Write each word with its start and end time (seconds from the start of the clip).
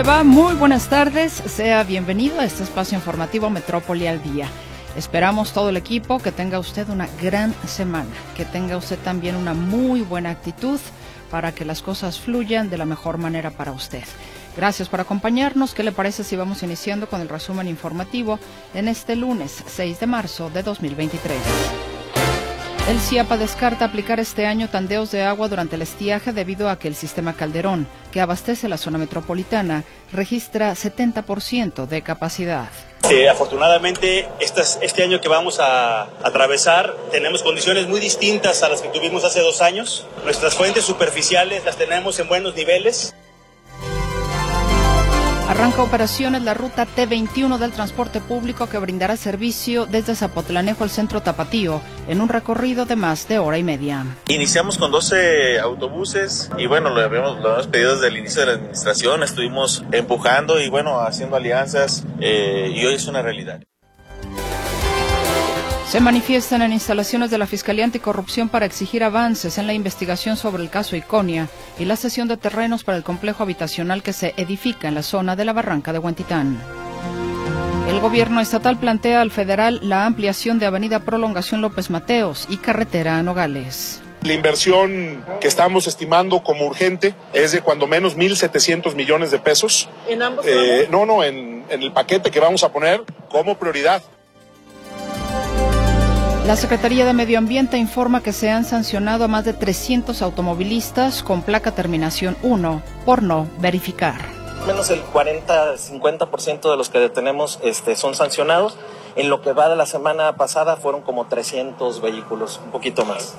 Le 0.00 0.06
va? 0.06 0.24
Muy 0.24 0.54
buenas 0.54 0.88
tardes. 0.88 1.30
Sea 1.30 1.82
bienvenido 1.82 2.40
a 2.40 2.46
este 2.46 2.62
espacio 2.62 2.96
informativo 2.96 3.50
Metrópoli 3.50 4.06
al 4.06 4.22
Día. 4.22 4.48
Esperamos 4.96 5.52
todo 5.52 5.68
el 5.68 5.76
equipo 5.76 6.18
que 6.20 6.32
tenga 6.32 6.58
usted 6.58 6.88
una 6.88 7.06
gran 7.20 7.54
semana, 7.66 8.08
que 8.34 8.46
tenga 8.46 8.78
usted 8.78 8.98
también 9.00 9.36
una 9.36 9.52
muy 9.52 10.00
buena 10.00 10.30
actitud 10.30 10.80
para 11.30 11.52
que 11.52 11.66
las 11.66 11.82
cosas 11.82 12.18
fluyan 12.18 12.70
de 12.70 12.78
la 12.78 12.86
mejor 12.86 13.18
manera 13.18 13.50
para 13.50 13.72
usted. 13.72 14.04
Gracias 14.56 14.88
por 14.88 15.00
acompañarnos. 15.00 15.74
¿Qué 15.74 15.82
le 15.82 15.92
parece 15.92 16.24
si 16.24 16.34
vamos 16.34 16.62
iniciando 16.62 17.06
con 17.06 17.20
el 17.20 17.28
resumen 17.28 17.68
informativo 17.68 18.38
en 18.72 18.88
este 18.88 19.16
lunes 19.16 19.62
6 19.66 20.00
de 20.00 20.06
marzo 20.06 20.48
de 20.48 20.62
2023? 20.62 21.99
El 22.90 22.98
CIAPA 22.98 23.36
descarta 23.36 23.84
aplicar 23.84 24.18
este 24.18 24.46
año 24.46 24.68
tandeos 24.68 25.12
de 25.12 25.22
agua 25.22 25.46
durante 25.46 25.76
el 25.76 25.82
estiaje 25.82 26.32
debido 26.32 26.68
a 26.68 26.76
que 26.76 26.88
el 26.88 26.96
sistema 26.96 27.34
Calderón, 27.34 27.86
que 28.10 28.20
abastece 28.20 28.68
la 28.68 28.78
zona 28.78 28.98
metropolitana, 28.98 29.84
registra 30.12 30.72
70% 30.72 31.86
de 31.86 32.02
capacidad. 32.02 32.68
Eh, 33.08 33.28
afortunadamente, 33.28 34.28
este 34.40 35.04
año 35.04 35.20
que 35.20 35.28
vamos 35.28 35.60
a 35.60 36.08
atravesar 36.24 36.96
tenemos 37.12 37.44
condiciones 37.44 37.86
muy 37.86 38.00
distintas 38.00 38.64
a 38.64 38.68
las 38.68 38.82
que 38.82 38.88
tuvimos 38.88 39.22
hace 39.22 39.38
dos 39.38 39.62
años. 39.62 40.04
Nuestras 40.24 40.56
fuentes 40.56 40.84
superficiales 40.84 41.64
las 41.64 41.76
tenemos 41.76 42.18
en 42.18 42.26
buenos 42.26 42.56
niveles. 42.56 43.14
Arranca 45.50 45.82
operaciones 45.82 46.44
la 46.44 46.54
ruta 46.54 46.86
T21 46.86 47.58
del 47.58 47.72
transporte 47.72 48.20
público 48.20 48.68
que 48.68 48.78
brindará 48.78 49.16
servicio 49.16 49.84
desde 49.84 50.14
Zapotlanejo 50.14 50.84
al 50.84 50.90
centro 50.90 51.22
Tapatío 51.22 51.82
en 52.06 52.20
un 52.20 52.28
recorrido 52.28 52.86
de 52.86 52.94
más 52.94 53.26
de 53.26 53.40
hora 53.40 53.58
y 53.58 53.64
media. 53.64 54.06
Iniciamos 54.28 54.78
con 54.78 54.92
12 54.92 55.58
autobuses 55.58 56.52
y 56.56 56.66
bueno, 56.66 56.90
lo 56.90 57.00
habíamos, 57.00 57.40
lo 57.40 57.68
pedido 57.68 57.94
desde 57.94 58.06
el 58.06 58.18
inicio 58.18 58.42
de 58.42 58.46
la 58.46 58.52
administración, 58.52 59.24
estuvimos 59.24 59.82
empujando 59.90 60.60
y 60.60 60.68
bueno, 60.68 61.00
haciendo 61.00 61.34
alianzas 61.34 62.04
eh, 62.20 62.72
y 62.72 62.86
hoy 62.86 62.94
es 62.94 63.08
una 63.08 63.20
realidad. 63.20 63.60
Se 65.90 65.98
manifiestan 65.98 66.62
en 66.62 66.72
instalaciones 66.72 67.32
de 67.32 67.38
la 67.38 67.48
Fiscalía 67.48 67.84
Anticorrupción 67.84 68.48
para 68.48 68.64
exigir 68.64 69.02
avances 69.02 69.58
en 69.58 69.66
la 69.66 69.72
investigación 69.72 70.36
sobre 70.36 70.62
el 70.62 70.70
caso 70.70 70.94
Iconia 70.94 71.48
y 71.80 71.84
la 71.84 71.96
cesión 71.96 72.28
de 72.28 72.36
terrenos 72.36 72.84
para 72.84 72.96
el 72.96 73.02
complejo 73.02 73.42
habitacional 73.42 74.00
que 74.04 74.12
se 74.12 74.32
edifica 74.36 74.86
en 74.86 74.94
la 74.94 75.02
zona 75.02 75.34
de 75.34 75.44
la 75.44 75.52
Barranca 75.52 75.92
de 75.92 75.98
Huentitán. 75.98 76.62
El 77.88 77.98
gobierno 77.98 78.40
estatal 78.40 78.78
plantea 78.78 79.20
al 79.20 79.32
federal 79.32 79.80
la 79.82 80.06
ampliación 80.06 80.60
de 80.60 80.66
Avenida 80.66 81.00
Prolongación 81.00 81.60
López 81.60 81.90
Mateos 81.90 82.46
y 82.48 82.58
carretera 82.58 83.18
a 83.18 83.24
Nogales. 83.24 84.00
La 84.22 84.34
inversión 84.34 85.24
que 85.40 85.48
estamos 85.48 85.88
estimando 85.88 86.44
como 86.44 86.66
urgente 86.66 87.16
es 87.32 87.50
de 87.50 87.62
cuando 87.62 87.88
menos 87.88 88.16
1.700 88.16 88.94
millones 88.94 89.32
de 89.32 89.40
pesos. 89.40 89.88
¿En 90.08 90.22
ambos? 90.22 90.46
Eh, 90.46 90.86
no, 90.88 91.04
no, 91.04 91.24
en, 91.24 91.64
en 91.68 91.82
el 91.82 91.92
paquete 91.92 92.30
que 92.30 92.38
vamos 92.38 92.62
a 92.62 92.70
poner 92.70 93.02
como 93.28 93.58
prioridad. 93.58 94.04
La 96.50 96.56
Secretaría 96.56 97.06
de 97.06 97.12
Medio 97.12 97.38
Ambiente 97.38 97.78
informa 97.78 98.24
que 98.24 98.32
se 98.32 98.50
han 98.50 98.64
sancionado 98.64 99.22
a 99.22 99.28
más 99.28 99.44
de 99.44 99.52
300 99.52 100.20
automovilistas 100.20 101.22
con 101.22 101.42
placa 101.42 101.76
terminación 101.76 102.36
1 102.42 102.82
por 103.06 103.22
no 103.22 103.46
verificar. 103.60 104.20
Menos 104.66 104.90
el 104.90 105.00
40-50% 105.00 106.68
de 106.68 106.76
los 106.76 106.90
que 106.90 106.98
detenemos 106.98 107.60
este, 107.62 107.94
son 107.94 108.16
sancionados. 108.16 108.76
En 109.14 109.30
lo 109.30 109.42
que 109.42 109.52
va 109.52 109.68
de 109.68 109.76
la 109.76 109.86
semana 109.86 110.34
pasada 110.34 110.74
fueron 110.74 111.02
como 111.02 111.26
300 111.26 112.00
vehículos, 112.00 112.60
un 112.64 112.72
poquito 112.72 113.04
más. 113.04 113.36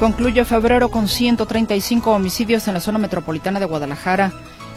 Concluye 0.00 0.44
febrero 0.44 0.88
con 0.88 1.06
135 1.06 2.10
homicidios 2.10 2.66
en 2.66 2.74
la 2.74 2.80
zona 2.80 2.98
metropolitana 2.98 3.60
de 3.60 3.66
Guadalajara. 3.66 4.32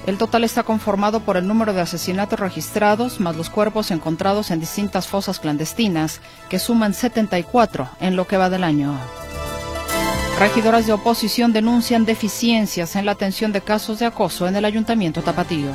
El 0.08 0.18
total 0.18 0.46
está 0.46 0.64
conformado 0.64 1.20
por 1.20 1.36
el 1.36 1.46
número 1.46 1.74
de 1.74 1.82
asesinatos 1.82 2.40
registrados 2.40 3.20
más 3.20 3.36
los 3.36 3.50
cuerpos 3.50 3.92
encontrados 3.92 4.52
en 4.52 4.62
distintas 4.62 5.06
fosas 5.06 5.38
clandestinas, 5.42 6.22
que 6.50 6.60
suman 6.60 6.94
74 6.94 7.90
en 8.00 8.16
lo 8.16 8.26
que 8.26 8.38
va 8.38 8.50
del 8.50 8.64
año. 8.64 8.94
Regidoras 10.40 10.88
de 10.88 10.94
oposición 10.94 11.52
denuncian 11.52 12.06
deficiencias 12.06 12.96
en 12.96 13.06
la 13.06 13.12
atención 13.12 13.52
de 13.52 13.60
casos 13.60 14.00
de 14.00 14.06
acoso 14.06 14.48
en 14.48 14.56
el 14.56 14.64
Ayuntamiento 14.64 15.22
Tapatío. 15.22 15.72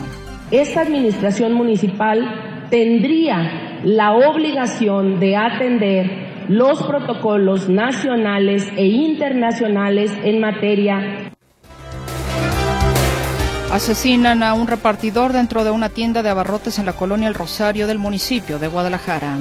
Esta 0.50 0.80
administración 0.80 1.52
municipal 1.52 2.68
tendría 2.70 3.80
la 3.84 4.12
obligación 4.12 5.20
de 5.20 5.36
atender 5.36 6.46
los 6.48 6.82
protocolos 6.84 7.68
nacionales 7.68 8.66
e 8.76 8.86
internacionales 8.86 10.10
en 10.24 10.40
materia 10.40 11.31
Asesinan 13.72 14.42
a 14.42 14.52
un 14.52 14.66
repartidor 14.66 15.32
dentro 15.32 15.64
de 15.64 15.70
una 15.70 15.88
tienda 15.88 16.22
de 16.22 16.28
abarrotes 16.28 16.78
en 16.78 16.84
la 16.84 16.92
colonia 16.92 17.26
El 17.26 17.32
Rosario 17.32 17.86
del 17.86 17.98
municipio 17.98 18.58
de 18.58 18.68
Guadalajara. 18.68 19.38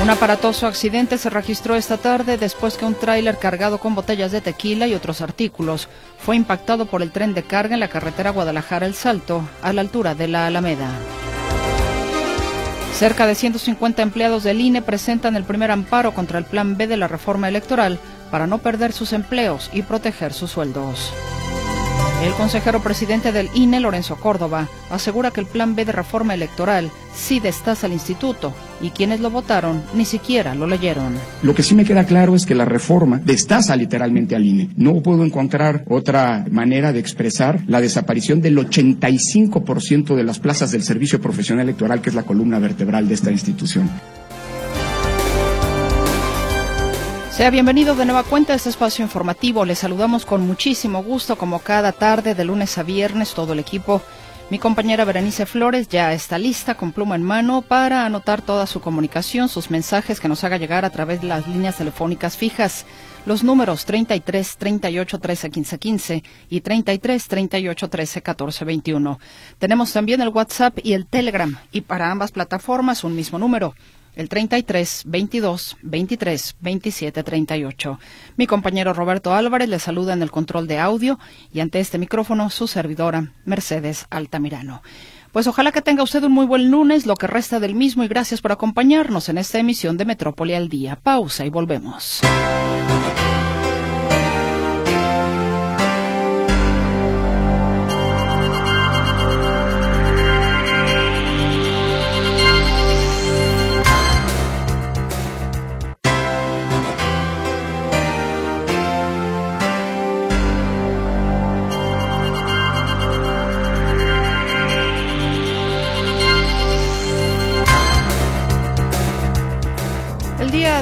Un 0.00 0.08
aparatoso 0.08 0.68
accidente 0.68 1.18
se 1.18 1.28
registró 1.28 1.74
esta 1.74 1.96
tarde 1.96 2.38
después 2.38 2.76
que 2.76 2.84
un 2.84 2.94
tráiler 2.94 3.38
cargado 3.38 3.78
con 3.78 3.96
botellas 3.96 4.30
de 4.30 4.40
tequila 4.40 4.86
y 4.86 4.94
otros 4.94 5.20
artículos 5.20 5.88
fue 6.16 6.36
impactado 6.36 6.86
por 6.86 7.02
el 7.02 7.10
tren 7.10 7.34
de 7.34 7.42
carga 7.42 7.74
en 7.74 7.80
la 7.80 7.88
carretera 7.88 8.30
Guadalajara 8.30 8.86
El 8.86 8.94
Salto, 8.94 9.42
a 9.62 9.72
la 9.72 9.80
altura 9.80 10.14
de 10.14 10.28
la 10.28 10.46
Alameda. 10.46 10.88
Cerca 12.94 13.26
de 13.26 13.34
150 13.34 14.00
empleados 14.00 14.44
del 14.44 14.60
INE 14.60 14.80
presentan 14.80 15.34
el 15.34 15.42
primer 15.42 15.72
amparo 15.72 16.14
contra 16.14 16.38
el 16.38 16.44
Plan 16.44 16.76
B 16.76 16.86
de 16.86 16.96
la 16.96 17.08
reforma 17.08 17.48
electoral 17.48 17.98
para 18.30 18.46
no 18.46 18.58
perder 18.58 18.92
sus 18.92 19.12
empleos 19.12 19.70
y 19.72 19.82
proteger 19.82 20.32
sus 20.32 20.52
sueldos. 20.52 21.12
El 22.22 22.32
consejero 22.34 22.80
presidente 22.80 23.32
del 23.32 23.50
INE, 23.52 23.80
Lorenzo 23.80 24.14
Córdoba, 24.14 24.68
asegura 24.90 25.32
que 25.32 25.40
el 25.40 25.46
plan 25.46 25.74
B 25.74 25.84
de 25.84 25.90
reforma 25.90 26.34
electoral 26.34 26.88
sí 27.16 27.40
destaza 27.40 27.88
al 27.88 27.92
instituto 27.92 28.54
y 28.80 28.90
quienes 28.90 29.18
lo 29.18 29.28
votaron 29.28 29.82
ni 29.92 30.04
siquiera 30.04 30.54
lo 30.54 30.68
leyeron. 30.68 31.14
Lo 31.42 31.52
que 31.52 31.64
sí 31.64 31.74
me 31.74 31.84
queda 31.84 32.04
claro 32.04 32.36
es 32.36 32.46
que 32.46 32.54
la 32.54 32.64
reforma 32.64 33.20
destaza 33.24 33.74
literalmente 33.74 34.36
al 34.36 34.46
INE. 34.46 34.68
No 34.76 35.02
puedo 35.02 35.24
encontrar 35.24 35.84
otra 35.88 36.46
manera 36.48 36.92
de 36.92 37.00
expresar 37.00 37.64
la 37.66 37.80
desaparición 37.80 38.40
del 38.40 38.56
85% 38.56 40.14
de 40.14 40.22
las 40.22 40.38
plazas 40.38 40.70
del 40.70 40.84
servicio 40.84 41.20
profesional 41.20 41.64
electoral, 41.64 42.00
que 42.00 42.10
es 42.10 42.14
la 42.14 42.22
columna 42.22 42.60
vertebral 42.60 43.08
de 43.08 43.14
esta 43.14 43.32
institución. 43.32 43.90
Sea 47.32 47.48
bienvenido 47.48 47.94
de 47.94 48.04
nueva 48.04 48.24
cuenta 48.24 48.52
a 48.52 48.56
este 48.56 48.68
espacio 48.68 49.02
informativo. 49.02 49.64
Le 49.64 49.74
saludamos 49.74 50.26
con 50.26 50.46
muchísimo 50.46 51.02
gusto, 51.02 51.38
como 51.38 51.60
cada 51.60 51.92
tarde, 51.92 52.34
de 52.34 52.44
lunes 52.44 52.76
a 52.76 52.82
viernes, 52.82 53.32
todo 53.32 53.54
el 53.54 53.58
equipo. 53.58 54.02
Mi 54.50 54.58
compañera 54.58 55.06
Berenice 55.06 55.46
Flores 55.46 55.88
ya 55.88 56.12
está 56.12 56.36
lista 56.36 56.74
con 56.74 56.92
pluma 56.92 57.16
en 57.16 57.22
mano 57.22 57.62
para 57.62 58.04
anotar 58.04 58.42
toda 58.42 58.66
su 58.66 58.82
comunicación, 58.82 59.48
sus 59.48 59.70
mensajes 59.70 60.20
que 60.20 60.28
nos 60.28 60.44
haga 60.44 60.58
llegar 60.58 60.84
a 60.84 60.90
través 60.90 61.22
de 61.22 61.28
las 61.28 61.48
líneas 61.48 61.78
telefónicas 61.78 62.36
fijas. 62.36 62.84
Los 63.24 63.42
números 63.42 63.86
33 63.86 64.58
38 64.58 65.18
13 65.18 65.50
15 65.50 65.78
15 65.78 66.22
y 66.50 66.60
33 66.60 67.28
38 67.28 67.88
13 67.88 68.22
14 68.22 68.64
21. 68.66 69.18
Tenemos 69.58 69.90
también 69.90 70.20
el 70.20 70.28
WhatsApp 70.28 70.80
y 70.82 70.92
el 70.92 71.06
Telegram 71.06 71.56
y 71.72 71.80
para 71.80 72.10
ambas 72.10 72.30
plataformas 72.30 73.04
un 73.04 73.16
mismo 73.16 73.38
número 73.38 73.74
el 74.14 74.28
33 74.28 75.02
22 75.06 75.76
23 75.82 76.56
27 76.60 77.22
38. 77.22 77.98
Mi 78.36 78.46
compañero 78.46 78.92
Roberto 78.92 79.34
Álvarez 79.34 79.68
le 79.68 79.78
saluda 79.78 80.12
en 80.12 80.22
el 80.22 80.30
control 80.30 80.66
de 80.66 80.78
audio 80.78 81.18
y 81.52 81.60
ante 81.60 81.80
este 81.80 81.98
micrófono 81.98 82.50
su 82.50 82.66
servidora 82.66 83.32
Mercedes 83.44 84.06
Altamirano. 84.10 84.82
Pues 85.32 85.46
ojalá 85.46 85.72
que 85.72 85.80
tenga 85.80 86.02
usted 86.02 86.22
un 86.24 86.32
muy 86.32 86.44
buen 86.44 86.70
lunes, 86.70 87.06
lo 87.06 87.16
que 87.16 87.26
resta 87.26 87.58
del 87.58 87.74
mismo 87.74 88.04
y 88.04 88.08
gracias 88.08 88.42
por 88.42 88.52
acompañarnos 88.52 89.30
en 89.30 89.38
esta 89.38 89.58
emisión 89.58 89.96
de 89.96 90.04
Metrópoli 90.04 90.52
al 90.52 90.68
Día. 90.68 90.96
Pausa 90.96 91.46
y 91.46 91.50
volvemos. 91.50 92.20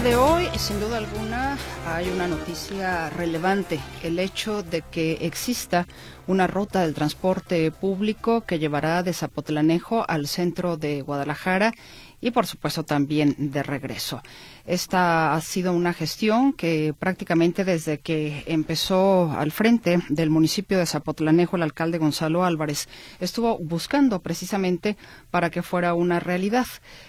de 0.02 0.16
hoy, 0.16 0.48
sin 0.56 0.80
duda 0.80 0.96
alguna, 0.96 1.58
hay 1.86 2.08
una 2.08 2.26
noticia 2.26 3.10
relevante, 3.10 3.78
el 4.02 4.18
hecho 4.18 4.62
de 4.62 4.80
que 4.80 5.18
exista 5.20 5.86
una 6.26 6.46
ruta 6.46 6.80
del 6.80 6.94
transporte 6.94 7.70
público 7.70 8.40
que 8.42 8.58
llevará 8.58 9.02
de 9.02 9.12
Zapotlanejo 9.12 10.04
al 10.08 10.26
centro 10.26 10.78
de 10.78 11.02
Guadalajara 11.02 11.74
y 12.20 12.30
por 12.30 12.46
supuesto 12.46 12.84
también 12.84 13.34
de 13.38 13.62
regreso. 13.62 14.22
Esta 14.70 15.34
ha 15.34 15.40
sido 15.40 15.72
una 15.72 15.92
gestión 15.92 16.52
que 16.52 16.94
prácticamente 16.96 17.64
desde 17.64 17.98
que 17.98 18.44
empezó 18.46 19.32
al 19.32 19.50
frente 19.50 19.98
del 20.10 20.30
municipio 20.30 20.78
de 20.78 20.86
Zapotlanejo 20.86 21.56
el 21.56 21.64
alcalde 21.64 21.98
Gonzalo 21.98 22.44
Álvarez 22.44 22.88
estuvo 23.18 23.58
buscando 23.58 24.20
precisamente 24.20 24.96
para 25.32 25.50
que 25.50 25.62
fuera 25.62 25.94
una 25.94 26.20
realidad. 26.20 26.68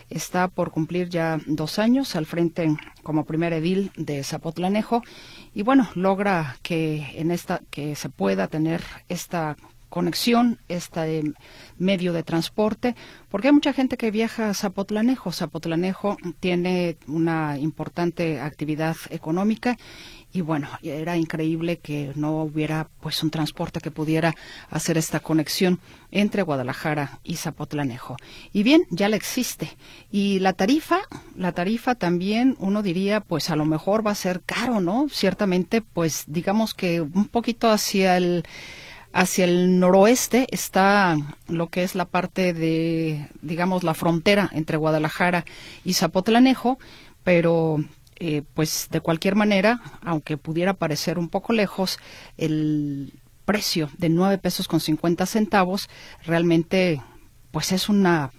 Está 0.09 0.47
por 0.47 0.71
cumplir 0.71 1.09
ya 1.09 1.39
dos 1.45 1.77
años 1.77 2.15
al 2.15 2.25
frente 2.25 2.75
como 3.03 3.25
primer 3.25 3.53
edil 3.53 3.91
de 3.95 4.23
Zapotlanejo 4.23 5.03
y 5.53 5.61
bueno, 5.61 5.87
logra 5.93 6.57
que 6.63 7.11
en 7.13 7.29
esta 7.29 7.61
que 7.69 7.95
se 7.95 8.09
pueda 8.09 8.47
tener 8.47 8.81
esta 9.07 9.55
conexión, 9.91 10.57
este 10.69 11.21
medio 11.77 12.13
de 12.13 12.23
transporte, 12.23 12.95
porque 13.29 13.49
hay 13.49 13.53
mucha 13.53 13.73
gente 13.73 13.97
que 13.97 14.09
viaja 14.09 14.49
a 14.49 14.53
Zapotlanejo. 14.53 15.31
Zapotlanejo 15.31 16.17
tiene 16.39 16.97
una 17.07 17.59
importante 17.59 18.39
actividad 18.39 18.95
económica 19.09 19.77
y 20.33 20.41
bueno, 20.41 20.69
era 20.81 21.17
increíble 21.17 21.77
que 21.77 22.13
no 22.15 22.43
hubiera 22.43 22.87
pues 23.01 23.21
un 23.21 23.31
transporte 23.31 23.81
que 23.81 23.91
pudiera 23.91 24.33
hacer 24.69 24.97
esta 24.97 25.19
conexión 25.19 25.79
entre 26.09 26.41
Guadalajara 26.41 27.19
y 27.23 27.35
Zapotlanejo. 27.35 28.15
Y 28.53 28.63
bien, 28.63 28.83
ya 28.89 29.09
la 29.09 29.17
existe. 29.17 29.75
Y 30.09 30.39
la 30.39 30.53
tarifa, 30.53 31.01
la 31.35 31.51
tarifa 31.51 31.95
también 31.95 32.55
uno 32.59 32.81
diría 32.81 33.19
pues 33.19 33.49
a 33.49 33.57
lo 33.57 33.65
mejor 33.65 34.07
va 34.07 34.11
a 34.11 34.15
ser 34.15 34.41
caro, 34.41 34.79
¿no? 34.79 35.07
Ciertamente 35.09 35.81
pues 35.81 36.23
digamos 36.27 36.73
que 36.73 37.01
un 37.01 37.27
poquito 37.27 37.69
hacia 37.69 38.15
el 38.15 38.45
Hacia 39.13 39.45
el 39.45 39.79
noroeste 39.79 40.47
está 40.51 41.17
lo 41.47 41.67
que 41.67 41.83
es 41.83 41.95
la 41.95 42.05
parte 42.05 42.53
de, 42.53 43.27
digamos, 43.41 43.83
la 43.83 43.93
frontera 43.93 44.49
entre 44.53 44.77
Guadalajara 44.77 45.45
y 45.83 45.93
Zapotlanejo, 45.93 46.79
pero 47.23 47.77
eh, 48.15 48.43
pues 48.53 48.87
de 48.89 49.01
cualquier 49.01 49.35
manera, 49.35 49.81
aunque 50.01 50.37
pudiera 50.37 50.73
parecer 50.75 51.19
un 51.19 51.27
poco 51.27 51.53
lejos, 51.53 51.99
el 52.37 53.13
precio 53.45 53.89
de 53.97 54.09
nueve 54.09 54.37
pesos 54.37 54.67
con 54.67 54.79
cincuenta 54.79 55.25
centavos 55.25 55.89
realmente 56.23 57.01
pues 57.51 57.71
es 57.71 57.89
una 57.89 58.31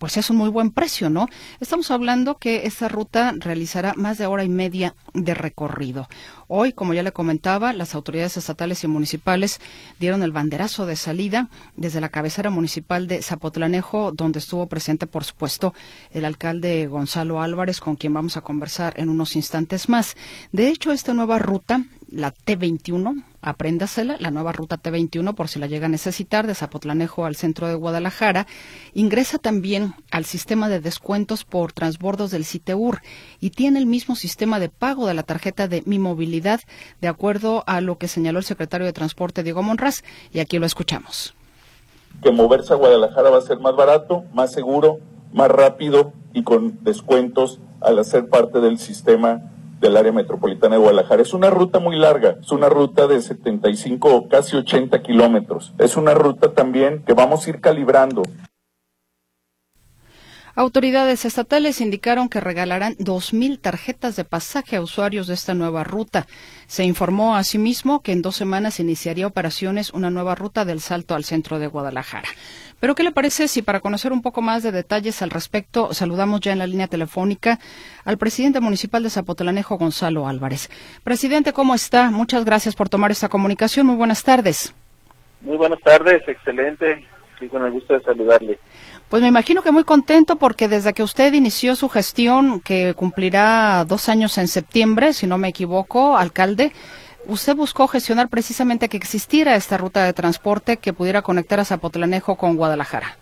pues 0.00 0.16
es 0.16 0.30
un 0.30 0.38
muy 0.38 0.48
buen 0.48 0.70
precio, 0.70 1.10
¿no? 1.10 1.28
Estamos 1.60 1.90
hablando 1.90 2.38
que 2.38 2.66
esta 2.66 2.88
ruta 2.88 3.34
realizará 3.36 3.92
más 3.96 4.16
de 4.16 4.24
hora 4.24 4.44
y 4.44 4.48
media 4.48 4.94
de 5.12 5.34
recorrido. 5.34 6.08
Hoy, 6.48 6.72
como 6.72 6.94
ya 6.94 7.02
le 7.02 7.12
comentaba, 7.12 7.74
las 7.74 7.94
autoridades 7.94 8.38
estatales 8.38 8.82
y 8.82 8.88
municipales 8.88 9.60
dieron 9.98 10.22
el 10.22 10.32
banderazo 10.32 10.86
de 10.86 10.96
salida 10.96 11.50
desde 11.76 12.00
la 12.00 12.08
cabecera 12.08 12.48
municipal 12.48 13.08
de 13.08 13.20
Zapotlanejo, 13.20 14.10
donde 14.12 14.38
estuvo 14.38 14.66
presente, 14.68 15.06
por 15.06 15.24
supuesto, 15.24 15.74
el 16.12 16.24
alcalde 16.24 16.86
Gonzalo 16.86 17.42
Álvarez, 17.42 17.78
con 17.78 17.96
quien 17.96 18.14
vamos 18.14 18.38
a 18.38 18.40
conversar 18.40 18.94
en 18.96 19.10
unos 19.10 19.36
instantes 19.36 19.90
más. 19.90 20.16
De 20.50 20.68
hecho, 20.68 20.92
esta 20.92 21.12
nueva 21.12 21.38
ruta 21.38 21.84
la 22.10 22.34
T21, 22.34 23.24
apréndasela, 23.40 24.16
la 24.18 24.30
nueva 24.30 24.52
ruta 24.52 24.80
T21 24.82 25.34
por 25.34 25.48
si 25.48 25.58
la 25.58 25.66
llega 25.66 25.86
a 25.86 25.90
necesitar, 25.90 26.46
de 26.46 26.54
Zapotlanejo 26.54 27.24
al 27.24 27.36
centro 27.36 27.68
de 27.68 27.74
Guadalajara. 27.74 28.46
Ingresa 28.94 29.38
también 29.38 29.94
al 30.10 30.24
sistema 30.24 30.68
de 30.68 30.80
descuentos 30.80 31.44
por 31.44 31.72
transbordos 31.72 32.30
del 32.30 32.44
CITEUR 32.44 33.00
y 33.40 33.50
tiene 33.50 33.78
el 33.78 33.86
mismo 33.86 34.16
sistema 34.16 34.58
de 34.58 34.68
pago 34.68 35.06
de 35.06 35.14
la 35.14 35.22
tarjeta 35.22 35.68
de 35.68 35.82
Mi 35.86 35.98
Movilidad, 35.98 36.60
de 37.00 37.08
acuerdo 37.08 37.62
a 37.66 37.80
lo 37.80 37.96
que 37.96 38.08
señaló 38.08 38.40
el 38.40 38.44
secretario 38.44 38.86
de 38.86 38.92
Transporte 38.92 39.42
Diego 39.42 39.62
Monraz, 39.62 40.02
y 40.32 40.40
aquí 40.40 40.58
lo 40.58 40.66
escuchamos. 40.66 41.34
Que 42.22 42.32
moverse 42.32 42.72
a 42.72 42.76
Guadalajara 42.76 43.30
va 43.30 43.38
a 43.38 43.42
ser 43.42 43.60
más 43.60 43.76
barato, 43.76 44.24
más 44.34 44.52
seguro, 44.52 44.98
más 45.32 45.48
rápido 45.48 46.12
y 46.32 46.42
con 46.42 46.82
descuentos 46.82 47.60
al 47.80 47.98
hacer 47.98 48.28
parte 48.28 48.60
del 48.60 48.78
sistema 48.78 49.52
del 49.80 49.96
área 49.96 50.12
metropolitana 50.12 50.76
de 50.76 50.82
Guadalajara. 50.82 51.22
Es 51.22 51.32
una 51.32 51.50
ruta 51.50 51.80
muy 51.80 51.96
larga, 51.96 52.36
es 52.40 52.52
una 52.52 52.68
ruta 52.68 53.06
de 53.06 53.20
75 53.20 54.28
casi 54.28 54.56
80 54.56 55.02
kilómetros. 55.02 55.72
Es 55.78 55.96
una 55.96 56.14
ruta 56.14 56.52
también 56.52 57.02
que 57.06 57.14
vamos 57.14 57.46
a 57.46 57.50
ir 57.50 57.60
calibrando. 57.60 58.22
Autoridades 60.54 61.24
estatales 61.24 61.80
indicaron 61.80 62.28
que 62.28 62.40
regalarán 62.40 62.96
2.000 62.96 63.60
tarjetas 63.60 64.16
de 64.16 64.24
pasaje 64.24 64.76
a 64.76 64.82
usuarios 64.82 65.26
de 65.26 65.34
esta 65.34 65.54
nueva 65.54 65.84
ruta. 65.84 66.26
Se 66.66 66.84
informó 66.84 67.36
asimismo 67.36 68.02
que 68.02 68.12
en 68.12 68.22
dos 68.22 68.36
semanas 68.36 68.80
iniciaría 68.80 69.26
operaciones 69.26 69.90
una 69.92 70.10
nueva 70.10 70.34
ruta 70.34 70.64
del 70.64 70.80
Salto 70.80 71.14
al 71.14 71.24
centro 71.24 71.58
de 71.58 71.68
Guadalajara. 71.68 72.28
Pero 72.80 72.94
¿qué 72.94 73.02
le 73.02 73.12
parece 73.12 73.46
si 73.46 73.62
para 73.62 73.80
conocer 73.80 74.12
un 74.12 74.22
poco 74.22 74.40
más 74.40 74.62
de 74.62 74.72
detalles 74.72 75.20
al 75.22 75.30
respecto 75.30 75.92
saludamos 75.92 76.40
ya 76.40 76.52
en 76.52 76.58
la 76.58 76.66
línea 76.66 76.88
telefónica 76.88 77.58
al 78.04 78.18
presidente 78.18 78.60
municipal 78.60 79.02
de 79.02 79.10
Zapotlanejo, 79.10 79.76
Gonzalo 79.76 80.26
Álvarez? 80.26 80.70
Presidente, 81.04 81.52
¿cómo 81.52 81.74
está? 81.74 82.10
Muchas 82.10 82.44
gracias 82.44 82.74
por 82.74 82.88
tomar 82.88 83.10
esta 83.10 83.28
comunicación. 83.28 83.86
Muy 83.86 83.96
buenas 83.96 84.24
tardes. 84.24 84.74
Muy 85.42 85.56
buenas 85.56 85.80
tardes, 85.80 86.26
excelente. 86.26 87.06
Sí, 87.38 87.48
con 87.48 87.64
el 87.64 87.72
gusto 87.72 87.94
de 87.94 88.02
saludarle. 88.02 88.58
Pues 89.10 89.22
me 89.22 89.28
imagino 89.28 89.62
que 89.62 89.72
muy 89.72 89.82
contento 89.82 90.36
porque 90.36 90.68
desde 90.68 90.92
que 90.92 91.02
usted 91.02 91.32
inició 91.32 91.74
su 91.74 91.88
gestión, 91.88 92.60
que 92.60 92.94
cumplirá 92.94 93.84
dos 93.84 94.08
años 94.08 94.38
en 94.38 94.46
septiembre, 94.46 95.14
si 95.14 95.26
no 95.26 95.36
me 95.36 95.48
equivoco, 95.48 96.16
alcalde, 96.16 96.70
usted 97.26 97.56
buscó 97.56 97.88
gestionar 97.88 98.28
precisamente 98.28 98.88
que 98.88 98.96
existiera 98.96 99.56
esta 99.56 99.76
ruta 99.76 100.04
de 100.04 100.12
transporte 100.12 100.76
que 100.76 100.92
pudiera 100.92 101.22
conectar 101.22 101.58
a 101.58 101.64
Zapotlanejo 101.64 102.36
con 102.36 102.54
Guadalajara. 102.54 103.16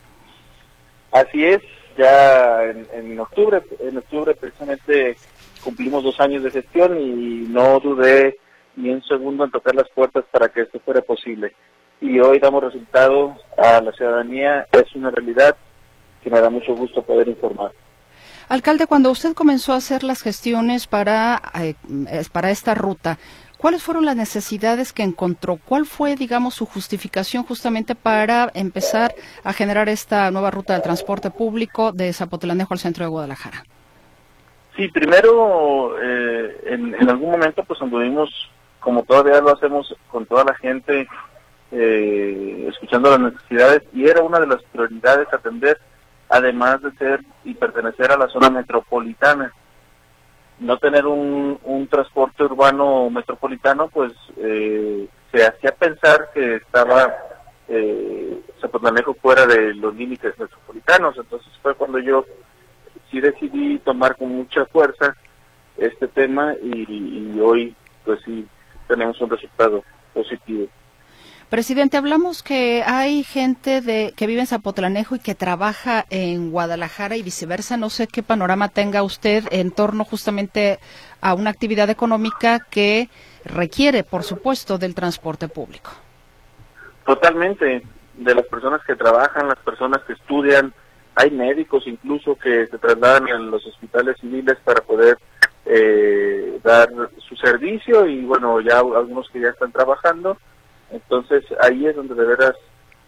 Así 1.10 1.42
es, 1.42 1.62
ya 1.96 2.64
en, 2.64 3.18
octubre, 3.18 3.62
en 3.80 3.96
octubre 3.96 4.34
precisamente 4.34 5.16
cumplimos 5.64 6.04
dos 6.04 6.20
años 6.20 6.42
de 6.42 6.50
gestión 6.50 7.00
y 7.00 7.46
no 7.48 7.80
dudé 7.80 8.36
ni 8.76 8.90
un 8.90 9.02
segundo 9.04 9.42
en 9.42 9.50
tocar 9.50 9.74
las 9.74 9.88
puertas 9.88 10.26
para 10.30 10.50
que 10.50 10.60
esto 10.60 10.80
fuera 10.80 11.00
posible. 11.00 11.54
Y 12.02 12.20
hoy 12.20 12.38
damos 12.40 12.62
resultado 12.62 13.38
a 13.56 13.80
la 13.80 13.90
ciudadanía, 13.92 14.66
es 14.70 14.94
una 14.94 15.10
realidad 15.10 15.56
que 16.22 16.30
me 16.30 16.40
da 16.40 16.50
mucho 16.50 16.74
gusto 16.74 17.02
poder 17.02 17.28
informar. 17.28 17.72
Alcalde, 18.48 18.86
cuando 18.86 19.10
usted 19.10 19.34
comenzó 19.34 19.72
a 19.74 19.76
hacer 19.76 20.02
las 20.04 20.22
gestiones 20.22 20.86
para, 20.86 21.42
eh, 21.60 21.74
para 22.32 22.50
esta 22.50 22.74
ruta, 22.74 23.18
¿Cuáles 23.58 23.82
fueron 23.82 24.04
las 24.04 24.14
necesidades 24.14 24.92
que 24.92 25.02
encontró? 25.02 25.58
¿Cuál 25.64 25.84
fue, 25.84 26.14
digamos, 26.14 26.54
su 26.54 26.64
justificación 26.64 27.42
justamente 27.42 27.96
para 27.96 28.52
empezar 28.54 29.12
a 29.42 29.52
generar 29.52 29.88
esta 29.88 30.30
nueva 30.30 30.52
ruta 30.52 30.74
de 30.74 30.80
transporte 30.80 31.30
público 31.30 31.90
de 31.90 32.12
Zapotlanejo 32.12 32.72
al 32.72 32.78
centro 32.78 33.04
de 33.04 33.10
Guadalajara? 33.10 33.64
Sí, 34.76 34.86
primero, 34.86 36.00
eh, 36.00 36.56
en, 36.66 37.10
algún 37.10 37.32
momento 37.32 37.64
pues 37.64 37.82
anduvimos, 37.82 38.30
como 38.78 39.02
todavía 39.02 39.40
lo 39.40 39.50
hacemos 39.50 39.92
con 40.08 40.24
toda 40.24 40.44
la 40.44 40.54
gente, 40.54 41.08
eh, 41.72 42.66
escuchando 42.68 43.10
las 43.10 43.32
necesidades 43.32 43.82
y 43.92 44.06
era 44.06 44.22
una 44.22 44.38
de 44.38 44.46
las 44.46 44.62
prioridades 44.70 45.26
atender, 45.32 45.80
además 46.28 46.82
de 46.82 46.92
ser 46.92 47.20
y 47.44 47.54
pertenecer 47.54 48.12
a 48.12 48.18
la 48.18 48.28
zona 48.28 48.50
metropolitana 48.50 49.52
no 50.60 50.76
tener 50.78 51.06
un, 51.06 51.58
un 51.62 51.86
transporte 51.88 52.44
urbano 52.44 53.10
metropolitano, 53.10 53.88
pues 53.88 54.12
eh, 54.36 55.08
se 55.32 55.46
hacía 55.46 55.72
pensar 55.72 56.30
que 56.34 56.56
estaba 56.56 57.14
eh, 57.68 58.40
Zapotlanejo 58.60 59.14
fuera 59.14 59.46
de 59.46 59.74
los 59.74 59.94
límites 59.94 60.38
metropolitanos. 60.38 61.16
Entonces 61.16 61.52
fue 61.62 61.74
cuando 61.74 61.98
yo 61.98 62.24
sí 63.10 63.20
decidí 63.20 63.78
tomar 63.78 64.16
con 64.16 64.30
mucha 64.30 64.66
fuerza 64.66 65.14
este 65.76 66.08
tema 66.08 66.54
y, 66.60 67.34
y 67.36 67.40
hoy 67.40 67.74
pues 68.04 68.20
sí 68.24 68.46
tenemos 68.88 69.20
un 69.20 69.30
resultado 69.30 69.84
positivo. 70.12 70.66
Presidente, 71.50 71.96
hablamos 71.96 72.42
que 72.42 72.82
hay 72.86 73.24
gente 73.24 73.80
de, 73.80 74.12
que 74.14 74.26
vive 74.26 74.40
en 74.40 74.46
Zapotlanejo 74.46 75.16
y 75.16 75.18
que 75.18 75.34
trabaja 75.34 76.04
en 76.10 76.50
Guadalajara 76.50 77.16
y 77.16 77.22
viceversa. 77.22 77.78
No 77.78 77.88
sé 77.88 78.06
qué 78.06 78.22
panorama 78.22 78.68
tenga 78.68 79.02
usted 79.02 79.44
en 79.50 79.70
torno 79.70 80.04
justamente 80.04 80.78
a 81.22 81.32
una 81.32 81.48
actividad 81.48 81.88
económica 81.88 82.60
que 82.68 83.08
requiere, 83.46 84.04
por 84.04 84.24
supuesto, 84.24 84.76
del 84.76 84.94
transporte 84.94 85.48
público. 85.48 85.90
Totalmente, 87.06 87.82
de 88.12 88.34
las 88.34 88.44
personas 88.44 88.82
que 88.86 88.94
trabajan, 88.94 89.48
las 89.48 89.58
personas 89.60 90.02
que 90.02 90.12
estudian, 90.12 90.74
hay 91.14 91.30
médicos 91.30 91.84
incluso 91.86 92.36
que 92.36 92.66
se 92.66 92.76
trasladan 92.76 93.26
a 93.26 93.38
los 93.38 93.66
hospitales 93.66 94.18
civiles 94.20 94.58
para 94.62 94.82
poder 94.82 95.16
eh, 95.64 96.60
dar 96.62 96.90
su 97.26 97.34
servicio 97.36 98.06
y 98.06 98.26
bueno, 98.26 98.60
ya 98.60 98.80
algunos 98.80 99.30
que 99.30 99.40
ya 99.40 99.48
están 99.48 99.72
trabajando 99.72 100.36
entonces 100.90 101.44
ahí 101.60 101.86
es 101.86 101.96
donde 101.96 102.14
de 102.14 102.24
veras 102.24 102.56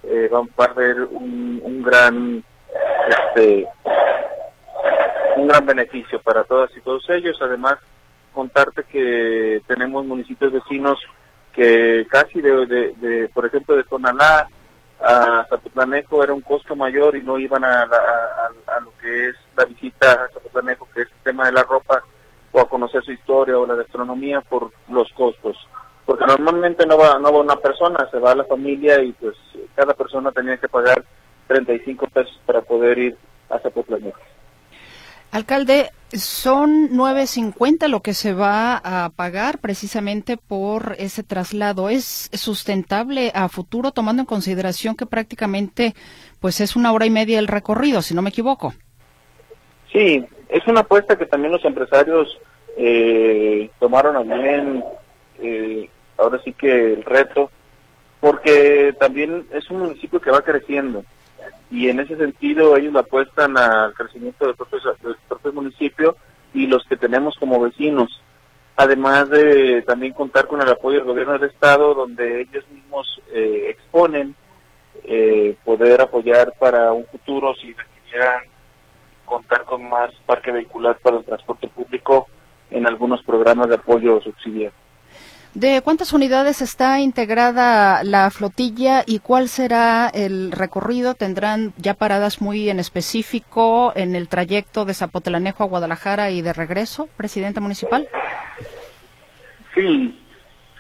eh, 0.03 0.31
a 0.33 0.65
haber 0.65 1.03
un, 1.03 1.61
un 1.63 1.83
gran 1.83 2.45
este 3.09 3.67
un 5.37 5.49
gran 5.49 5.67
beneficio 5.67 6.21
para 6.21 6.45
todas 6.45 6.71
y 6.77 6.81
todos 6.81 7.09
ellos. 7.11 7.37
Además, 7.41 7.79
contarte 8.33 8.85
que 8.85 9.63
tenemos 9.67 10.05
municipios 10.05 10.53
vecinos 10.53 10.99
que 11.53 12.07
casi 12.09 12.41
de, 12.41 12.67
de, 12.67 13.29
por 13.35 13.47
ejemplo, 13.47 13.77
de 13.77 13.85
Tonalá 13.85 14.49
a 15.01 15.47
Zapotlanejo 15.49 16.23
era 16.23 16.33
un 16.33 16.43
costo 16.43 16.77
mayor 16.77 17.17
y 17.17 17.23
no 17.23 17.39
iban 17.39 17.65
a, 17.65 17.83
a, 17.83 18.81
lo 18.81 18.93
que 19.01 19.29
es 19.29 19.37
la 19.57 19.65
visita 19.65 20.13
a 20.13 20.29
Zapotlanejo, 20.29 20.87
que 20.95 21.03
es 21.03 21.09
el 21.09 21.23
tema 21.25 21.47
de 21.47 21.53
la 21.53 21.63
ropa, 21.63 22.03
o 22.53 22.61
a 22.61 22.69
conocer 22.69 23.03
su 23.03 23.13
historia 23.13 23.59
o 23.59 23.67
la 23.67 23.75
gastronomía 23.75 24.41
por 24.43 24.71
los 24.89 25.11
costos. 25.13 25.57
Porque 26.11 26.27
normalmente 26.27 26.85
no 26.87 26.99
va, 26.99 27.21
no 27.21 27.33
va 27.33 27.39
una 27.39 27.55
persona, 27.55 28.09
se 28.11 28.19
va 28.19 28.33
a 28.33 28.35
la 28.35 28.43
familia 28.43 29.01
y 29.01 29.13
pues 29.13 29.37
cada 29.77 29.95
persona 29.95 30.33
tenía 30.33 30.57
que 30.57 30.69
pagar 30.69 31.05
35 31.47 32.05
pesos 32.09 32.41
para 32.45 32.63
poder 32.63 32.99
ir 32.99 33.17
a 33.49 33.61
Zapotlanejo. 33.61 34.19
Alcalde, 35.31 35.91
son 36.13 36.91
9.50 36.91 37.87
lo 37.87 38.01
que 38.01 38.15
se 38.15 38.33
va 38.33 38.81
a 38.83 39.11
pagar 39.11 39.59
precisamente 39.59 40.37
por 40.37 40.97
ese 40.99 41.23
traslado. 41.23 41.91
¿Es 41.91 42.29
sustentable 42.33 43.31
a 43.33 43.49
futuro 43.49 43.93
tomando 43.93 44.23
en 44.23 44.27
consideración 44.27 44.97
que 44.97 45.07
prácticamente 45.07 45.95
pues 46.41 46.61
es 46.61 46.75
una 46.75 46.93
hora 46.93 47.07
y 47.07 47.11
media 47.11 47.39
el 47.39 47.47
recorrido, 47.47 48.03
si 48.03 48.17
no 48.17 48.23
me 48.23 48.31
equivoco? 48.31 48.75
Sí, 49.93 50.27
es 50.49 50.67
una 50.67 50.81
apuesta 50.81 51.17
que 51.17 51.27
también 51.27 51.53
los 51.53 51.65
empresarios 51.65 52.37
eh, 52.77 53.71
tomaron 53.79 54.17
a 54.17 54.23
bien, 54.23 54.83
eh, 55.41 55.89
ahora 56.21 56.41
sí 56.45 56.53
que 56.53 56.95
el 56.95 57.05
reto, 57.05 57.51
porque 58.21 58.95
también 58.99 59.47
es 59.53 59.71
un 59.71 59.81
municipio 59.81 60.21
que 60.21 60.31
va 60.31 60.43
creciendo 60.43 61.05
y 61.71 61.89
en 61.89 62.01
ese 62.01 62.17
sentido 62.17 62.77
ellos 62.77 62.95
apuestan 62.97 63.57
al 63.57 63.95
crecimiento 63.95 64.47
del 64.47 64.57
propio, 64.57 64.79
propio 65.29 65.53
municipio 65.53 66.17
y 66.53 66.67
los 66.67 66.85
que 66.85 66.97
tenemos 66.97 67.37
como 67.39 67.61
vecinos, 67.61 68.21
además 68.77 69.31
de 69.31 69.83
también 69.83 70.13
contar 70.13 70.49
con 70.49 70.61
el 70.61 70.69
apoyo 70.69 70.99
del 70.99 71.07
gobierno 71.07 71.35
del 71.35 71.51
estado 71.51 71.95
donde 71.95 72.43
ellos 72.43 72.65
mismos 72.71 73.21
eh, 73.33 73.67
exponen 73.71 74.35
eh, 75.05 75.57
poder 75.65 76.01
apoyar 76.01 76.53
para 76.59 76.93
un 76.93 77.07
futuro 77.07 77.55
si 77.55 77.75
quisieran 78.05 78.43
contar 79.25 79.65
con 79.65 79.89
más 79.89 80.11
parque 80.27 80.51
vehicular 80.51 80.99
para 80.99 81.19
el 81.19 81.25
transporte 81.25 81.69
público 81.69 82.27
en 82.71 82.87
algunos 82.87 83.23
programas 83.23 83.69
de 83.69 83.77
apoyo 83.77 84.21
subsidiario. 84.21 84.73
¿De 85.55 85.83
cuántas 85.83 86.13
unidades 86.13 86.63
está 86.63 87.01
integrada 87.01 88.05
la 88.05 88.31
flotilla 88.31 89.03
y 89.05 89.19
cuál 89.19 89.49
será 89.49 90.09
el 90.09 90.53
recorrido? 90.53 91.15
¿Tendrán 91.15 91.73
ya 91.77 91.95
paradas 91.95 92.41
muy 92.41 92.71
en 92.71 92.79
específico 92.79 93.93
en 93.97 94.15
el 94.15 94.29
trayecto 94.29 94.85
de 94.85 94.95
Zapotlanejo 94.95 95.65
a 95.65 95.67
Guadalajara 95.67 96.31
y 96.31 96.41
de 96.41 96.53
regreso, 96.53 97.09
presidenta 97.17 97.61
municipal? 97.61 98.09
Sí, 99.75 100.17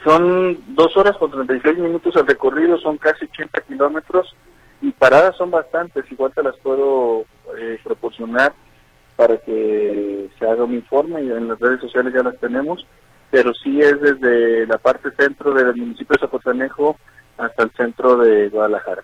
son 0.04 0.60
dos 0.68 0.96
horas 0.96 1.16
con 1.16 1.32
36 1.32 1.76
minutos 1.78 2.14
el 2.14 2.26
recorrido, 2.28 2.78
son 2.78 2.96
casi 2.96 3.24
80 3.24 3.62
kilómetros 3.62 4.36
y 4.80 4.92
paradas 4.92 5.36
son 5.36 5.50
bastantes, 5.50 6.04
igual 6.12 6.32
te 6.32 6.44
las 6.44 6.56
puedo 6.58 7.24
eh, 7.58 7.78
proporcionar 7.82 8.52
para 9.16 9.36
que 9.38 10.30
se 10.38 10.46
haga 10.46 10.62
un 10.62 10.74
informe 10.74 11.24
y 11.24 11.30
en 11.30 11.48
las 11.48 11.58
redes 11.58 11.80
sociales 11.80 12.14
ya 12.14 12.22
las 12.22 12.38
tenemos 12.38 12.86
pero 13.30 13.54
sí 13.54 13.80
es 13.80 14.00
desde 14.00 14.66
la 14.66 14.78
parte 14.78 15.10
centro 15.12 15.52
del 15.52 15.74
municipio 15.76 16.14
de 16.14 16.20
Zapotanejo 16.20 16.98
hasta 17.38 17.62
el 17.62 17.70
centro 17.72 18.16
de 18.16 18.48
Guadalajara. 18.48 19.02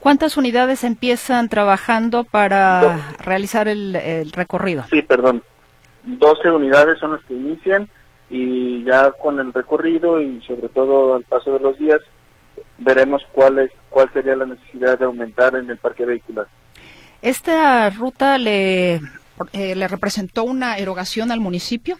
¿Cuántas 0.00 0.36
unidades 0.36 0.84
empiezan 0.84 1.48
trabajando 1.48 2.24
para 2.24 3.16
realizar 3.18 3.66
el, 3.66 4.30
recorrido? 4.32 4.84
Sí, 4.90 5.02
perdón. 5.02 5.42
12 6.04 6.50
unidades 6.50 6.98
son 7.00 7.12
las 7.12 7.24
que 7.24 7.34
inician 7.34 7.88
y 8.30 8.84
ya 8.84 9.10
con 9.12 9.40
el 9.40 9.52
recorrido 9.52 10.20
y 10.20 10.40
sobre 10.42 10.68
todo 10.68 11.16
al 11.16 11.24
paso 11.24 11.52
de 11.54 11.60
los 11.60 11.78
días 11.78 12.00
veremos 12.78 13.22
cuál 13.32 13.58
es 13.58 13.70
cuál 13.90 14.12
sería 14.12 14.36
la 14.36 14.46
necesidad 14.46 14.98
de 14.98 15.06
aumentar 15.06 15.56
en 15.56 15.68
el 15.70 15.78
parque 15.78 16.04
vehicular. 16.04 16.46
¿Esta 17.22 17.90
ruta 17.90 18.38
le, 18.38 19.00
eh, 19.52 19.74
le 19.74 19.88
representó 19.88 20.44
una 20.44 20.76
erogación 20.76 21.32
al 21.32 21.40
municipio? 21.40 21.96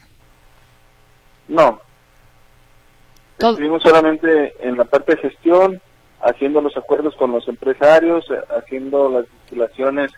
No. 1.49 1.81
Estuvimos 3.39 3.83
solamente 3.83 4.55
en 4.61 4.77
la 4.77 4.85
parte 4.85 5.15
de 5.15 5.23
gestión, 5.23 5.81
haciendo 6.23 6.61
los 6.61 6.77
acuerdos 6.77 7.15
con 7.17 7.33
los 7.33 7.47
empresarios, 7.49 8.25
eh, 8.31 8.41
haciendo 8.57 9.11
las 9.11 9.27
instalaciones 9.43 10.11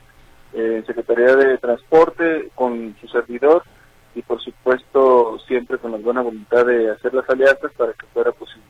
en 0.52 0.86
Secretaría 0.86 1.34
de 1.36 1.58
Transporte 1.58 2.48
con 2.54 2.96
su 3.00 3.08
servidor 3.08 3.64
y 4.14 4.22
por 4.22 4.40
supuesto 4.40 5.38
siempre 5.46 5.78
con 5.78 5.92
la 5.92 5.98
buena 5.98 6.22
voluntad 6.22 6.64
de 6.64 6.90
hacer 6.90 7.12
las 7.12 7.28
alianzas 7.28 7.72
para 7.76 7.92
que 7.92 8.06
fuera 8.12 8.32
posible. 8.32 8.64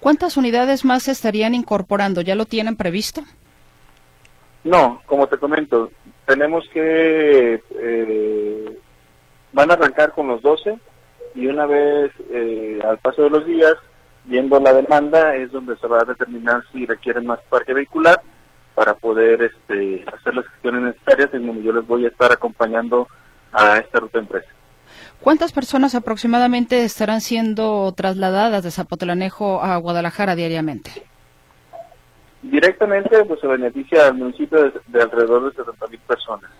¿Cuántas 0.00 0.36
unidades 0.36 0.84
más 0.84 1.04
se 1.04 1.12
estarían 1.12 1.54
incorporando? 1.54 2.20
¿Ya 2.20 2.34
lo 2.34 2.44
tienen 2.44 2.76
previsto? 2.76 3.22
No, 4.64 5.00
como 5.06 5.26
te 5.28 5.38
comento, 5.38 5.90
tenemos 6.26 6.68
que... 6.72 7.62
Eh, 7.78 8.78
van 9.52 9.70
a 9.70 9.74
arrancar 9.74 10.12
con 10.12 10.28
los 10.28 10.42
12, 10.42 10.78
y 11.36 11.46
una 11.46 11.66
vez 11.66 12.10
eh, 12.30 12.80
al 12.82 12.98
paso 12.98 13.22
de 13.22 13.30
los 13.30 13.46
días, 13.46 13.74
viendo 14.24 14.58
la 14.58 14.72
demanda, 14.72 15.36
es 15.36 15.52
donde 15.52 15.76
se 15.76 15.86
va 15.86 16.00
a 16.00 16.04
determinar 16.04 16.64
si 16.72 16.86
requieren 16.86 17.26
más 17.26 17.38
parque 17.50 17.74
vehicular 17.74 18.20
para 18.74 18.94
poder 18.94 19.42
este, 19.42 20.04
hacer 20.12 20.34
las 20.34 20.46
gestiones 20.46 20.82
necesarias 20.82 21.32
en 21.34 21.46
donde 21.46 21.62
yo 21.62 21.72
les 21.72 21.86
voy 21.86 22.06
a 22.06 22.08
estar 22.08 22.32
acompañando 22.32 23.06
a 23.52 23.78
esta 23.78 24.00
ruta 24.00 24.18
empresa. 24.18 24.48
¿Cuántas 25.20 25.52
personas 25.52 25.94
aproximadamente 25.94 26.84
estarán 26.84 27.20
siendo 27.20 27.92
trasladadas 27.92 28.64
de 28.64 28.70
Zapotlanejo 28.70 29.62
a 29.62 29.76
Guadalajara 29.76 30.34
diariamente? 30.34 30.90
Directamente 32.42 33.24
pues 33.24 33.40
se 33.40 33.46
beneficia 33.46 34.06
al 34.06 34.14
municipio 34.14 34.72
de, 34.86 35.02
alrededor 35.02 35.50
de 35.50 35.56
70 35.56 35.86
mil 35.88 36.00
personas, 36.00 36.50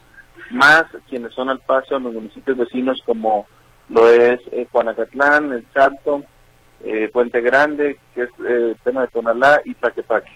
más 0.51 0.85
quienes 1.09 1.33
son 1.33 1.49
al 1.49 1.61
paso 1.61 1.97
en 1.97 2.05
los 2.05 2.15
municipios 2.15 2.57
vecinos 2.57 3.01
como 3.07 3.47
lo 3.89 4.09
es 4.09 4.41
eh, 4.53 4.67
Juanacatlán, 4.71 5.53
El 5.53 5.67
Salto, 5.73 6.25
eh, 6.85 7.09
Puente 7.13 7.41
Grande, 7.41 7.99
que 8.15 8.23
es 8.23 8.31
eh, 8.41 8.71
el 8.71 8.77
tema 8.83 9.03
de 9.03 9.09
Tonalá 9.09 9.61
y 9.65 9.75
Tlaquepaque. 9.75 10.31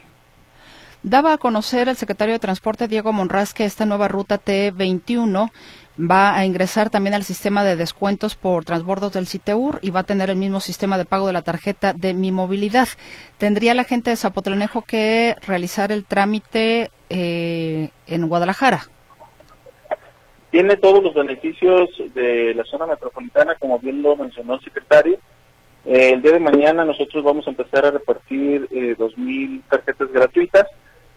Daba 1.03 1.33
a 1.33 1.39
conocer 1.39 1.89
el 1.89 1.97
secretario 1.97 2.35
de 2.35 2.39
Transporte 2.39 2.87
Diego 2.87 3.13
Monraz 3.13 3.55
que 3.55 3.65
esta 3.65 3.87
nueva 3.87 4.09
ruta 4.09 4.39
T21 4.39 5.51
va 5.99 6.37
a 6.37 6.45
ingresar 6.45 6.91
también 6.91 7.15
al 7.15 7.25
sistema 7.25 7.65
de 7.65 7.77
descuentos 7.77 8.35
por 8.35 8.67
transbordos 8.67 9.13
del 9.13 9.27
CITEUR 9.27 9.79
y 9.83 9.91
va 9.91 10.01
a 10.01 10.05
tener 10.05 10.29
el 10.29 10.37
mismo 10.37 10.61
sistema 10.61 10.99
de 10.99 11.07
pago 11.07 11.27
de 11.27 11.33
la 11.33 11.43
tarjeta 11.43 11.95
de 11.95 12.13
mi 12.13 12.33
movilidad. 12.33 12.89
¿Tendría 13.39 13.75
la 13.75 13.85
gente 13.85 14.11
de 14.11 14.17
Zapotlanejo 14.17 14.83
que 14.83 15.37
realizar 15.47 15.91
el 15.91 16.05
trámite 16.05 16.91
en 17.09 18.29
Guadalajara? 18.29 18.83
Tiene 20.51 20.77
todos 20.77 21.03
los 21.03 21.15
beneficios 21.15 21.91
de 22.13 22.55
la 22.55 22.65
zona 22.65 22.87
metropolitana, 22.87 23.55
como 23.55 23.79
bien 23.79 24.03
lo 24.03 24.17
mencionó 24.17 24.55
el 24.55 24.61
secretario. 24.61 25.19
Eh, 25.85 26.11
el 26.15 26.23
día 26.23 26.33
de 26.33 26.41
mañana 26.41 26.85
nosotros 26.85 27.23
vamos 27.23 27.47
a 27.47 27.51
empezar 27.51 27.87
a 27.87 27.93
repartir 27.93 28.69
eh, 28.71 28.97
2.000 28.99 29.63
tarjetas 29.71 30.13
gratuitas 30.13 30.67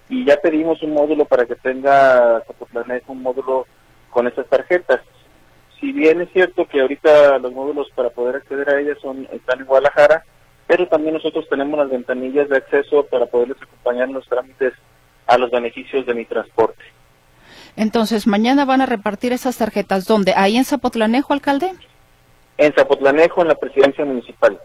y 0.07 0.23
ya 0.23 0.37
pedimos 0.37 0.81
un 0.83 0.93
módulo 0.93 1.25
para 1.25 1.45
que 1.45 1.55
tenga 1.55 2.41
Zapotlán 2.45 3.01
un 3.07 3.23
módulo 3.23 3.65
con 4.11 4.27
esas 4.27 4.47
tarjetas. 4.47 5.01
Si 5.79 5.91
bien 5.91 6.21
es 6.21 6.31
cierto 6.31 6.67
que 6.67 6.81
ahorita 6.81 7.39
los 7.39 7.51
módulos 7.51 7.89
para 7.95 8.11
poder 8.11 8.35
acceder 8.35 8.69
a 8.69 8.79
ellas 8.79 8.97
son 9.01 9.27
están 9.31 9.59
en 9.59 9.65
Guadalajara, 9.65 10.23
pero 10.67 10.87
también 10.87 11.15
nosotros 11.15 11.47
tenemos 11.49 11.77
las 11.79 11.89
ventanillas 11.89 12.47
de 12.49 12.57
acceso 12.57 13.05
para 13.07 13.25
poderles 13.25 13.57
acompañar 13.61 14.07
en 14.07 14.13
los 14.13 14.27
trámites 14.27 14.73
a 15.25 15.37
los 15.37 15.49
beneficios 15.51 16.05
de 16.05 16.13
mi 16.13 16.25
transporte. 16.25 16.83
Entonces, 17.75 18.27
mañana 18.27 18.65
van 18.65 18.81
a 18.81 18.85
repartir 18.85 19.33
esas 19.33 19.57
tarjetas. 19.57 20.05
¿Dónde? 20.05 20.33
¿Ahí 20.35 20.57
en 20.57 20.65
Zapotlanejo, 20.65 21.33
alcalde? 21.33 21.73
En 22.57 22.73
Zapotlanejo, 22.73 23.41
en 23.41 23.47
la 23.47 23.55
presidencia 23.55 24.05
municipal. 24.05 24.59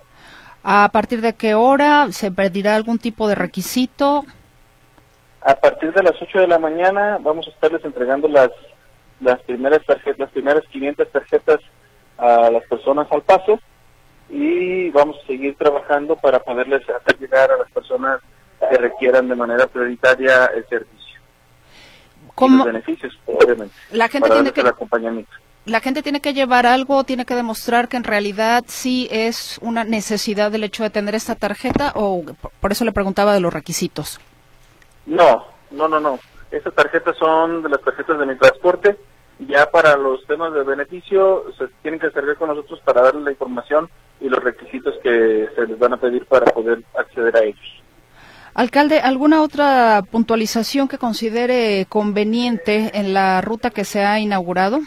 ¿A 0.63 0.89
partir 0.93 1.21
de 1.21 1.35
qué 1.35 1.55
hora? 1.55 2.09
¿Se 2.13 2.31
pedirá 2.31 2.77
algún 2.77 2.99
tipo 2.99 3.29
de 3.29 3.35
requisito? 3.35 4.25
A 5.41 5.55
partir 5.55 5.93
de 5.93 6.03
las 6.03 6.21
8 6.21 6.41
de 6.41 6.47
la 6.49 6.59
mañana 6.59 7.19
vamos 7.21 7.47
a 7.47 7.51
estarles 7.51 7.85
entregando 7.85 8.29
las, 8.29 8.51
las 9.21 9.41
primeras 9.43 9.85
tarjetas, 9.87 10.19
las 10.19 10.31
primeras 10.31 10.65
500 10.71 11.11
tarjetas 11.11 11.61
a 12.19 12.51
las 12.51 12.65
personas 12.65 13.07
al 13.11 13.23
paso 13.23 13.61
y 14.29 14.91
vamos 14.91 15.17
a 15.23 15.27
seguir 15.27 15.57
trabajando 15.57 16.17
para 16.17 16.41
poderles 16.41 16.83
hacer 16.91 17.19
llegar 17.19 17.51
a 17.51 17.57
las 17.57 17.71
personas 17.71 18.21
que 18.69 18.77
requieran 18.77 19.29
de 19.29 19.37
manera 19.37 19.67
prioritaria 19.69 20.47
el 20.47 20.67
servicio 20.69 20.98
beneficios, 22.65 23.19
La 23.91 24.09
gente 24.09 24.31
tiene 24.31 24.53
que 24.53 24.63
La 25.67 25.81
gente 25.81 26.03
tiene 26.03 26.21
que 26.21 26.33
llevar 26.33 26.67
algo, 26.67 27.05
tiene 27.05 27.25
que 27.25 27.35
demostrar 27.35 27.89
que 27.89 27.97
en 27.97 28.05
realidad 28.05 28.65
sí 28.67 29.09
es 29.11 29.59
una 29.61 29.85
necesidad 29.85 30.51
del 30.51 30.65
hecho 30.65 30.83
de 30.83 30.91
tener 30.91 31.15
esta 31.15 31.35
tarjeta 31.35 31.93
o 31.95 32.25
por 32.61 32.73
eso 32.73 32.85
le 32.85 32.93
preguntaba 32.93 33.35
de 33.35 33.41
los 33.41 33.53
requisitos. 33.53 34.21
No, 35.07 35.47
no, 35.71 35.89
no, 35.89 36.01
no. 36.01 36.19
Estas 36.51 36.75
tarjetas 36.75 37.17
son 37.19 37.63
de 37.63 37.69
las 37.69 37.83
tarjetas 37.83 38.19
de 38.19 38.27
mi 38.27 38.37
transporte 38.37 38.97
Ya 39.39 39.71
para 39.71 39.97
los 39.97 40.25
temas 40.27 40.53
de 40.53 40.65
beneficio 40.65 41.45
se 41.57 41.69
tienen 41.83 42.01
que 42.01 42.07
acercar 42.07 42.37
con 42.37 42.49
nosotros 42.49 42.81
para 42.81 43.03
darles 43.03 43.25
la 43.25 43.31
información 43.31 43.89
y 44.21 44.29
los 44.29 44.43
requisitos 44.43 44.95
que 45.03 45.49
se 45.55 45.67
les 45.67 45.79
van 45.79 45.93
a 45.93 45.97
pedir 45.97 46.27
para 46.27 46.47
poder 46.47 46.83
acceder 46.97 47.37
a 47.37 47.45
ellos. 47.45 47.78
Alcalde, 48.55 49.01
¿alguna 49.01 49.43
otra 49.43 50.03
puntualización 50.11 50.89
que 50.89 50.99
considere 50.99 51.87
conveniente 51.89 52.91
en 52.95 53.15
la 53.15 53.41
ruta 53.41 53.71
que 53.71 53.85
se 53.85 54.05
ha 54.05 54.19
inaugurado? 54.19 54.81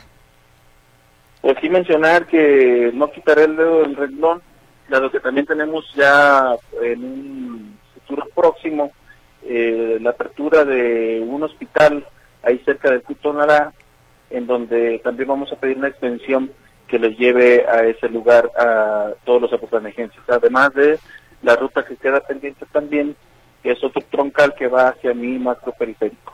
Pues 1.41 1.57
sí 1.61 1.69
mencionar 1.69 2.27
que 2.27 2.91
no 2.93 3.11
quitaré 3.11 3.45
el 3.45 3.55
dedo 3.55 3.81
del 3.81 3.95
renglón, 3.95 4.41
dado 4.89 5.09
que 5.09 5.19
también 5.19 5.45
tenemos 5.45 5.85
ya 5.95 6.55
en 6.81 7.03
un 7.03 7.79
futuro 7.93 8.27
próximo 8.35 8.91
eh, 9.43 9.97
la 10.01 10.11
apertura 10.11 10.65
de 10.65 11.23
un 11.25 11.43
hospital 11.43 12.05
ahí 12.43 12.59
cerca 12.65 12.91
de 12.91 13.01
Cutonara, 13.01 13.73
en 14.29 14.45
donde 14.47 14.99
también 14.99 15.29
vamos 15.29 15.51
a 15.51 15.55
pedir 15.55 15.77
una 15.77 15.87
extensión 15.87 16.51
que 16.87 16.99
les 16.99 17.17
lleve 17.17 17.65
a 17.67 17.85
ese 17.85 18.09
lugar 18.09 18.51
a 18.57 19.11
todos 19.23 19.41
los 19.41 19.53
apoplanejenses, 19.53 20.21
además 20.27 20.73
de 20.73 20.99
la 21.41 21.55
ruta 21.55 21.85
que 21.85 21.95
queda 21.95 22.19
pendiente 22.19 22.65
también 22.71 23.15
que 23.61 23.71
es 23.71 23.83
otro 23.83 24.01
troncal 24.09 24.53
que 24.55 24.67
va 24.67 24.89
hacia 24.89 25.13
mi 25.13 25.37
macro 25.39 25.73
periférico. 25.77 26.33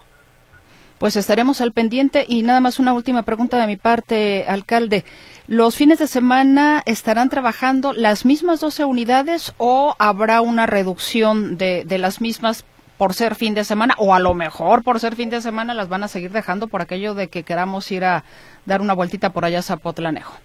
Pues 0.98 1.16
estaremos 1.16 1.62
al 1.62 1.74
pendiente 1.74 2.26
y 2.28 2.42
nada 2.42 2.60
más 2.60 2.80
una 2.80 2.94
última 2.94 3.22
pregunta 3.22 3.60
de 3.60 3.68
mi 3.68 3.76
parte, 3.76 4.46
alcalde. 4.48 5.04
¿Los 5.48 5.76
fines 5.76 6.00
de 6.00 6.08
semana 6.08 6.82
estarán 6.88 7.30
trabajando 7.30 7.94
las 7.94 8.26
mismas 8.26 8.60
12 8.62 8.84
unidades 8.86 9.54
o 9.60 9.96
habrá 10.00 10.42
una 10.42 10.66
reducción 10.66 11.58
de, 11.58 11.84
de 11.86 11.98
las 12.00 12.20
mismas 12.20 12.66
por 12.98 13.14
ser 13.14 13.36
fin 13.36 13.54
de 13.54 13.64
semana 13.64 13.94
o 14.00 14.16
a 14.16 14.20
lo 14.20 14.34
mejor 14.34 14.84
por 14.84 15.00
ser 15.00 15.16
fin 15.16 15.30
de 15.30 15.40
semana 15.40 15.76
las 15.76 15.88
van 15.88 16.04
a 16.04 16.08
seguir 16.08 16.32
dejando 16.32 16.68
por 16.68 16.82
aquello 16.82 17.14
de 17.14 17.28
que 17.28 17.44
queramos 17.44 17.92
ir 17.92 18.04
a 18.04 18.24
dar 18.66 18.82
una 18.82 18.94
vueltita 18.94 19.32
por 19.32 19.46
allá 19.46 19.60
a 19.60 19.64
Zapotlanejo? 19.64 20.36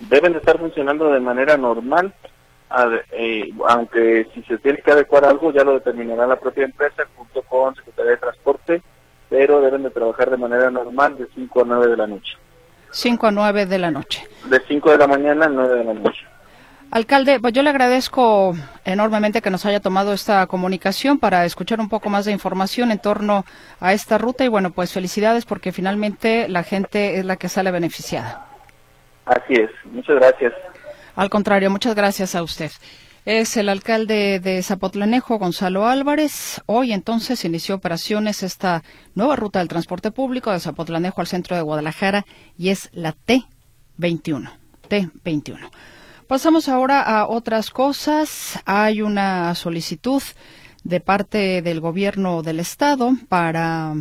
Deben 0.00 0.32
de 0.32 0.38
estar 0.38 0.58
funcionando 0.58 1.12
de 1.12 1.20
manera 1.20 1.56
normal 1.56 2.12
eh, 3.12 3.50
aunque 3.66 4.26
si 4.34 4.42
se 4.42 4.58
tiene 4.58 4.78
que 4.78 4.90
adecuar 4.90 5.24
algo 5.24 5.52
ya 5.52 5.64
lo 5.64 5.74
determinará 5.74 6.26
la 6.26 6.38
propia 6.38 6.64
empresa 6.64 7.04
junto 7.16 7.42
con 7.42 7.74
Secretaría 7.74 8.12
de 8.12 8.16
Transporte, 8.18 8.82
pero 9.30 9.60
deben 9.60 9.82
de 9.82 9.90
trabajar 9.90 10.30
de 10.30 10.36
manera 10.36 10.70
normal 10.70 11.16
de 11.16 11.26
5 11.34 11.62
a 11.62 11.64
9 11.64 11.86
de 11.88 11.96
la 11.96 12.06
noche. 12.06 12.36
5 12.90 13.26
a 13.26 13.30
9 13.30 13.66
de 13.66 13.78
la 13.78 13.90
noche. 13.90 14.26
De 14.48 14.60
5 14.60 14.90
de 14.90 14.98
la 14.98 15.06
mañana 15.06 15.46
a 15.46 15.48
9 15.48 15.78
de 15.78 15.84
la 15.84 15.94
noche. 15.94 16.26
Alcalde, 16.90 17.38
pues 17.38 17.52
yo 17.52 17.62
le 17.62 17.68
agradezco 17.68 18.54
enormemente 18.86 19.42
que 19.42 19.50
nos 19.50 19.66
haya 19.66 19.80
tomado 19.80 20.14
esta 20.14 20.46
comunicación 20.46 21.18
para 21.18 21.44
escuchar 21.44 21.80
un 21.80 21.90
poco 21.90 22.08
más 22.08 22.24
de 22.24 22.32
información 22.32 22.90
en 22.90 22.98
torno 22.98 23.44
a 23.78 23.92
esta 23.92 24.16
ruta 24.16 24.44
y 24.44 24.48
bueno, 24.48 24.70
pues 24.70 24.94
felicidades 24.94 25.44
porque 25.44 25.70
finalmente 25.70 26.48
la 26.48 26.62
gente 26.62 27.18
es 27.18 27.26
la 27.26 27.36
que 27.36 27.50
sale 27.50 27.70
beneficiada. 27.70 28.46
Así 29.26 29.52
es, 29.52 29.70
muchas 29.84 30.16
gracias. 30.16 30.54
Al 31.18 31.30
contrario, 31.30 31.68
muchas 31.68 31.96
gracias 31.96 32.36
a 32.36 32.44
usted. 32.44 32.70
Es 33.24 33.56
el 33.56 33.68
alcalde 33.70 34.38
de 34.38 34.62
Zapotlanejo, 34.62 35.36
Gonzalo 35.36 35.88
Álvarez. 35.88 36.62
Hoy 36.66 36.92
entonces 36.92 37.44
inició 37.44 37.74
operaciones 37.74 38.44
esta 38.44 38.84
nueva 39.16 39.34
ruta 39.34 39.58
del 39.58 39.66
transporte 39.66 40.12
público 40.12 40.52
de 40.52 40.60
Zapotlanejo 40.60 41.20
al 41.20 41.26
centro 41.26 41.56
de 41.56 41.62
Guadalajara 41.62 42.24
y 42.56 42.68
es 42.68 42.88
la 42.92 43.16
T21. 43.16 44.48
T21. 44.88 45.70
Pasamos 46.28 46.68
ahora 46.68 47.02
a 47.02 47.26
otras 47.26 47.70
cosas. 47.70 48.60
Hay 48.64 49.02
una 49.02 49.56
solicitud 49.56 50.22
de 50.84 51.00
parte 51.00 51.62
del 51.62 51.80
gobierno 51.80 52.44
del 52.44 52.60
estado 52.60 53.14
para 53.28 53.92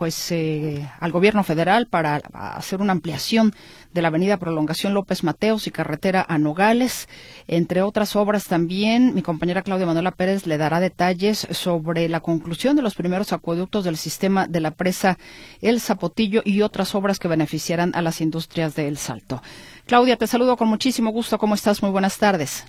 pues 0.00 0.32
eh, 0.32 0.88
al 0.98 1.12
gobierno 1.12 1.44
federal 1.44 1.86
para 1.86 2.22
hacer 2.32 2.80
una 2.80 2.92
ampliación 2.92 3.52
de 3.92 4.00
la 4.00 4.08
avenida 4.08 4.38
Prolongación 4.38 4.94
López 4.94 5.24
Mateos 5.24 5.66
y 5.66 5.70
carretera 5.70 6.24
a 6.26 6.38
Nogales, 6.38 7.06
entre 7.48 7.82
otras 7.82 8.16
obras 8.16 8.46
también. 8.46 9.14
Mi 9.14 9.20
compañera 9.20 9.60
Claudia 9.60 9.84
Manuela 9.84 10.12
Pérez 10.12 10.46
le 10.46 10.56
dará 10.56 10.80
detalles 10.80 11.46
sobre 11.50 12.08
la 12.08 12.20
conclusión 12.20 12.76
de 12.76 12.82
los 12.82 12.94
primeros 12.94 13.34
acueductos 13.34 13.84
del 13.84 13.98
sistema 13.98 14.46
de 14.46 14.60
la 14.60 14.70
presa 14.70 15.18
El 15.60 15.82
Zapotillo 15.82 16.40
y 16.46 16.62
otras 16.62 16.94
obras 16.94 17.18
que 17.18 17.28
beneficiarán 17.28 17.94
a 17.94 18.00
las 18.00 18.22
industrias 18.22 18.74
de 18.74 18.88
El 18.88 18.96
Salto. 18.96 19.42
Claudia, 19.84 20.16
te 20.16 20.26
saludo 20.26 20.56
con 20.56 20.68
muchísimo 20.68 21.10
gusto. 21.10 21.36
¿Cómo 21.36 21.54
estás? 21.54 21.82
Muy 21.82 21.90
buenas 21.90 22.16
tardes. 22.16 22.64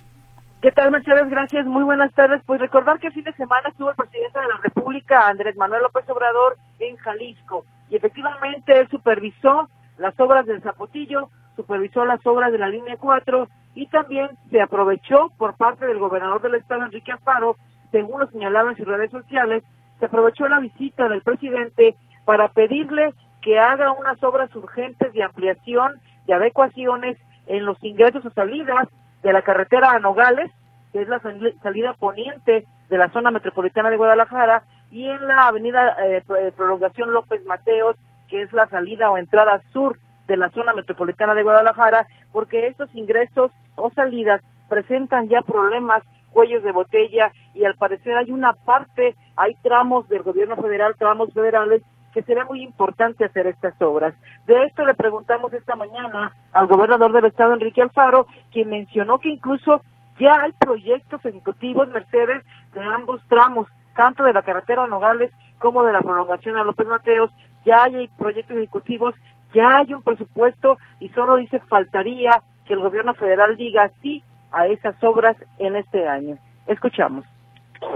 ¿Qué 0.62 0.70
tal, 0.70 0.92
Mercedes? 0.92 1.28
Gracias. 1.28 1.66
Muy 1.66 1.82
buenas 1.82 2.14
tardes. 2.14 2.40
Pues 2.46 2.60
recordar 2.60 3.00
que 3.00 3.08
el 3.08 3.12
fin 3.12 3.24
de 3.24 3.32
semana 3.32 3.68
estuvo 3.68 3.90
el 3.90 3.96
presidente 3.96 4.38
de 4.38 4.46
la 4.46 4.58
República, 4.62 5.26
Andrés 5.26 5.56
Manuel 5.56 5.82
López 5.82 6.08
Obrador, 6.08 6.56
en 6.78 6.96
Jalisco. 6.98 7.64
Y 7.90 7.96
efectivamente 7.96 8.78
él 8.78 8.86
supervisó 8.88 9.68
las 9.98 10.18
obras 10.20 10.46
del 10.46 10.62
Zapotillo, 10.62 11.30
supervisó 11.56 12.04
las 12.04 12.24
obras 12.24 12.52
de 12.52 12.58
la 12.58 12.68
línea 12.68 12.96
4 12.96 13.48
y 13.74 13.88
también 13.88 14.28
se 14.52 14.62
aprovechó 14.62 15.32
por 15.36 15.56
parte 15.56 15.84
del 15.84 15.98
gobernador 15.98 16.40
del 16.40 16.54
estado, 16.54 16.84
Enrique 16.84 17.10
Alfaro, 17.10 17.56
según 17.90 18.20
lo 18.20 18.28
señalaba 18.28 18.70
en 18.70 18.76
sus 18.76 18.86
redes 18.86 19.10
sociales, 19.10 19.64
se 19.98 20.06
aprovechó 20.06 20.46
la 20.46 20.60
visita 20.60 21.08
del 21.08 21.22
presidente 21.22 21.96
para 22.24 22.46
pedirle 22.46 23.12
que 23.40 23.58
haga 23.58 23.90
unas 23.90 24.22
obras 24.22 24.54
urgentes 24.54 25.12
de 25.12 25.24
ampliación, 25.24 26.00
de 26.28 26.34
adecuaciones 26.34 27.18
en 27.48 27.64
los 27.64 27.82
ingresos 27.82 28.24
o 28.24 28.30
salidas 28.30 28.86
de 29.22 29.32
la 29.32 29.42
carretera 29.42 29.92
a 29.92 29.98
Nogales, 29.98 30.50
que 30.92 31.02
es 31.02 31.08
la 31.08 31.20
salida 31.62 31.94
poniente 31.94 32.66
de 32.88 32.98
la 32.98 33.10
zona 33.10 33.30
metropolitana 33.30 33.90
de 33.90 33.96
Guadalajara, 33.96 34.64
y 34.90 35.08
en 35.08 35.26
la 35.26 35.46
avenida 35.46 35.96
eh, 36.04 36.22
eh, 36.38 36.52
Prolongación 36.54 37.12
López 37.12 37.44
Mateos, 37.46 37.96
que 38.28 38.42
es 38.42 38.52
la 38.52 38.66
salida 38.68 39.10
o 39.10 39.16
entrada 39.16 39.62
sur 39.72 39.98
de 40.26 40.36
la 40.36 40.50
zona 40.50 40.74
metropolitana 40.74 41.34
de 41.34 41.42
Guadalajara, 41.42 42.06
porque 42.32 42.66
estos 42.66 42.94
ingresos 42.94 43.50
o 43.76 43.90
salidas 43.90 44.42
presentan 44.68 45.28
ya 45.28 45.42
problemas, 45.42 46.02
cuellos 46.30 46.62
de 46.62 46.72
botella, 46.72 47.32
y 47.54 47.64
al 47.64 47.74
parecer 47.76 48.16
hay 48.16 48.30
una 48.30 48.52
parte, 48.52 49.14
hay 49.36 49.54
tramos 49.62 50.08
del 50.08 50.22
gobierno 50.22 50.56
federal, 50.56 50.94
tramos 50.98 51.32
federales, 51.32 51.82
que 52.12 52.22
será 52.22 52.44
muy 52.44 52.62
importante 52.62 53.24
hacer 53.24 53.46
estas 53.46 53.80
obras. 53.80 54.14
De 54.46 54.64
esto 54.64 54.84
le 54.84 54.94
preguntamos 54.94 55.52
esta 55.52 55.76
mañana 55.76 56.32
al 56.52 56.66
gobernador 56.66 57.12
del 57.12 57.26
estado, 57.26 57.54
Enrique 57.54 57.82
Alfaro, 57.82 58.26
quien 58.50 58.70
mencionó 58.70 59.18
que 59.18 59.30
incluso 59.30 59.82
ya 60.18 60.42
hay 60.42 60.52
proyectos 60.52 61.24
ejecutivos, 61.24 61.88
Mercedes, 61.88 62.44
de 62.74 62.82
ambos 62.82 63.20
tramos, 63.28 63.66
tanto 63.96 64.24
de 64.24 64.32
la 64.32 64.42
carretera 64.42 64.86
Nogales 64.86 65.32
como 65.58 65.84
de 65.84 65.92
la 65.92 66.00
prolongación 66.00 66.56
a 66.56 66.64
López 66.64 66.86
Mateos, 66.86 67.30
ya 67.64 67.84
hay 67.84 68.08
proyectos 68.18 68.56
ejecutivos, 68.56 69.14
ya 69.54 69.78
hay 69.78 69.94
un 69.94 70.02
presupuesto 70.02 70.78
y 71.00 71.08
solo 71.10 71.36
dice 71.36 71.60
faltaría 71.60 72.42
que 72.66 72.74
el 72.74 72.80
gobierno 72.80 73.14
federal 73.14 73.56
diga 73.56 73.90
sí 74.02 74.22
a 74.50 74.66
esas 74.66 74.94
obras 75.02 75.36
en 75.58 75.76
este 75.76 76.06
año. 76.06 76.36
Escuchamos. 76.66 77.24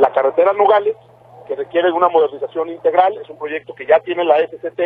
La 0.00 0.12
carretera 0.12 0.52
Nogales 0.52 0.96
que 1.46 1.56
requiere 1.56 1.90
una 1.90 2.08
modernización 2.08 2.68
integral. 2.70 3.16
Es 3.22 3.28
un 3.30 3.38
proyecto 3.38 3.74
que 3.74 3.86
ya 3.86 4.00
tiene 4.00 4.24
la 4.24 4.38
SCT 4.38 4.80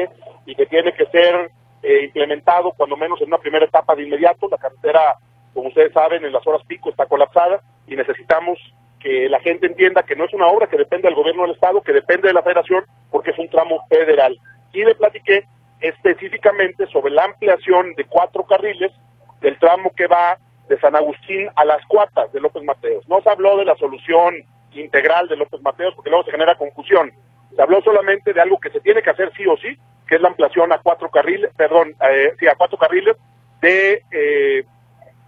y 0.46 0.54
que 0.54 0.66
tiene 0.66 0.92
que 0.92 1.06
ser 1.06 1.50
eh, 1.82 2.04
implementado 2.04 2.72
cuando 2.76 2.96
menos 2.96 3.20
en 3.20 3.28
una 3.28 3.38
primera 3.38 3.64
etapa 3.64 3.94
de 3.94 4.04
inmediato. 4.04 4.48
La 4.48 4.58
carretera, 4.58 5.16
como 5.54 5.68
ustedes 5.68 5.92
saben, 5.92 6.24
en 6.24 6.32
las 6.32 6.46
horas 6.46 6.62
pico 6.66 6.90
está 6.90 7.06
colapsada 7.06 7.60
y 7.86 7.96
necesitamos 7.96 8.58
que 9.00 9.28
la 9.28 9.40
gente 9.40 9.66
entienda 9.66 10.02
que 10.02 10.14
no 10.14 10.24
es 10.24 10.34
una 10.34 10.46
obra 10.46 10.66
que 10.66 10.76
depende 10.76 11.08
del 11.08 11.16
gobierno 11.16 11.42
del 11.42 11.52
Estado, 11.52 11.80
que 11.80 11.92
depende 11.92 12.28
de 12.28 12.34
la 12.34 12.42
federación, 12.42 12.84
porque 13.10 13.30
es 13.30 13.38
un 13.38 13.48
tramo 13.48 13.84
federal. 13.88 14.38
Y 14.72 14.84
le 14.84 14.94
platiqué 14.94 15.44
específicamente 15.80 16.86
sobre 16.88 17.12
la 17.12 17.24
ampliación 17.24 17.94
de 17.94 18.04
cuatro 18.04 18.44
carriles 18.44 18.92
del 19.40 19.58
tramo 19.58 19.90
que 19.96 20.06
va 20.06 20.38
de 20.68 20.78
San 20.78 20.94
Agustín 20.94 21.48
a 21.56 21.64
las 21.64 21.84
Cuatas 21.86 22.30
de 22.32 22.40
López 22.40 22.62
Mateos. 22.62 23.08
No 23.08 23.20
se 23.22 23.30
habló 23.30 23.56
de 23.56 23.64
la 23.64 23.74
solución 23.76 24.34
integral 24.74 25.28
de 25.28 25.37
López 25.37 25.61
Mateos, 25.62 25.94
porque 25.94 26.11
luego 26.11 26.24
se 26.24 26.33
genera 26.33 26.56
confusión. 26.56 27.12
Se 27.54 27.62
habló 27.62 27.80
solamente 27.83 28.33
de 28.33 28.40
algo 28.40 28.59
que 28.59 28.70
se 28.70 28.80
tiene 28.80 29.02
que 29.02 29.11
hacer 29.11 29.33
sí 29.37 29.46
o 29.46 29.56
sí, 29.56 29.76
que 30.06 30.16
es 30.16 30.20
la 30.20 30.28
ampliación 30.28 30.72
a 30.72 30.78
cuatro 30.78 31.11
carriles, 31.11 31.50
perdón, 31.56 31.94
eh, 32.11 32.33
sí, 32.38 32.46
a 32.46 32.54
cuatro 32.54 32.78
carriles 32.78 33.16
de 33.61 34.02
eh, 34.11 34.64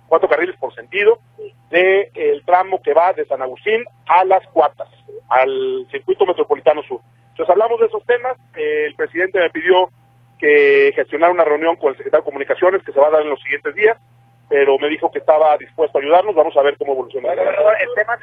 cuatro 0.08 0.28
carriles 0.28 0.56
por 0.56 0.74
sentido 0.74 1.18
de 1.70 2.10
el 2.14 2.44
tramo 2.44 2.82
que 2.82 2.92
va 2.92 3.12
de 3.12 3.24
San 3.26 3.40
Agustín 3.42 3.84
a 4.06 4.24
Las 4.24 4.46
Cuatas, 4.48 4.88
al 5.28 5.86
circuito 5.90 6.26
metropolitano 6.26 6.82
sur. 6.82 7.00
Entonces 7.30 7.50
hablamos 7.50 7.80
de 7.80 7.86
esos 7.86 8.04
temas, 8.04 8.36
eh, 8.56 8.86
el 8.88 8.94
presidente 8.94 9.38
me 9.38 9.50
pidió 9.50 9.88
que 10.38 10.92
gestionara 10.94 11.32
una 11.32 11.44
reunión 11.44 11.76
con 11.76 11.90
el 11.90 11.96
secretario 11.96 12.22
de 12.22 12.30
Comunicaciones 12.30 12.82
que 12.82 12.92
se 12.92 13.00
va 13.00 13.06
a 13.06 13.12
dar 13.12 13.22
en 13.22 13.30
los 13.30 13.40
siguientes 13.40 13.74
días 13.74 13.96
pero 14.52 14.78
me 14.78 14.90
dijo 14.90 15.10
que 15.10 15.18
estaba 15.18 15.56
dispuesto 15.56 15.96
a 15.96 16.02
ayudarnos. 16.02 16.34
Vamos 16.34 16.54
a 16.58 16.62
ver 16.62 16.76
cómo 16.76 16.92
evoluciona. 16.92 17.32
el 17.32 17.88
tema 17.96 18.18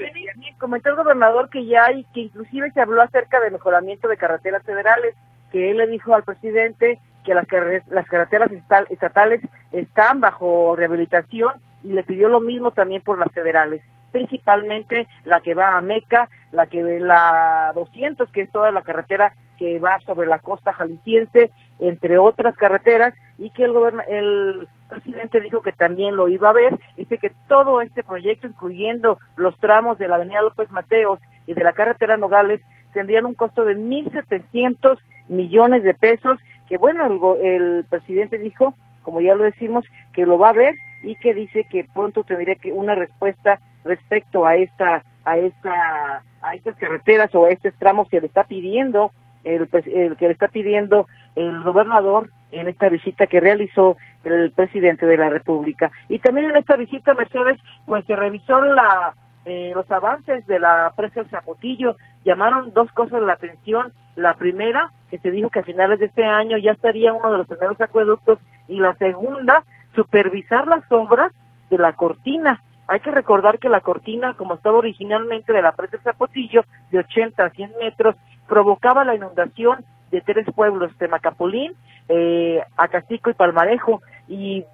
comentó 0.59 0.89
el 0.89 0.95
gobernador 0.95 1.49
que 1.49 1.65
ya 1.65 1.85
hay, 1.85 2.03
que 2.13 2.21
inclusive 2.21 2.69
se 2.71 2.81
habló 2.81 3.01
acerca 3.01 3.39
del 3.39 3.53
mejoramiento 3.53 4.07
de 4.07 4.15
carreteras 4.15 4.61
federales, 4.61 5.15
que 5.51 5.71
él 5.71 5.77
le 5.77 5.87
dijo 5.87 6.13
al 6.13 6.21
presidente 6.21 6.99
que 7.25 7.33
las, 7.33 7.47
las 7.87 8.07
carreteras 8.07 8.51
estatales 8.91 9.41
están 9.71 10.21
bajo 10.21 10.75
rehabilitación 10.75 11.53
y 11.83 11.93
le 11.93 12.03
pidió 12.03 12.29
lo 12.29 12.41
mismo 12.41 12.69
también 12.69 13.01
por 13.01 13.17
las 13.17 13.31
federales 13.31 13.81
principalmente 14.11 15.07
la 15.23 15.39
que 15.39 15.53
va 15.53 15.77
a 15.77 15.81
Meca, 15.81 16.29
la 16.51 16.65
que 16.65 16.81
la 16.99 17.71
200, 17.75 18.31
que 18.31 18.41
es 18.41 18.51
toda 18.51 18.71
la 18.71 18.81
carretera 18.81 19.33
que 19.59 19.77
va 19.77 19.99
sobre 19.99 20.27
la 20.27 20.39
costa 20.39 20.73
jalisciense, 20.73 21.51
entre 21.77 22.17
otras 22.17 22.55
carreteras, 22.55 23.13
y 23.37 23.51
que 23.51 23.65
el, 23.65 23.75
el 24.07 24.67
presidente 24.89 25.39
dijo 25.39 25.62
que 25.62 25.71
también 25.71 26.15
lo 26.15 26.28
iba 26.28 26.49
a 26.49 26.54
ver. 26.54 26.78
Dice 26.97 27.17
que 27.17 27.32
todo 27.47 27.82
este 27.82 28.04
proyecto, 28.04 28.47
incluyendo 28.47 29.19
los 29.38 29.58
tramos 29.60 29.97
de 29.97 30.08
la 30.08 30.15
avenida 30.15 30.41
López 30.41 30.69
Mateos 30.71 31.19
y 31.47 31.54
de 31.54 31.63
la 31.63 31.73
carretera 31.73 32.17
Nogales, 32.17 32.62
tendrían 32.93 33.25
un 33.25 33.36
costo 33.36 33.65
de 33.65 33.78
1.700 33.78 34.97
millones 35.30 35.84
de 35.84 35.93
pesos, 35.93 36.39
que 36.67 36.78
bueno, 36.78 37.36
el, 37.41 37.86
presidente 37.89 38.38
dijo, 38.38 38.73
como 39.04 39.21
ya 39.21 39.36
lo 39.36 39.43
decimos, 39.43 39.86
que 40.13 40.25
lo 40.25 40.38
va 40.38 40.49
a 40.49 40.54
ver 40.54 40.75
y 41.04 41.15
que 41.15 41.34
dice 41.34 41.65
que 41.69 41.88
pronto 41.93 42.23
tendría 42.23 42.56
que 42.56 42.73
una 42.73 42.95
respuesta 42.95 43.60
respecto 43.86 44.45
a 44.45 44.58
esta 44.58 45.04
a 45.23 45.38
esta 45.38 46.23
a 46.41 46.56
estas 46.56 46.75
carreteras 46.75 47.34
o 47.36 47.45
a 47.45 47.49
estos 47.49 47.73
tramos 47.75 48.10
que 48.10 48.19
le 48.19 48.28
está 48.28 48.43
pidiendo 48.43 49.12
el, 49.43 49.69
el 49.86 50.17
que 50.17 50.25
le 50.25 50.34
está 50.34 50.49
pidiendo 50.49 51.08
el 51.36 51.62
gobernador 51.63 52.30
en 52.52 52.67
esta 52.67 52.89
visita 52.89 53.28
que 53.28 53.39
realizó 53.39 53.95
el 54.23 54.51
presidente 54.51 55.05
de 55.05 55.17
la 55.17 55.29
República. 55.29 55.91
Y 56.08 56.19
también 56.19 56.49
en 56.49 56.58
esta 56.58 56.75
visita, 56.75 57.13
Mercedes, 57.13 57.60
pues 57.86 58.05
se 58.05 58.15
revisó 58.15 58.62
la, 58.62 59.13
eh, 59.45 59.71
los 59.73 59.89
avances 59.91 60.45
de 60.47 60.60
la 60.60 60.93
presa 60.95 61.21
del 61.21 61.29
Zapotillo. 61.29 61.95
Llamaron 62.25 62.73
dos 62.73 62.91
cosas 62.91 63.21
la 63.21 63.34
atención. 63.34 63.93
La 64.15 64.34
primera, 64.34 64.91
que 65.10 65.17
se 65.19 65.32
dijo 65.32 65.49
que 65.49 65.60
a 65.60 65.63
finales 65.63 65.99
de 65.99 66.08
este 66.08 66.25
año 66.25 66.58
ya 66.58 66.71
estaría 66.71 67.13
uno 67.13 67.32
de 67.32 67.38
los 67.38 67.47
primeros 67.47 67.79
acueductos. 67.79 68.39
Y 68.67 68.79
la 68.79 68.95
segunda, 68.95 69.63
supervisar 69.95 70.67
las 70.67 70.84
obras 70.91 71.32
de 71.69 71.77
la 71.77 71.93
cortina. 71.93 72.62
Hay 72.88 72.99
que 73.01 73.12
recordar 73.12 73.60
que 73.60 73.69
la 73.69 73.82
cortina, 73.82 74.34
como 74.34 74.55
estaba 74.55 74.79
originalmente 74.79 75.53
de 75.53 75.62
la 75.62 75.73
presa 75.73 75.97
del 75.97 76.01
Zapotillo, 76.01 76.65
de 76.91 76.99
80 76.99 77.45
a 77.45 77.49
100 77.51 77.71
metros, 77.79 78.15
provocaba 78.47 79.05
la 79.05 79.15
inundación 79.15 79.86
de 80.11 80.21
tres 80.21 80.45
pueblos, 80.53 80.97
de 80.97 81.07
Macapulín, 81.07 81.73
eh, 82.07 82.61
Acacico 82.77 83.29
y 83.29 83.33
Palmarejo, 83.33 84.01
y 84.27 84.65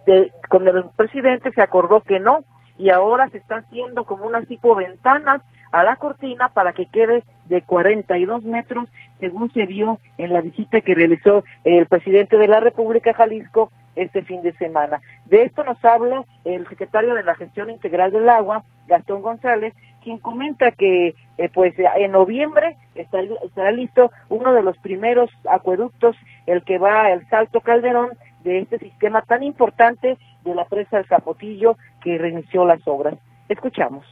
con 0.50 0.68
el 0.68 0.86
presidente 0.96 1.52
se 1.52 1.62
acordó 1.62 2.02
que 2.02 2.20
no, 2.20 2.44
y 2.78 2.90
ahora 2.90 3.30
se 3.30 3.38
está 3.38 3.58
haciendo 3.58 4.04
como 4.04 4.26
unas 4.26 4.48
tipo 4.48 4.76
ventanas 4.76 5.42
a 5.72 5.84
la 5.84 5.96
cortina 5.98 6.50
para 6.50 6.74
que 6.74 6.86
quede 6.86 7.24
de 7.46 7.62
42 7.62 8.44
metros, 8.44 8.88
según 9.20 9.52
se 9.52 9.66
vio 9.66 10.00
en 10.18 10.34
la 10.34 10.42
visita 10.42 10.82
que 10.82 10.96
realizó 10.96 11.44
el 11.64 11.86
presidente 11.88 12.38
de 12.38 12.48
la 12.48 12.60
República 12.60 13.14
Jalisco 13.14 13.72
este 13.96 14.24
fin 14.24 14.42
de 14.42 14.54
semana. 14.54 15.02
De 15.26 15.44
esto 15.44 15.64
nos 15.64 15.84
habla 15.84 16.24
el 16.44 16.68
secretario 16.68 17.14
de 17.14 17.24
la 17.24 17.36
Gestión 17.36 17.70
Integral 17.70 18.12
del 18.12 18.30
Agua, 18.30 18.64
Gastón 18.88 19.22
González, 19.22 19.74
quien 20.04 20.18
comenta 20.18 20.72
que 20.72 21.16
eh, 21.38 21.50
pues 21.54 21.74
en 21.78 22.12
noviembre 22.12 22.78
estará, 22.96 23.72
listo 23.72 24.12
uno 24.30 24.54
de 24.54 24.64
los 24.64 24.78
primeros 24.78 25.30
acueductos, 25.50 26.16
el 26.46 26.64
que 26.64 26.78
va 26.78 27.08
al 27.08 27.28
Salto 27.30 27.62
Calderón 27.62 28.12
de 28.44 28.60
este 28.60 28.80
sistema 28.80 29.22
tan 29.24 29.44
importante 29.44 30.18
de 30.44 30.56
la 30.56 30.66
presa 30.66 30.98
del 30.98 31.08
Zapotillo 31.08 31.78
que 32.02 32.18
reinició 32.18 32.66
las 32.66 32.88
obras. 32.88 33.16
Escuchamos. 33.50 34.06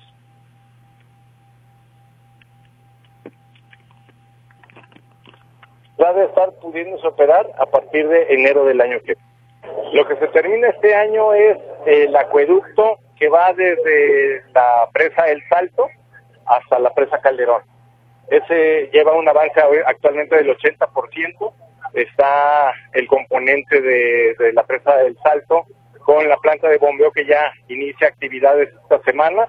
Va 6.02 6.10
a 6.10 6.24
estar 6.24 6.52
pudiéndose 6.62 7.08
operar 7.08 7.50
a 7.58 7.66
partir 7.68 8.08
de 8.10 8.34
enero 8.34 8.66
del 8.66 8.82
año 8.82 8.98
que 9.06 9.14
viene. 9.14 9.34
Lo 9.94 10.06
que 10.08 10.18
se 10.18 10.28
termina 10.30 10.68
este 10.68 10.94
año 10.94 11.34
es 11.34 11.58
el 11.86 12.14
acueducto 12.16 12.98
que 13.16 13.30
va 13.30 13.54
desde 13.54 14.44
la 14.54 14.90
presa 14.92 15.28
El 15.28 15.42
Salto 15.48 15.88
hasta 16.46 16.80
la 16.80 16.94
presa 16.94 17.20
Calderón. 17.20 17.64
Ese 18.28 18.90
lleva 18.92 19.14
un 19.14 19.28
avance 19.28 19.60
actualmente 19.86 20.36
del 20.36 20.56
80%. 20.56 21.54
Está 21.94 22.74
el 22.94 23.08
componente 23.08 23.82
de, 23.82 24.54
la 24.54 24.64
presa 24.64 24.96
del 24.98 25.18
Salto 25.22 25.66
con 26.04 26.28
la 26.28 26.38
planta 26.38 26.68
de 26.68 26.78
bombeo 26.78 27.12
que 27.12 27.26
ya 27.26 27.52
inicia 27.68 28.08
actividades 28.08 28.70
esta 28.84 29.02
semana, 29.04 29.48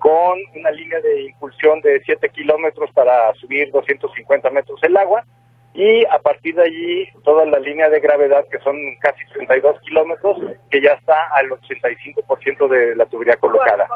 con 0.00 0.38
una 0.54 0.70
línea 0.70 1.00
de 1.00 1.22
impulsión 1.22 1.80
de 1.80 2.00
7 2.04 2.28
kilómetros 2.30 2.90
para 2.92 3.32
subir 3.34 3.70
250 3.70 4.50
metros 4.50 4.80
el 4.82 4.96
agua 4.96 5.24
y 5.74 6.04
a 6.06 6.18
partir 6.18 6.54
de 6.54 6.62
allí 6.62 7.08
toda 7.24 7.46
la 7.46 7.58
línea 7.58 7.88
de 7.88 8.00
gravedad 8.00 8.44
que 8.50 8.58
son 8.58 8.76
casi 9.00 9.24
32 9.32 9.80
kilómetros 9.82 10.38
que 10.70 10.82
ya 10.82 10.92
está 10.92 11.28
al 11.34 11.50
85% 11.50 12.68
de 12.68 12.96
la 12.96 13.06
tubería 13.06 13.36
colocada. 13.36 13.88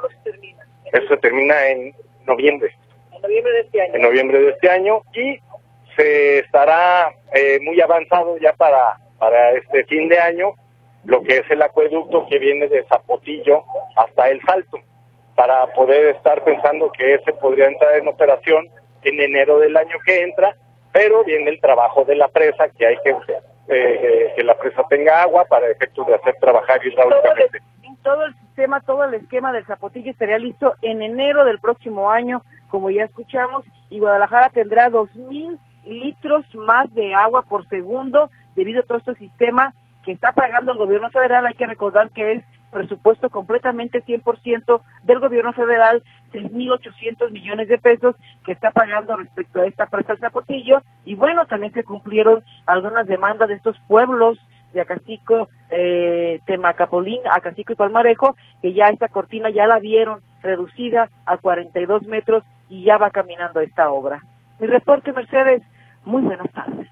Eso 0.93 1.17
termina 1.19 1.67
en 1.67 1.95
noviembre. 2.27 2.75
En 3.13 3.23
noviembre 3.23 3.53
de 3.53 3.61
este 3.61 3.83
año. 3.83 3.95
En 3.95 4.03
noviembre 4.03 4.39
de 4.41 4.51
este 4.51 4.71
año 4.71 5.03
y 5.15 5.39
se 5.97 6.39
estará 6.41 7.15
eh, 7.33 7.59
muy 7.63 7.81
avanzado 7.81 8.37
ya 8.39 8.53
para, 8.53 8.99
para 9.19 9.53
este 9.53 9.85
fin 9.85 10.09
de 10.09 10.19
año 10.19 10.55
lo 11.05 11.23
que 11.23 11.39
es 11.39 11.51
el 11.51 11.63
acueducto 11.63 12.27
que 12.29 12.39
viene 12.39 12.69
de 12.69 12.85
Zapotillo 12.85 13.63
hasta 13.95 14.29
El 14.29 14.41
Salto, 14.43 14.79
para 15.37 15.67
poder 15.69 16.17
estar 16.17 16.43
pensando 16.43 16.91
que 16.91 17.15
ese 17.15 17.33
podría 17.35 17.67
entrar 17.67 17.97
en 17.97 18.09
operación 18.09 18.69
en 19.05 19.21
enero 19.21 19.59
del 19.61 19.77
año 19.77 19.97
que 20.05 20.23
entra 20.23 20.57
pero 20.97 21.23
viene 21.25 21.51
el 21.51 21.61
trabajo 21.61 22.07
de 22.07 22.17
la 22.17 22.27
presa, 22.29 22.71
que 22.71 22.87
hay 22.87 22.97
que 23.05 23.15
eh, 23.69 24.33
que 24.35 24.43
la 24.43 24.55
presa 24.55 24.83
tenga 24.89 25.21
agua 25.21 25.45
para 25.45 25.69
efectos 25.69 26.07
de 26.07 26.15
hacer 26.15 26.35
trabajar 26.41 26.81
hidráulicamente. 26.87 27.59
Todo 28.07 28.25
el, 28.25 28.35
sistema, 28.37 28.81
todo 28.83 29.03
el 29.03 29.15
esquema 29.15 29.53
del 29.53 29.67
Zapotillo 29.67 30.13
estaría 30.13 30.39
listo 30.39 30.77
en 30.81 31.03
enero 31.03 31.45
del 31.45 31.59
próximo 31.59 32.09
año, 32.09 32.41
como 32.69 32.89
ya 32.89 33.03
escuchamos, 33.03 33.65
y 33.91 33.99
Guadalajara 33.99 34.51
tendrá 34.51 34.91
dos 34.91 35.13
mil 35.17 35.59
litros 35.85 36.45
más 36.55 36.95
de 36.95 37.17
agua 37.17 37.43
por 37.43 37.67
segundo 37.67 38.31
debido 38.55 38.79
a 38.79 38.83
todo 38.85 38.99
este 38.99 39.17
sistema 39.17 39.75
que 40.05 40.13
está 40.13 40.31
pagando 40.31 40.71
el 40.71 40.79
gobierno 40.79 41.11
federal. 41.11 41.47
Hay 41.47 41.55
que 41.55 41.67
recordar 41.67 42.11
que 42.11 42.35
es 42.35 42.45
presupuesto 42.71 43.29
completamente 43.29 44.05
100% 44.05 44.83
del 45.03 45.19
gobierno 45.19 45.53
federal, 45.53 46.05
6.800 46.33 47.33
millones 47.33 47.67
de 47.67 47.79
pesos 47.79 48.15
que 48.45 48.53
está 48.53 48.71
pagando 48.71 49.17
respecto 49.17 49.63
a 49.63 49.67
esta 49.67 49.87
presa 49.87 50.17
Zapotillo. 50.19 50.81
Y 51.05 51.17
bueno, 51.17 51.47
también 51.47 51.73
se 51.73 51.83
cumplieron 51.83 52.45
algunas 52.67 53.09
demandas 53.09 53.49
de 53.49 53.55
estos 53.55 53.77
pueblos 53.89 54.39
de 54.73 54.81
Acacico, 54.81 55.49
eh, 55.71 56.41
Temacapolín, 56.47 57.21
Acacico 57.31 57.73
y 57.73 57.77
Palmarejo, 57.77 58.37
que 58.63 58.73
ya 58.73 58.89
esta 58.89 59.09
cortina 59.09 59.51
ya 59.51 59.67
la 59.67 59.79
vieron 59.79 60.21
reducida 60.43 61.11
a 61.25 61.39
42 61.39 62.03
metros 62.07 62.45
y 62.69 62.85
ya 62.85 62.99
va 62.99 63.11
caminando 63.11 63.61
esta 63.61 63.91
obra. 63.91 64.23
Mi 64.59 64.67
reporte, 64.67 65.13
Mercedes, 65.13 65.63
muy 66.05 66.23
buenas 66.23 66.51
tardes. 66.53 66.89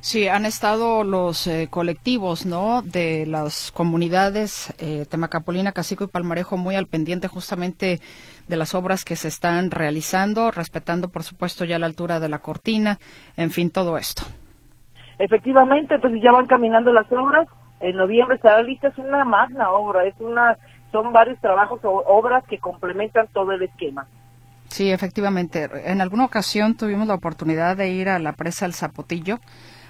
Sí, 0.00 0.28
han 0.28 0.44
estado 0.46 1.02
los 1.04 1.46
eh, 1.46 1.68
colectivos, 1.68 2.46
¿no? 2.46 2.82
De 2.82 3.26
las 3.26 3.72
comunidades 3.72 4.72
eh, 4.78 5.04
Temacapolina, 5.08 5.72
Cacico 5.72 6.04
y 6.04 6.06
Palmarejo 6.06 6.56
muy 6.56 6.76
al 6.76 6.86
pendiente 6.86 7.28
justamente 7.28 8.00
de 8.46 8.56
las 8.56 8.74
obras 8.74 9.04
que 9.04 9.16
se 9.16 9.28
están 9.28 9.70
realizando, 9.70 10.50
respetando, 10.50 11.08
por 11.08 11.24
supuesto, 11.24 11.64
ya 11.64 11.78
la 11.78 11.86
altura 11.86 12.20
de 12.20 12.28
la 12.28 12.38
cortina, 12.38 13.00
en 13.36 13.50
fin, 13.50 13.70
todo 13.70 13.98
esto. 13.98 14.22
Efectivamente, 15.18 15.98
pues 15.98 16.12
ya 16.22 16.32
van 16.32 16.46
caminando 16.46 16.92
las 16.92 17.10
obras. 17.10 17.48
En 17.80 17.96
noviembre 17.96 18.36
estará 18.36 18.62
lista, 18.62 18.88
es 18.88 18.98
una 18.98 19.24
magna 19.24 19.70
obra, 19.70 20.04
es 20.04 20.14
una, 20.18 20.56
son 20.92 21.12
varios 21.12 21.38
trabajos 21.40 21.80
o 21.84 22.02
obras 22.06 22.44
que 22.44 22.58
complementan 22.58 23.28
todo 23.32 23.52
el 23.52 23.62
esquema. 23.62 24.06
Sí, 24.68 24.90
efectivamente. 24.90 25.68
En 25.84 26.00
alguna 26.00 26.24
ocasión 26.24 26.76
tuvimos 26.76 27.06
la 27.06 27.14
oportunidad 27.14 27.76
de 27.76 27.88
ir 27.90 28.08
a 28.08 28.18
la 28.18 28.32
presa 28.32 28.66
El 28.66 28.74
Zapotillo 28.74 29.38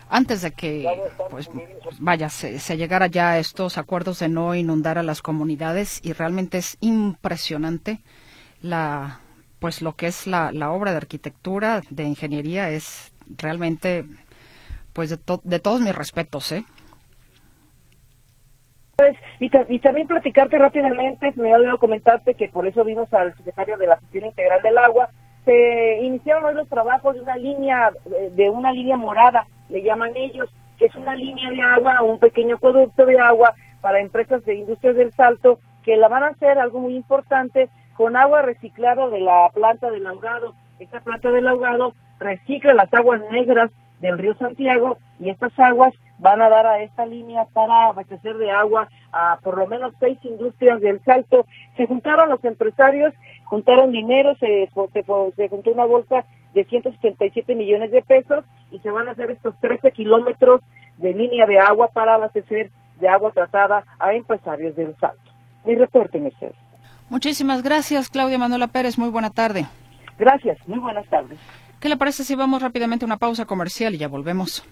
antes 0.09 0.43
de 0.43 0.53
que, 0.53 0.89
pues, 1.31 1.51
vaya, 1.99 2.29
se, 2.29 2.59
se, 2.61 2.77
llegara 2.77 3.09
ya 3.09 3.31
a 3.31 3.39
estos 3.39 3.77
acuerdos 3.79 4.21
de 4.21 4.29
no 4.29 4.55
inundar 4.55 4.99
a 4.99 5.03
las 5.03 5.23
comunidades 5.23 6.01
y 6.05 6.13
realmente 6.13 6.59
es 6.59 6.77
impresionante 6.81 8.01
la, 8.63 9.21
pues, 9.59 9.83
lo 9.83 9.97
que 9.97 10.07
es 10.07 10.27
la, 10.27 10.53
la 10.53 10.71
obra 10.71 10.93
de 10.93 10.99
arquitectura, 10.99 11.83
de 11.91 12.05
ingeniería, 12.05 12.71
es 12.71 13.13
realmente, 13.37 14.05
pues, 14.97 15.11
de, 15.11 15.19
de 15.45 15.61
todos 15.61 15.83
mis 15.83 15.95
respetos, 15.95 16.51
¿eh? 16.53 16.65
Y, 19.39 19.51
y, 19.69 19.79
también 19.79 20.09
platicarte 20.09 20.57
rápidamente, 20.57 21.35
me 21.37 21.53
ha 21.53 21.57
olvidado 21.57 21.77
comentarte 21.77 22.33
que 22.33 22.49
por 22.49 22.67
eso 22.67 22.83
vimos 22.83 23.13
al 23.13 23.37
secretario 23.37 23.77
de 23.77 23.89
la 23.89 23.99
Gestión 23.99 24.25
Integral 24.25 24.63
del 24.63 24.79
Agua, 24.79 25.11
se 25.45 25.99
iniciaron 26.01 26.47
hoy 26.47 26.55
los 26.55 26.69
trabajos 26.71 27.15
de 27.15 27.21
una 27.21 27.37
línea, 27.37 27.93
de 28.33 28.49
una 28.49 28.73
línea 28.73 28.97
morada 28.97 29.47
le 29.69 29.83
llaman 29.83 30.17
ellos, 30.17 30.49
que 30.79 30.87
es 30.87 30.95
una 30.95 31.15
línea 31.15 31.51
de 31.51 31.61
agua, 31.61 32.03
un 32.03 32.19
pequeño 32.19 32.57
producto 32.57 33.05
de 33.05 33.19
agua 33.21 33.55
para 33.83 34.01
empresas 34.01 34.43
de 34.47 34.55
industrias 34.55 34.97
del 34.97 35.13
salto, 35.13 35.61
que 35.85 35.99
la 35.99 36.09
van 36.09 36.23
a 36.23 36.29
hacer 36.29 36.59
algo 36.59 36.81
muy 36.81 36.97
importante 36.97 37.69
con 37.97 38.17
agua 38.17 38.41
reciclada 38.41 39.09
de 39.09 39.21
la 39.21 39.51
planta 39.53 39.91
del 39.91 40.07
ahogado. 40.07 40.55
Esta 40.79 41.01
planta 41.01 41.31
del 41.31 41.47
ahogado 41.47 41.93
recicla 42.19 42.73
las 42.73 42.93
aguas 42.95 43.21
negras 43.31 43.71
del 44.01 44.19
río 44.19 44.35
Santiago 44.37 44.99
y 45.19 45.31
estas 45.31 45.59
aguas 45.59 45.93
van 46.19 46.41
a 46.41 46.49
dar 46.49 46.67
a 46.67 46.83
esta 46.83 47.07
línea 47.07 47.45
para 47.53 47.87
abastecer 47.87 48.37
de 48.37 48.51
agua 48.51 48.89
a 49.13 49.39
por 49.43 49.59
lo 49.59 49.67
menos 49.67 49.95
seis 50.01 50.19
industrias 50.23 50.81
del 50.81 51.03
Salto. 51.05 51.47
Se 51.77 51.87
juntaron 51.87 52.29
los 52.29 52.43
empresarios, 52.45 53.13
juntaron 53.45 53.93
dinero, 53.93 54.35
se, 54.37 54.69
se, 54.93 55.05
se 55.37 55.49
juntó 55.49 55.71
una 55.73 55.85
bolsa 55.85 56.25
de 56.55 56.65
177 56.65 57.55
millones 57.55 57.91
de 57.91 58.03
pesos 58.03 58.45
y 58.71 58.79
se 58.79 58.91
van 58.91 59.09
a 59.09 59.13
hacer 59.13 59.31
estos 59.31 59.55
13 59.61 59.93
kilómetros 59.93 60.63
de 60.97 61.13
línea 61.13 61.47
de 61.47 61.59
agua 61.59 61.89
para 61.89 62.15
abastecer 62.15 62.71
de 62.99 63.09
agua 63.09 63.31
tratada 63.33 63.85
a 63.99 64.15
empresarios 64.15 64.75
del 64.75 64.97
Salto. 64.97 65.31
Mi 65.65 65.75
reporte, 65.75 66.19
Mercedes. 66.19 66.57
Muchísimas 67.11 67.63
gracias, 67.63 68.09
Claudia 68.09 68.39
Manuela 68.39 68.69
Pérez. 68.69 68.99
Muy 68.99 69.11
buena 69.11 69.31
tarde. 69.31 69.67
Gracias, 70.19 70.59
muy 70.67 70.79
buenas 70.79 71.07
tardes. 71.09 71.39
¿Qué 71.81 71.89
le 71.89 71.97
parece 71.97 72.25
si 72.25 72.35
vamos 72.35 72.63
rápidamente 72.63 73.05
a 73.05 73.07
una 73.07 73.19
pausa 73.19 73.45
comercial 73.45 73.95
y 73.95 73.99
ya 73.99 74.09
volvemos? 74.09 74.65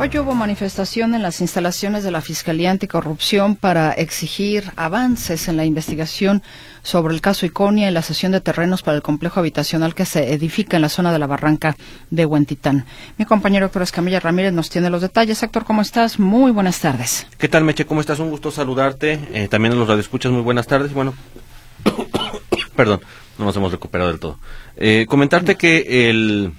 Hoy 0.00 0.16
hubo 0.16 0.32
manifestación 0.32 1.12
en 1.16 1.22
las 1.22 1.40
instalaciones 1.40 2.04
de 2.04 2.12
la 2.12 2.20
Fiscalía 2.20 2.70
Anticorrupción 2.70 3.56
para 3.56 3.90
exigir 3.90 4.70
avances 4.76 5.48
en 5.48 5.56
la 5.56 5.64
investigación 5.64 6.40
sobre 6.84 7.14
el 7.14 7.20
caso 7.20 7.46
Iconia 7.46 7.88
y 7.88 7.92
la 7.92 8.02
cesión 8.02 8.30
de 8.30 8.40
terrenos 8.40 8.82
para 8.82 8.96
el 8.96 9.02
complejo 9.02 9.40
habitacional 9.40 9.96
que 9.96 10.04
se 10.04 10.32
edifica 10.32 10.76
en 10.76 10.82
la 10.82 10.88
zona 10.88 11.12
de 11.12 11.18
la 11.18 11.26
barranca 11.26 11.76
de 12.10 12.26
Huentitán. 12.26 12.86
Mi 13.16 13.24
compañero 13.24 13.66
Héctor 13.66 13.82
Escamilla 13.82 14.20
Ramírez 14.20 14.52
nos 14.52 14.70
tiene 14.70 14.88
los 14.88 15.02
detalles. 15.02 15.42
Héctor, 15.42 15.64
¿cómo 15.64 15.82
estás? 15.82 16.20
Muy 16.20 16.52
buenas 16.52 16.78
tardes. 16.78 17.26
¿Qué 17.36 17.48
tal, 17.48 17.64
Meche? 17.64 17.84
¿Cómo 17.84 18.00
estás? 18.00 18.20
Un 18.20 18.30
gusto 18.30 18.52
saludarte. 18.52 19.18
Eh, 19.32 19.48
también 19.48 19.72
a 19.72 19.76
los 19.76 19.88
radioescuchas, 19.88 20.30
muy 20.30 20.42
buenas 20.42 20.68
tardes. 20.68 20.92
Bueno, 20.92 21.12
perdón, 22.76 23.00
no 23.36 23.46
nos 23.46 23.56
hemos 23.56 23.72
recuperado 23.72 24.10
del 24.10 24.20
todo. 24.20 24.38
Eh, 24.76 25.06
comentarte 25.08 25.56
que 25.56 26.08
el, 26.08 26.52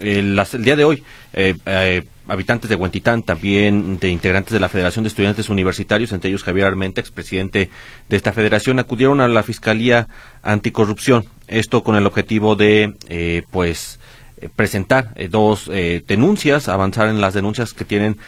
el, 0.00 0.38
el, 0.38 0.62
día 0.62 0.76
de 0.76 0.84
hoy 0.84 1.02
eh, 1.32 1.56
eh, 1.64 2.04
habitantes 2.28 2.70
de 2.70 2.76
Huentitán, 2.76 3.22
también 3.22 3.98
de 3.98 4.08
integrantes 4.08 4.52
de 4.52 4.60
la 4.60 4.68
Federación 4.68 5.02
de 5.02 5.08
Estudiantes 5.08 5.48
Universitarios, 5.48 6.12
entre 6.12 6.30
ellos 6.30 6.42
Javier 6.42 6.66
Armenta, 6.66 7.00
expresidente 7.00 7.70
de 8.08 8.16
esta 8.16 8.32
federación, 8.32 8.78
acudieron 8.78 9.20
a 9.20 9.28
la 9.28 9.42
Fiscalía 9.42 10.08
Anticorrupción. 10.42 11.24
Esto 11.48 11.82
con 11.82 11.96
el 11.96 12.06
objetivo 12.06 12.56
de, 12.56 12.94
eh, 13.08 13.42
pues, 13.50 13.98
eh, 14.40 14.48
presentar 14.54 15.12
eh, 15.16 15.28
dos 15.28 15.70
denuncias, 16.06 16.68
avanzar 16.68 17.08
en 17.08 17.20
las 17.20 17.34
denuncias 17.34 17.74
que 17.74 17.84
tienen 17.84 18.18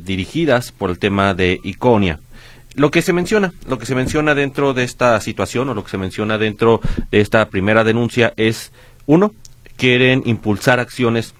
dirigidas 0.00 0.72
por 0.72 0.90
el 0.90 0.98
tema 0.98 1.34
de 1.34 1.60
Iconia. 1.62 2.20
Lo 2.74 2.90
que 2.90 3.02
se 3.02 3.12
menciona, 3.12 3.52
lo 3.68 3.78
que 3.78 3.86
se 3.86 3.94
menciona 3.94 4.34
dentro 4.34 4.72
de 4.72 4.84
esta 4.84 5.20
situación 5.20 5.68
o 5.68 5.74
lo 5.74 5.84
que 5.84 5.90
se 5.90 5.98
menciona 5.98 6.38
dentro 6.38 6.80
de 7.10 7.20
esta 7.20 7.48
primera 7.50 7.84
denuncia 7.84 8.32
es, 8.36 8.72
uno, 9.04 9.34
quieren 9.76 10.22
impulsar 10.24 10.80
acciones 10.80 11.34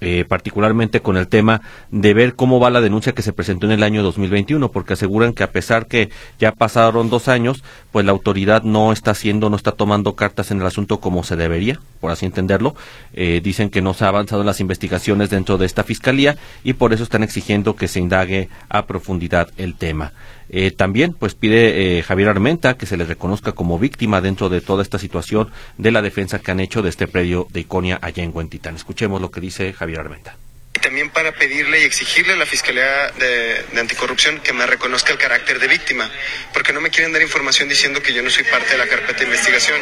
eh, 0.00 0.24
particularmente 0.28 1.00
con 1.00 1.16
el 1.16 1.28
tema 1.28 1.60
de 1.90 2.14
ver 2.14 2.34
cómo 2.34 2.60
va 2.60 2.70
la 2.70 2.80
denuncia 2.80 3.12
que 3.12 3.22
se 3.22 3.32
presentó 3.32 3.66
en 3.66 3.72
el 3.72 3.82
año 3.82 4.02
2021, 4.02 4.70
porque 4.70 4.92
aseguran 4.92 5.32
que 5.32 5.42
a 5.42 5.50
pesar 5.50 5.86
que 5.86 6.10
ya 6.38 6.52
pasaron 6.52 7.10
dos 7.10 7.28
años, 7.28 7.64
pues 7.90 8.06
la 8.06 8.12
autoridad 8.12 8.62
no 8.62 8.92
está 8.92 9.10
haciendo, 9.12 9.50
no 9.50 9.56
está 9.56 9.72
tomando 9.72 10.14
cartas 10.14 10.50
en 10.50 10.60
el 10.60 10.66
asunto 10.66 11.00
como 11.00 11.24
se 11.24 11.36
debería, 11.36 11.80
por 12.00 12.10
así 12.10 12.26
entenderlo. 12.26 12.74
Eh, 13.12 13.40
dicen 13.42 13.70
que 13.70 13.82
no 13.82 13.94
se 13.94 14.04
ha 14.04 14.08
avanzado 14.08 14.42
en 14.42 14.46
las 14.46 14.60
investigaciones 14.60 15.30
dentro 15.30 15.58
de 15.58 15.66
esta 15.66 15.84
fiscalía 15.84 16.36
y 16.64 16.74
por 16.74 16.92
eso 16.92 17.02
están 17.02 17.22
exigiendo 17.22 17.76
que 17.76 17.88
se 17.88 18.00
indague 18.00 18.48
a 18.68 18.86
profundidad 18.86 19.48
el 19.56 19.74
tema. 19.74 20.12
Eh, 20.50 20.70
también 20.70 21.12
pues 21.12 21.34
pide 21.34 21.98
eh, 21.98 22.02
Javier 22.02 22.28
Armenta 22.28 22.76
que 22.76 22.86
se 22.86 22.96
le 22.96 23.04
reconozca 23.04 23.52
como 23.52 23.78
víctima 23.78 24.20
dentro 24.20 24.48
de 24.48 24.60
toda 24.60 24.82
esta 24.82 24.98
situación 24.98 25.50
de 25.76 25.90
la 25.90 26.02
defensa 26.02 26.38
que 26.38 26.50
han 26.50 26.60
hecho 26.60 26.82
de 26.82 26.88
este 26.88 27.06
predio 27.06 27.46
de 27.52 27.60
Iconia 27.60 27.98
allá 28.00 28.22
en 28.22 28.32
Huentitán. 28.34 28.76
Escuchemos 28.76 29.20
lo 29.20 29.30
que 29.30 29.40
dice 29.40 29.72
Javier 29.72 30.00
Armenta 30.00 30.36
también 30.78 31.10
para 31.10 31.32
pedirle 31.32 31.80
y 31.80 31.84
exigirle 31.84 32.34
a 32.34 32.36
la 32.36 32.46
Fiscalía 32.46 33.10
de, 33.18 33.64
Anticorrupción 33.78 34.40
que 34.40 34.52
me 34.52 34.66
reconozca 34.66 35.12
el 35.12 35.18
carácter 35.18 35.60
de 35.60 35.68
víctima, 35.68 36.10
porque 36.52 36.72
no 36.72 36.80
me 36.80 36.90
quieren 36.90 37.12
dar 37.12 37.22
información 37.22 37.68
diciendo 37.68 38.02
que 38.02 38.12
yo 38.12 38.22
no 38.22 38.30
soy 38.30 38.44
parte 38.44 38.72
de 38.72 38.78
la 38.78 38.86
carpeta 38.86 39.20
de 39.20 39.24
investigación, 39.26 39.80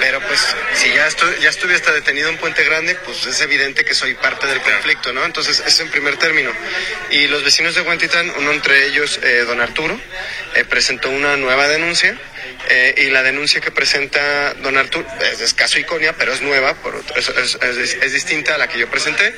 pero 0.00 0.20
pues 0.20 0.40
si 0.74 0.88
ya, 0.90 1.06
estoy, 1.06 1.34
ya 1.40 1.50
estuve 1.50 1.74
hasta 1.74 1.92
detenido 1.92 2.28
en 2.28 2.38
Puente 2.38 2.64
Grande, 2.64 2.94
pues 3.04 3.26
es 3.26 3.40
evidente 3.40 3.84
que 3.84 3.94
soy 3.94 4.14
parte 4.14 4.46
del 4.46 4.60
conflicto, 4.60 5.12
¿no? 5.12 5.24
Entonces, 5.24 5.62
eso 5.66 5.82
en 5.82 5.90
primer 5.90 6.16
término. 6.16 6.50
Y 7.10 7.26
los 7.26 7.42
vecinos 7.44 7.74
de 7.74 7.82
Huentitán, 7.82 8.32
uno 8.38 8.52
entre 8.52 8.86
ellos, 8.86 9.18
eh, 9.22 9.44
don 9.46 9.60
Arturo, 9.60 9.98
eh, 10.54 10.64
presentó 10.64 11.10
una 11.10 11.36
nueva 11.36 11.68
denuncia 11.68 12.18
eh, 12.68 12.94
y 13.06 13.10
la 13.10 13.22
denuncia 13.22 13.60
que 13.60 13.70
presenta 13.70 14.54
don 14.54 14.76
Arturo 14.76 15.06
es 15.30 15.38
de 15.38 15.44
escaso 15.44 15.78
iconia, 15.78 16.14
pero 16.14 16.32
es 16.32 16.42
nueva, 16.42 16.74
por 16.74 17.02
es, 17.16 17.28
es, 17.28 18.12
distinta 18.12 18.54
a 18.54 18.58
la 18.58 18.68
que 18.68 18.78
yo 18.78 18.88
presenté. 18.88 19.34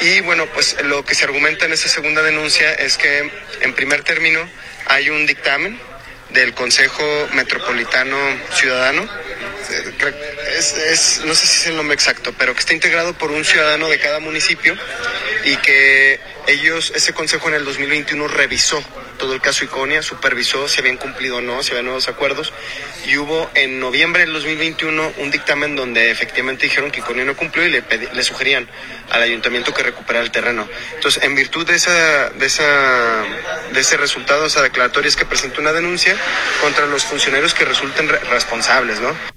Y 0.00 0.20
bueno, 0.20 0.35
pues 0.44 0.76
lo 0.84 1.04
que 1.04 1.14
se 1.14 1.24
argumenta 1.24 1.64
en 1.64 1.72
esa 1.72 1.88
segunda 1.88 2.22
denuncia 2.22 2.74
es 2.74 2.98
que 2.98 3.30
en 3.62 3.74
primer 3.74 4.02
término 4.02 4.46
hay 4.84 5.08
un 5.08 5.24
dictamen 5.24 5.80
del 6.30 6.52
Consejo 6.52 7.28
Metropolitano 7.32 8.16
Ciudadano, 8.54 9.08
es, 10.58 11.22
no 11.24 11.34
sé 11.34 11.46
si 11.46 11.60
es 11.60 11.66
el 11.68 11.76
nombre 11.76 11.94
exacto, 11.94 12.34
pero 12.36 12.52
que 12.52 12.60
está 12.60 12.74
integrado 12.74 13.14
por 13.14 13.30
un 13.30 13.44
ciudadano 13.44 13.88
de 13.88 13.98
cada 13.98 14.18
municipio 14.20 14.76
y 15.44 15.56
que 15.56 16.20
ellos, 16.46 16.92
ese 16.94 17.14
consejo 17.14 17.48
en 17.48 17.54
el 17.54 17.64
2021 17.64 18.28
revisó 18.28 18.84
todo 19.16 19.34
el 19.34 19.40
caso 19.40 19.64
Iconia, 19.64 20.02
supervisó 20.02 20.68
si 20.68 20.80
habían 20.80 20.96
cumplido 20.96 21.38
o 21.38 21.40
no, 21.40 21.62
si 21.62 21.70
había 21.72 21.82
nuevos 21.82 22.08
acuerdos, 22.08 22.52
y 23.06 23.16
hubo 23.16 23.50
en 23.54 23.80
noviembre 23.80 24.22
del 24.22 24.32
2021 24.32 25.12
un 25.18 25.30
dictamen 25.30 25.76
donde 25.76 26.10
efectivamente 26.10 26.64
dijeron 26.64 26.90
que 26.90 27.00
Iconia 27.00 27.24
no 27.24 27.36
cumplió 27.36 27.66
y 27.66 27.70
le, 27.70 27.82
le 28.12 28.22
sugerían 28.22 28.68
al 29.10 29.22
ayuntamiento 29.22 29.72
que 29.72 29.82
recuperara 29.82 30.24
el 30.24 30.30
terreno. 30.30 30.68
Entonces, 30.94 31.22
en 31.22 31.34
virtud 31.34 31.66
de, 31.66 31.76
esa, 31.76 32.30
de, 32.30 32.46
esa, 32.46 33.24
de 33.72 33.80
ese 33.80 33.96
resultado, 33.96 34.46
esa 34.46 34.62
declaratoria 34.62 35.08
es 35.08 35.16
que 35.16 35.24
presentó 35.24 35.60
una 35.60 35.72
denuncia 35.72 36.16
contra 36.60 36.86
los 36.86 37.04
funcionarios 37.04 37.54
que 37.54 37.64
resulten 37.64 38.08
responsables, 38.08 39.00
¿no? 39.00 39.35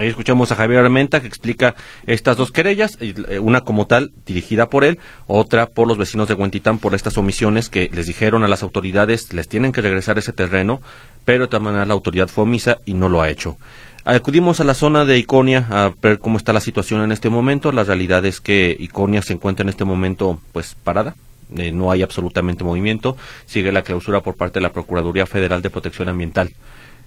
Ahí 0.00 0.08
escuchamos 0.08 0.50
a 0.50 0.54
Javier 0.54 0.80
Armenta 0.80 1.20
que 1.20 1.26
explica 1.26 1.74
estas 2.06 2.38
dos 2.38 2.52
querellas, 2.52 2.96
eh, 3.00 3.38
una 3.38 3.60
como 3.60 3.86
tal 3.86 4.12
dirigida 4.24 4.70
por 4.70 4.82
él, 4.82 4.98
otra 5.26 5.66
por 5.66 5.86
los 5.86 5.98
vecinos 5.98 6.26
de 6.26 6.32
Huentitán 6.32 6.78
por 6.78 6.94
estas 6.94 7.18
omisiones 7.18 7.68
que 7.68 7.90
les 7.92 8.06
dijeron 8.06 8.42
a 8.42 8.48
las 8.48 8.62
autoridades 8.62 9.34
les 9.34 9.46
tienen 9.46 9.72
que 9.72 9.82
regresar 9.82 10.16
ese 10.16 10.32
terreno, 10.32 10.80
pero 11.26 11.44
de 11.44 11.48
todas 11.48 11.62
maneras 11.62 11.86
la 11.86 11.92
autoridad 11.92 12.28
fue 12.28 12.44
omisa 12.44 12.78
y 12.86 12.94
no 12.94 13.10
lo 13.10 13.20
ha 13.20 13.28
hecho. 13.28 13.58
Acudimos 14.06 14.58
a 14.60 14.64
la 14.64 14.72
zona 14.72 15.04
de 15.04 15.18
Iconia 15.18 15.66
a 15.68 15.92
ver 16.00 16.18
cómo 16.18 16.38
está 16.38 16.54
la 16.54 16.60
situación 16.60 17.02
en 17.02 17.12
este 17.12 17.28
momento. 17.28 17.70
La 17.70 17.84
realidad 17.84 18.24
es 18.24 18.40
que 18.40 18.74
Iconia 18.80 19.20
se 19.20 19.34
encuentra 19.34 19.64
en 19.64 19.68
este 19.68 19.84
momento 19.84 20.40
pues 20.52 20.74
parada, 20.82 21.14
eh, 21.58 21.72
no 21.72 21.90
hay 21.90 22.00
absolutamente 22.00 22.64
movimiento. 22.64 23.18
Sigue 23.44 23.70
la 23.70 23.82
clausura 23.82 24.22
por 24.22 24.36
parte 24.36 24.60
de 24.60 24.62
la 24.62 24.72
Procuraduría 24.72 25.26
Federal 25.26 25.60
de 25.60 25.68
Protección 25.68 26.08
Ambiental 26.08 26.54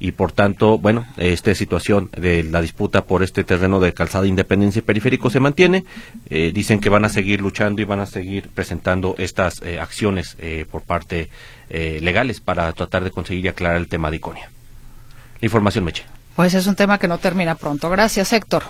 y 0.04 0.12
por 0.12 0.34
tanto, 0.34 0.78
bueno, 0.78 1.06
esta 1.16 1.56
situación 1.56 2.10
de 2.18 2.44
la 2.44 2.60
disputa 2.60 3.06
por 3.06 3.24
este 3.24 3.46
terreno 3.46 3.80
de 3.80 3.94
calzada 3.94 4.28
Independencia 4.28 4.80
y 4.80 4.82
Periférico 4.82 5.30
se 5.30 5.40
mantiene. 5.40 5.86
Eh, 6.30 6.52
dicen 6.54 6.82
que 6.82 6.90
van 6.90 7.06
a 7.06 7.10
seguir 7.10 7.40
luchando 7.40 7.82
y 7.82 7.86
van 7.86 8.02
a 8.02 8.06
seguir 8.06 8.50
presentando 8.50 9.16
estas 9.18 9.62
eh, 9.62 9.80
acciones 9.80 10.36
eh, 10.40 10.66
por 10.70 10.82
parte 10.82 11.30
legales 11.70 12.42
para 12.42 12.72
tratar 12.74 13.06
de 13.06 13.12
conseguir 13.12 13.46
y 13.46 13.48
aclarar 13.48 13.78
el 13.78 13.88
tema 13.88 14.12
de 14.12 14.18
Iconia. 14.18 14.52
La 15.40 15.46
información, 15.46 15.86
Meche. 15.86 16.04
Pues 16.36 16.54
es 16.54 16.68
un 16.68 16.76
tema 16.76 17.00
que 17.00 17.08
no 17.08 17.18
termina 17.18 17.56
pronto. 17.56 17.90
Gracias, 17.90 18.34
Héctor. 18.34 18.64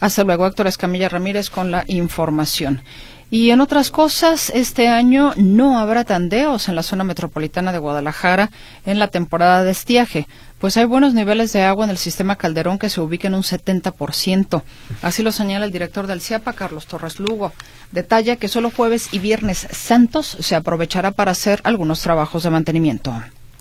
Hasta 0.00 0.22
luego, 0.22 0.46
Héctor 0.46 0.66
Escamilla 0.66 1.08
Ramírez 1.08 1.48
con 1.48 1.70
la 1.70 1.82
información. 1.88 2.82
Y 3.28 3.50
en 3.50 3.60
otras 3.60 3.90
cosas, 3.90 4.50
este 4.54 4.86
año 4.86 5.32
no 5.36 5.80
habrá 5.80 6.04
tandeos 6.04 6.68
en 6.68 6.76
la 6.76 6.84
zona 6.84 7.02
metropolitana 7.02 7.72
de 7.72 7.78
Guadalajara 7.78 8.50
en 8.84 9.00
la 9.00 9.08
temporada 9.08 9.64
de 9.64 9.72
estiaje, 9.72 10.28
pues 10.60 10.76
hay 10.76 10.84
buenos 10.84 11.12
niveles 11.12 11.52
de 11.52 11.62
agua 11.62 11.84
en 11.84 11.90
el 11.90 11.98
sistema 11.98 12.36
Calderón 12.36 12.78
que 12.78 12.88
se 12.88 13.00
ubica 13.00 13.28
en 13.28 13.34
un 13.34 13.42
70%. 13.42 14.62
Así 15.02 15.22
lo 15.22 15.32
señala 15.32 15.66
el 15.66 15.72
director 15.72 16.06
del 16.06 16.20
CIAPA, 16.20 16.52
Carlos 16.52 16.86
Torres 16.86 17.18
Lugo. 17.18 17.52
Detalla 17.92 18.36
que 18.36 18.48
solo 18.48 18.70
jueves 18.70 19.08
y 19.12 19.18
viernes 19.18 19.66
santos 19.70 20.36
se 20.40 20.54
aprovechará 20.54 21.10
para 21.10 21.32
hacer 21.32 21.60
algunos 21.64 22.00
trabajos 22.00 22.44
de 22.44 22.50
mantenimiento. 22.50 23.12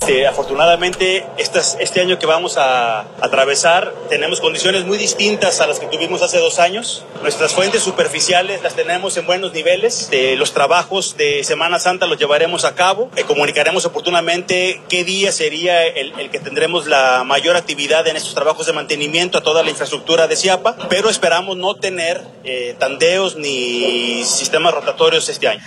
Este, 0.05 0.27
afortunadamente, 0.27 1.25
este 1.37 1.99
año 2.01 2.19
que 2.19 2.27
vamos 2.27 2.57
a, 2.57 3.07
atravesar 3.21 3.91
tenemos 4.07 4.39
condiciones 4.39 4.85
muy 4.85 4.99
distintas 4.99 5.61
a 5.61 5.67
las 5.67 5.79
que 5.79 5.87
tuvimos 5.87 6.21
hace 6.21 6.37
dos 6.37 6.59
años. 6.59 7.03
Nuestras 7.23 7.53
fuentes 7.53 7.81
superficiales 7.81 8.61
las 8.61 8.75
tenemos 8.75 9.17
en 9.17 9.25
buenos 9.25 9.51
niveles. 9.53 10.11
Los 10.37 10.53
trabajos 10.53 11.17
de 11.17 11.43
Semana 11.43 11.79
Santa 11.79 12.05
los 12.05 12.19
llevaremos 12.19 12.65
a 12.65 12.75
cabo. 12.75 13.09
Eh, 13.15 13.23
comunicaremos 13.23 13.85
oportunamente 13.85 14.79
qué 14.89 15.03
día 15.03 15.31
sería 15.31 15.83
el, 15.83 16.29
que 16.29 16.39
tendremos 16.39 16.85
la 16.85 17.23
mayor 17.23 17.55
actividad 17.55 18.07
en 18.07 18.15
estos 18.15 18.35
trabajos 18.35 18.67
de 18.67 18.73
mantenimiento 18.73 19.39
a 19.39 19.41
toda 19.41 19.63
la 19.63 19.71
infraestructura 19.71 20.27
de 20.27 20.35
Ciapa, 20.35 20.75
pero 20.87 21.09
esperamos 21.09 21.57
no 21.57 21.75
tener 21.77 22.21
eh, 22.43 22.75
tandeos 22.77 23.37
ni 23.37 24.23
sistemas 24.23 24.73
rotatorios 24.73 25.29
este 25.29 25.47
año. 25.47 25.63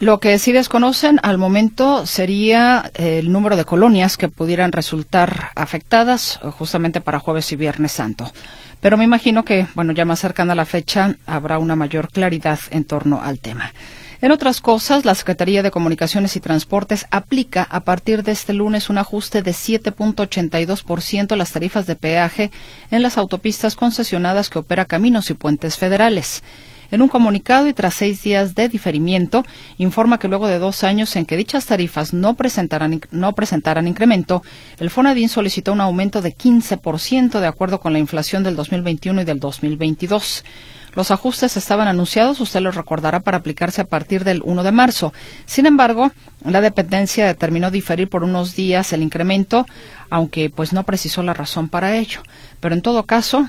Lo 0.00 0.18
que 0.18 0.38
sí 0.38 0.52
desconocen 0.52 1.20
al 1.22 1.36
momento 1.36 2.06
sería 2.06 2.90
el 2.94 3.30
número 3.30 3.54
de 3.54 3.66
colonias 3.66 4.16
que 4.16 4.30
pudieran 4.30 4.72
resultar 4.72 5.50
afectadas 5.54 6.40
justamente 6.58 7.02
para 7.02 7.18
jueves 7.18 7.52
y 7.52 7.56
viernes 7.56 7.92
santo. 7.92 8.32
Pero 8.80 8.96
me 8.96 9.04
imagino 9.04 9.44
que, 9.44 9.66
bueno, 9.74 9.92
ya 9.92 10.06
más 10.06 10.20
cercana 10.20 10.54
a 10.54 10.56
la 10.56 10.64
fecha 10.64 11.16
habrá 11.26 11.58
una 11.58 11.76
mayor 11.76 12.08
claridad 12.10 12.58
en 12.70 12.84
torno 12.84 13.20
al 13.22 13.40
tema. 13.40 13.74
En 14.22 14.32
otras 14.32 14.62
cosas, 14.62 15.04
la 15.04 15.14
Secretaría 15.14 15.62
de 15.62 15.70
Comunicaciones 15.70 16.34
y 16.34 16.40
Transportes 16.40 17.06
aplica 17.10 17.64
a 17.64 17.80
partir 17.80 18.22
de 18.22 18.32
este 18.32 18.54
lunes 18.54 18.88
un 18.88 18.96
ajuste 18.96 19.42
de 19.42 19.50
7.82% 19.50 21.32
a 21.32 21.36
las 21.36 21.52
tarifas 21.52 21.86
de 21.86 21.96
peaje 21.96 22.50
en 22.90 23.02
las 23.02 23.18
autopistas 23.18 23.76
concesionadas 23.76 24.48
que 24.48 24.60
opera 24.60 24.86
Caminos 24.86 25.28
y 25.28 25.34
Puentes 25.34 25.76
Federales. 25.76 26.42
En 26.90 27.02
un 27.02 27.08
comunicado 27.08 27.68
y 27.68 27.72
tras 27.72 27.94
seis 27.94 28.22
días 28.22 28.54
de 28.54 28.68
diferimiento, 28.68 29.44
informa 29.78 30.18
que 30.18 30.28
luego 30.28 30.48
de 30.48 30.58
dos 30.58 30.82
años 30.82 31.14
en 31.16 31.24
que 31.24 31.36
dichas 31.36 31.66
tarifas 31.66 32.12
no 32.12 32.34
presentaran, 32.34 33.00
no 33.10 33.34
incremento, 33.86 34.42
el 34.78 34.90
FONADIN 34.90 35.28
solicitó 35.28 35.72
un 35.72 35.80
aumento 35.80 36.20
de 36.22 36.36
15% 36.36 37.40
de 37.40 37.46
acuerdo 37.46 37.80
con 37.80 37.92
la 37.92 37.98
inflación 37.98 38.42
del 38.42 38.56
2021 38.56 39.22
y 39.22 39.24
del 39.24 39.38
2022. 39.38 40.44
Los 40.94 41.12
ajustes 41.12 41.56
estaban 41.56 41.86
anunciados, 41.86 42.40
usted 42.40 42.60
los 42.60 42.74
recordará, 42.74 43.20
para 43.20 43.38
aplicarse 43.38 43.80
a 43.80 43.86
partir 43.86 44.24
del 44.24 44.42
1 44.44 44.64
de 44.64 44.72
marzo. 44.72 45.12
Sin 45.46 45.66
embargo, 45.66 46.10
la 46.44 46.60
dependencia 46.60 47.26
determinó 47.26 47.70
diferir 47.70 48.08
por 48.08 48.24
unos 48.24 48.56
días 48.56 48.92
el 48.92 49.02
incremento, 49.02 49.66
aunque 50.08 50.50
pues 50.50 50.72
no 50.72 50.82
precisó 50.82 51.22
la 51.22 51.34
razón 51.34 51.68
para 51.68 51.96
ello. 51.96 52.22
Pero 52.58 52.74
en 52.74 52.82
todo 52.82 53.04
caso, 53.04 53.46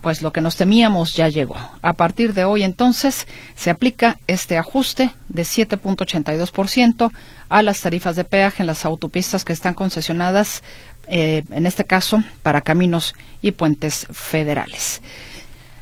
pues 0.00 0.22
lo 0.22 0.32
que 0.32 0.40
nos 0.40 0.56
temíamos 0.56 1.14
ya 1.14 1.28
llegó. 1.28 1.56
A 1.82 1.92
partir 1.92 2.34
de 2.34 2.44
hoy 2.44 2.62
entonces 2.62 3.26
se 3.54 3.70
aplica 3.70 4.18
este 4.26 4.58
ajuste 4.58 5.10
de 5.28 5.42
7.82% 5.42 7.10
a 7.48 7.62
las 7.62 7.80
tarifas 7.80 8.16
de 8.16 8.24
peaje 8.24 8.62
en 8.62 8.66
las 8.66 8.84
autopistas 8.84 9.44
que 9.44 9.52
están 9.52 9.74
concesionadas, 9.74 10.62
eh, 11.08 11.44
en 11.50 11.66
este 11.66 11.84
caso, 11.84 12.22
para 12.42 12.60
caminos 12.60 13.14
y 13.42 13.52
puentes 13.52 14.06
federales. 14.12 15.00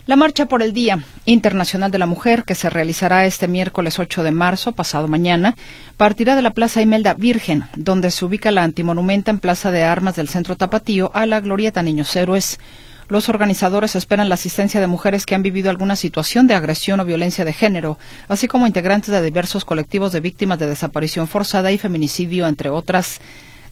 La 0.09 0.17
Marcha 0.17 0.47
por 0.47 0.63
el 0.63 0.73
Día 0.73 1.05
Internacional 1.27 1.91
de 1.91 1.99
la 1.99 2.07
Mujer, 2.07 2.45
que 2.45 2.55
se 2.55 2.71
realizará 2.71 3.27
este 3.27 3.47
miércoles 3.47 3.99
8 3.99 4.23
de 4.23 4.31
marzo, 4.31 4.73
pasado 4.73 5.07
mañana, 5.07 5.55
partirá 5.99 6.35
de 6.35 6.41
la 6.41 6.53
Plaza 6.55 6.81
Imelda 6.81 7.13
Virgen, 7.13 7.65
donde 7.77 8.11
se 8.11 8.25
ubica 8.25 8.51
la 8.51 8.63
antimonumenta 8.63 9.31
en 9.31 9.39
Plaza 9.39 9.71
de 9.71 9.85
Armas 9.85 10.17
del 10.17 10.31
Centro 10.31 10.57
Tapatío 10.57 11.11
a 11.13 11.27
la 11.27 11.41
Glorieta 11.41 11.83
Niños 11.83 12.17
Héroes. 12.17 12.59
Los 13.09 13.31
organizadores 13.31 13.97
esperan 13.97 14.29
la 14.29 14.35
asistencia 14.35 14.81
de 14.81 14.87
mujeres 14.87 15.25
que 15.25 15.35
han 15.35 15.43
vivido 15.43 15.71
alguna 15.71 15.97
situación 15.97 16.47
de 16.47 16.55
agresión 16.55 17.01
o 17.01 17.07
violencia 17.07 17.47
de 17.47 17.55
género, 17.55 17.99
así 18.29 18.49
como 18.49 18.67
integrantes 18.67 19.11
de 19.11 19.23
diversos 19.23 19.65
colectivos 19.65 20.13
de 20.13 20.21
víctimas 20.21 20.59
de 20.59 20.67
desaparición 20.67 21.27
forzada 21.27 21.73
y 21.73 21.79
feminicidio, 21.79 22.47
entre 22.47 22.69
otras. 22.69 23.21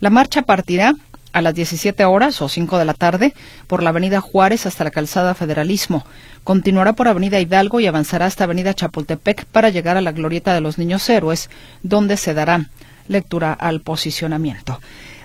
La 0.01 0.09
marcha 0.09 0.43
partirá 0.43 0.95
a 1.35 1.43
las 1.43 1.55
17 1.55 2.03
horas 2.07 2.41
o 2.41 2.49
5 2.49 2.79
de 2.79 2.85
la 2.87 2.95
tarde 2.95 3.35
por 3.67 3.83
la 3.83 3.91
Avenida 3.91 4.23
Juárez 4.23 4.65
hasta 4.65 4.85
la 4.85 4.91
Calzada 4.91 5.35
Federalismo. 5.35 6.07
Continuará 6.43 6.95
por 6.95 7.09
Avenida 7.09 7.39
Hidalgo 7.39 7.79
y 7.79 7.87
avanzará 7.87 8.25
hasta 8.25 8.45
Avenida 8.45 8.73
Chapultepec 8.73 9.45
para 9.45 9.69
llegar 9.69 9.99
a 9.99 10.01
la 10.01 10.13
Glorieta 10.13 10.55
de 10.55 10.63
los 10.63 10.79
Niños 10.79 11.07
Héroes, 11.11 11.51
donde 11.83 12.17
se 12.17 12.33
dará 12.33 12.71
lectura 13.07 13.53
al 13.53 13.83
posicionamiento. 13.83 14.81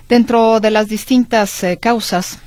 Dentro 0.06 0.60
de 0.60 0.70
las 0.70 0.88
distintas 0.88 1.64
eh, 1.64 1.78
causas 1.78 2.40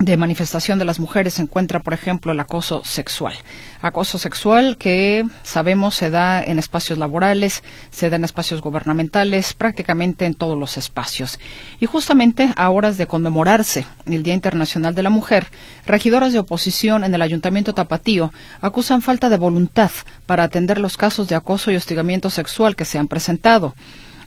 de 0.00 0.16
manifestación 0.16 0.78
de 0.78 0.84
las 0.84 0.98
mujeres 0.98 1.34
se 1.34 1.42
encuentra, 1.42 1.80
por 1.80 1.94
ejemplo, 1.94 2.32
el 2.32 2.40
acoso 2.40 2.82
sexual. 2.84 3.34
Acoso 3.80 4.18
sexual 4.18 4.76
que 4.76 5.24
sabemos 5.44 5.94
se 5.94 6.10
da 6.10 6.42
en 6.42 6.58
espacios 6.58 6.98
laborales, 6.98 7.62
se 7.90 8.10
da 8.10 8.16
en 8.16 8.24
espacios 8.24 8.60
gubernamentales, 8.60 9.54
prácticamente 9.54 10.26
en 10.26 10.34
todos 10.34 10.58
los 10.58 10.76
espacios. 10.76 11.38
Y 11.78 11.86
justamente 11.86 12.52
a 12.56 12.70
horas 12.70 12.98
de 12.98 13.06
conmemorarse 13.06 13.86
el 14.06 14.24
Día 14.24 14.34
Internacional 14.34 14.94
de 14.94 15.04
la 15.04 15.10
Mujer, 15.10 15.46
regidoras 15.86 16.32
de 16.32 16.40
oposición 16.40 17.04
en 17.04 17.14
el 17.14 17.22
Ayuntamiento 17.22 17.72
Tapatío 17.72 18.32
acusan 18.60 19.00
falta 19.00 19.28
de 19.28 19.36
voluntad 19.36 19.92
para 20.26 20.42
atender 20.42 20.78
los 20.78 20.96
casos 20.96 21.28
de 21.28 21.36
acoso 21.36 21.70
y 21.70 21.76
hostigamiento 21.76 22.30
sexual 22.30 22.74
que 22.74 22.84
se 22.84 22.98
han 22.98 23.06
presentado 23.06 23.74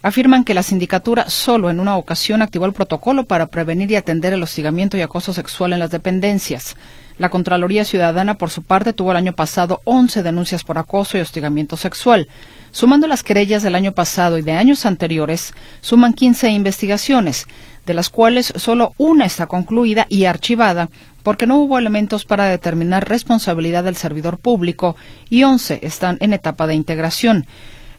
afirman 0.07 0.43
que 0.43 0.53
la 0.53 0.63
sindicatura 0.63 1.29
solo 1.29 1.69
en 1.69 1.79
una 1.79 1.97
ocasión 1.97 2.41
activó 2.41 2.65
el 2.65 2.73
protocolo 2.73 3.25
para 3.25 3.47
prevenir 3.47 3.91
y 3.91 3.95
atender 3.95 4.33
el 4.33 4.43
hostigamiento 4.43 4.97
y 4.97 5.01
acoso 5.01 5.33
sexual 5.33 5.73
en 5.73 5.79
las 5.79 5.91
dependencias. 5.91 6.75
La 7.17 7.29
Contraloría 7.29 7.83
Ciudadana, 7.83 8.37
por 8.37 8.51
su 8.51 8.61
parte, 8.61 8.93
tuvo 8.93 9.11
el 9.11 9.17
año 9.17 9.33
pasado 9.33 9.81
11 9.85 10.21
denuncias 10.21 10.63
por 10.63 10.77
acoso 10.77 11.17
y 11.17 11.21
hostigamiento 11.21 11.75
sexual. 11.75 12.27
Sumando 12.71 13.07
las 13.07 13.23
querellas 13.23 13.63
del 13.63 13.75
año 13.75 13.91
pasado 13.91 14.37
y 14.37 14.43
de 14.43 14.51
años 14.51 14.85
anteriores, 14.85 15.53
suman 15.81 16.13
15 16.13 16.51
investigaciones, 16.51 17.47
de 17.87 17.93
las 17.95 18.09
cuales 18.09 18.53
solo 18.55 18.93
una 18.97 19.25
está 19.25 19.47
concluida 19.47 20.05
y 20.09 20.25
archivada 20.25 20.89
porque 21.23 21.47
no 21.47 21.57
hubo 21.57 21.77
elementos 21.77 22.23
para 22.23 22.45
determinar 22.45 23.09
responsabilidad 23.09 23.83
del 23.83 23.97
servidor 23.97 24.37
público 24.37 24.95
y 25.29 25.43
11 25.43 25.79
están 25.81 26.17
en 26.21 26.31
etapa 26.31 26.67
de 26.67 26.75
integración. 26.75 27.47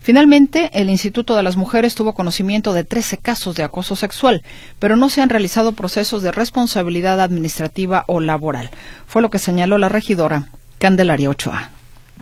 Finalmente, 0.08 0.70
el 0.72 0.88
Instituto 0.88 1.36
de 1.36 1.42
las 1.42 1.58
Mujeres 1.58 1.94
tuvo 1.94 2.14
conocimiento 2.14 2.72
de 2.72 2.82
13 2.82 3.18
casos 3.18 3.56
de 3.56 3.62
acoso 3.62 3.94
sexual, 3.94 4.40
pero 4.78 4.96
no 4.96 5.10
se 5.10 5.20
han 5.20 5.28
realizado 5.28 5.72
procesos 5.72 6.22
de 6.22 6.32
responsabilidad 6.32 7.20
administrativa 7.20 8.04
o 8.06 8.18
laboral. 8.18 8.70
Fue 9.04 9.20
lo 9.20 9.28
que 9.28 9.38
señaló 9.38 9.76
la 9.76 9.90
regidora 9.90 10.44
Candelaria 10.78 11.28
Ochoa. 11.28 11.72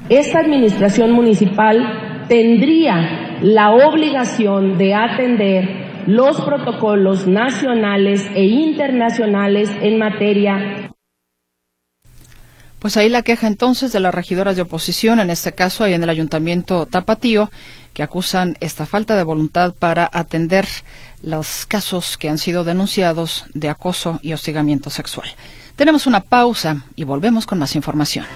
Esta 0.09 0.41
administración 0.41 1.13
municipal 1.13 2.27
tendría 2.29 3.39
la 3.43 3.71
obligación 3.71 4.79
de 4.79 4.93
atender 4.93 6.03
los 6.09 6.41
protocolos 6.41 7.29
nacionales 7.29 8.27
e 8.35 8.47
internacionales 8.47 9.71
en 9.81 9.97
materia 9.97 10.91
pues 12.79 12.97
ahí 12.97 13.09
la 13.09 13.23
queja 13.23 13.47
entonces 13.47 13.93
de 13.93 14.01
las 14.01 14.15
regidoras 14.15 14.57
de 14.57 14.63
oposición, 14.63 15.21
en 15.21 15.31
este 15.31 15.53
caso 15.53 15.85
ahí 15.85 15.95
en 15.95 16.03
el 16.03 16.11
ayuntamiento 16.11 16.87
Tapatío, 16.87 17.51
que 17.95 18.03
acusan 18.03 18.57
esta 18.61 18.85
falta 18.85 19.17
de 19.17 19.23
voluntad 19.23 19.73
para 19.73 20.09
atender 20.13 20.67
los 21.23 21.65
casos 21.67 22.19
que 22.19 22.29
han 22.29 22.39
sido 22.39 22.63
denunciados 22.63 23.47
de 23.55 23.71
acoso 23.71 24.21
y 24.23 24.33
hostigamiento 24.33 24.91
sexual. 24.91 25.29
Tenemos 25.77 26.07
una 26.07 26.21
pausa 26.21 26.85
y 26.95 27.05
volvemos 27.05 27.47
con 27.47 27.59
más 27.59 27.75
información. 27.75 28.27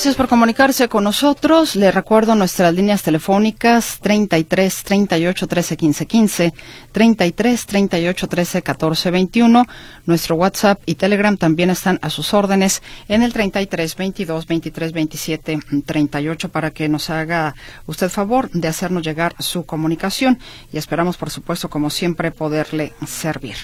Gracias 0.00 0.16
por 0.16 0.28
comunicarse 0.28 0.88
con 0.88 1.04
nosotros. 1.04 1.76
Le 1.76 1.92
recuerdo 1.92 2.34
nuestras 2.34 2.72
líneas 2.72 3.02
telefónicas 3.02 3.98
33 4.00 4.82
38 4.82 5.46
13 5.46 5.76
15 5.76 6.06
15, 6.06 6.54
33 6.90 7.66
38 7.66 8.26
13 8.26 8.62
14 8.62 9.10
21. 9.10 9.66
Nuestro 10.06 10.36
WhatsApp 10.36 10.80
y 10.86 10.94
Telegram 10.94 11.36
también 11.36 11.68
están 11.68 11.98
a 12.00 12.08
sus 12.08 12.32
órdenes 12.32 12.82
en 13.08 13.22
el 13.22 13.34
33 13.34 13.94
22 13.94 14.46
23 14.46 14.92
27 14.94 15.58
38 15.84 16.48
para 16.48 16.70
que 16.70 16.88
nos 16.88 17.10
haga 17.10 17.54
usted 17.84 18.08
favor 18.08 18.50
de 18.52 18.68
hacernos 18.68 19.02
llegar 19.02 19.34
su 19.38 19.66
comunicación 19.66 20.38
y 20.72 20.78
esperamos, 20.78 21.18
por 21.18 21.28
supuesto, 21.28 21.68
como 21.68 21.90
siempre, 21.90 22.30
poderle 22.30 22.94
servir. 23.06 23.56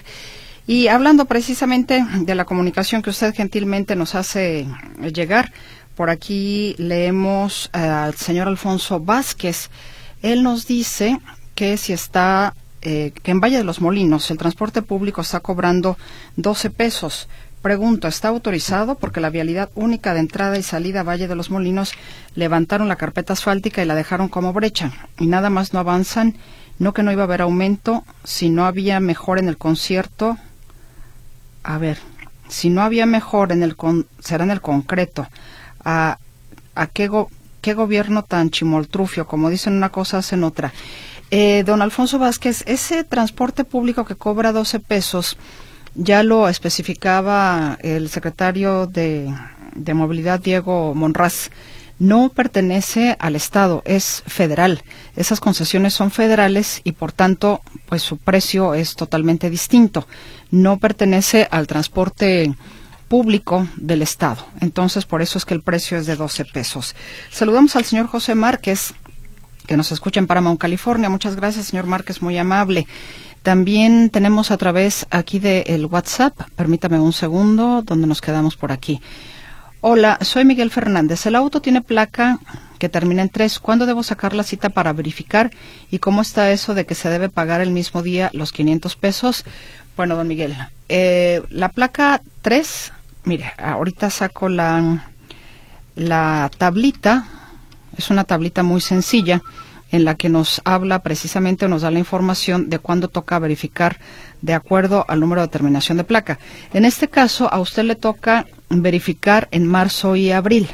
Y 0.67 0.89
hablando 0.89 1.27
precisamente 1.27 2.05
de 2.13 2.35
la 2.35 2.45
comunicación 2.45 3.01
que 3.01 3.11
usted 3.11 3.33
gentilmente 3.35 3.95
nos 3.95 4.17
hace 4.17 4.67
llegar, 5.15 5.53
por 5.97 6.11
aquí 6.11 6.75
leemos 6.79 7.71
al 7.73 8.15
señor 8.15 8.49
Alfonso 8.49 9.01
Vázquez. 9.01 9.71
Él 10.23 10.43
nos 10.43 10.67
dice 10.67 11.19
que 11.55 11.77
si 11.77 11.93
está, 11.93 12.55
eh, 12.83 13.13
que 13.23 13.31
en 13.31 13.41
Valle 13.41 13.59
de 13.59 13.65
los 13.65 13.81
Molinos 13.81 14.31
el 14.31 14.39
transporte 14.39 14.83
público 14.83 15.23
está 15.23 15.41
cobrando 15.41 15.97
12 16.37 16.71
pesos 16.71 17.29
Pregunto, 17.67 18.07
¿está 18.07 18.29
autorizado? 18.29 18.95
Porque 18.95 19.21
la 19.21 19.29
vialidad 19.29 19.71
única 19.75 20.15
de 20.15 20.21
entrada 20.21 20.57
y 20.57 20.63
salida 20.63 21.01
a 21.01 21.03
Valle 21.03 21.27
de 21.27 21.35
los 21.35 21.51
Molinos 21.51 21.95
levantaron 22.37 22.87
la 22.87 22.95
carpeta 22.95 23.33
asfáltica 23.33 23.83
y 23.83 23.87
la 23.87 23.97
dejaron 23.97 24.29
como 24.29 24.53
brecha. 24.53 24.93
Y 25.19 25.27
nada 25.27 25.51
más 25.51 25.73
no 25.73 25.81
avanzan. 25.81 26.37
No 26.79 26.95
que 26.95 27.03
no 27.03 27.11
iba 27.11 27.23
a 27.23 27.25
haber 27.25 27.43
aumento, 27.43 28.05
si 28.23 28.51
no 28.51 28.67
había 28.67 29.01
mejor 29.01 29.41
en 29.41 29.49
el 29.49 29.57
concierto. 29.57 30.39
A 31.65 31.77
ver, 31.79 31.99
si 32.47 32.71
no 32.71 32.83
había 32.83 33.05
mejor 33.05 33.51
en 33.51 33.65
el 33.65 33.75
con, 33.75 34.07
será 34.21 34.45
en 34.45 34.53
el 34.53 34.61
concreto. 34.61 35.27
¿A, 35.89 36.19
a 36.75 36.87
qué, 36.89 37.09
qué 37.63 37.75
gobierno 37.75 38.25
tan 38.25 38.51
chimoltrufio? 38.51 39.29
Como 39.29 39.51
dicen 39.51 39.75
una 39.75 39.91
cosa, 39.91 40.19
hacen 40.19 40.43
otra. 40.43 40.73
Eh, 41.31 41.63
don 41.65 41.81
Alfonso 41.81 42.19
Vázquez, 42.19 42.65
ese 42.67 43.05
transporte 43.05 43.63
público 43.63 44.05
que 44.05 44.17
cobra 44.17 44.51
12 44.51 44.81
pesos, 44.81 45.39
ya 45.95 46.25
lo 46.25 46.49
especificaba 46.49 47.79
el 47.83 48.09
secretario 48.09 48.87
de, 48.87 49.33
de 49.77 49.95
Movilidad, 49.95 50.41
Diego 50.41 50.93
Monraz, 50.95 51.51
no 51.99 52.29
pertenece 52.29 53.17
al 53.19 53.37
Estado, 53.37 53.83
es 53.87 54.23
federal. 54.27 54.83
Esas 55.15 55.41
concesiones 55.41 55.95
son 55.95 56.11
federales 56.11 56.81
y 56.85 56.93
por 56.93 57.13
tanto, 57.13 57.63
pues 57.89 58.03
su 58.03 58.19
precio 58.19 58.75
es 58.75 58.97
totalmente 58.97 59.51
distinto. 59.51 60.07
No 60.51 60.79
pertenece 60.79 61.49
al 61.51 61.67
transporte 61.67 62.55
público 63.09 63.69
del 63.77 64.03
Estado. 64.03 64.47
Entonces, 64.61 65.05
por 65.05 65.23
eso 65.23 65.39
es 65.39 65.45
que 65.45 65.55
el 65.55 65.63
precio 65.63 65.99
es 65.99 66.07
de 66.07 66.17
12 66.17 66.45
pesos. 66.47 66.95
Saludamos 67.31 67.77
al 67.77 67.85
señor 67.85 68.07
José 68.07 68.35
Márquez, 68.35 68.95
que 69.67 69.77
nos 69.77 69.93
escucha 69.93 70.21
en 70.21 70.27
Paramount, 70.27 70.61
California. 70.61 71.09
Muchas 71.09 71.37
gracias, 71.37 71.67
señor 71.67 71.87
Márquez, 71.87 72.23
muy 72.23 72.39
amable. 72.39 72.87
También 73.43 74.11
tenemos 74.11 74.51
a 74.51 74.57
través 74.57 75.07
aquí 75.11 75.39
del 75.39 75.87
WhatsApp, 75.87 76.37
permítame 76.57 76.99
un 76.99 77.13
segundo, 77.13 77.83
donde 77.83 78.07
nos 78.09 78.21
quedamos 78.21 78.57
por 78.57 78.73
aquí. 78.73 79.01
Hola, 79.81 80.19
soy 80.23 80.45
Miguel 80.45 80.73
Fernández. 80.73 81.27
El 81.27 81.37
auto 81.37 81.61
tiene 81.61 81.81
placa 81.81 82.41
que 82.81 82.89
termina 82.89 83.23
en 83.23 83.29
3. 83.29 83.61
¿Cuándo 83.61 83.87
debo 83.87 84.03
sacar 84.03 84.35
la 84.35 84.43
cita 84.43 84.71
para 84.71 84.93
verificar? 84.93 85.53
¿Y 85.93 86.01
cómo 86.01 86.23
está 86.23 86.51
eso 86.51 86.75
de 86.75 86.87
que 86.87 86.97
se 86.97 87.09
debe 87.09 87.29
pagar 87.29 87.61
el 87.61 87.71
mismo 87.71 88.03
día 88.03 88.31
los 88.33 88.51
500 88.51 88.97
pesos? 88.97 89.45
Bueno, 89.97 90.17
don 90.17 90.29
Miguel, 90.29 90.55
eh, 90.89 91.43
la 91.51 91.71
placa 91.71 92.21
3, 92.43 92.93
mire, 93.25 93.53
ahorita 93.57 94.11
saco 94.11 94.49
la, 94.49 95.07
la 95.95 96.51
tablita 96.59 97.27
es 97.97 98.11
una 98.11 98.25
tablita 98.25 98.63
muy 98.63 98.81
sencilla 98.81 99.43
en 99.91 100.05
la 100.05 100.15
que 100.17 100.29
nos 100.29 100.61
habla 100.65 100.99
precisamente, 100.99 101.69
nos 101.69 101.83
da 101.83 101.91
la 101.91 101.99
información 101.99 102.69
de 102.69 102.79
cuándo 102.79 103.09
toca 103.09 103.39
verificar 103.39 103.99
de 104.43 104.53
acuerdo 104.53 105.05
al 105.09 105.21
número 105.21 105.41
de 105.41 105.49
terminación 105.49 105.97
de 105.97 106.05
placa. 106.05 106.39
En 106.75 106.85
este 106.85 107.09
caso, 107.09 107.53
a 107.53 107.61
usted 107.61 107.85
le 107.85 107.95
toca 107.95 108.47
verificar 108.69 109.49
en 109.53 109.67
marzo 109.67 110.17
y 110.17 110.33
abril. 110.33 110.69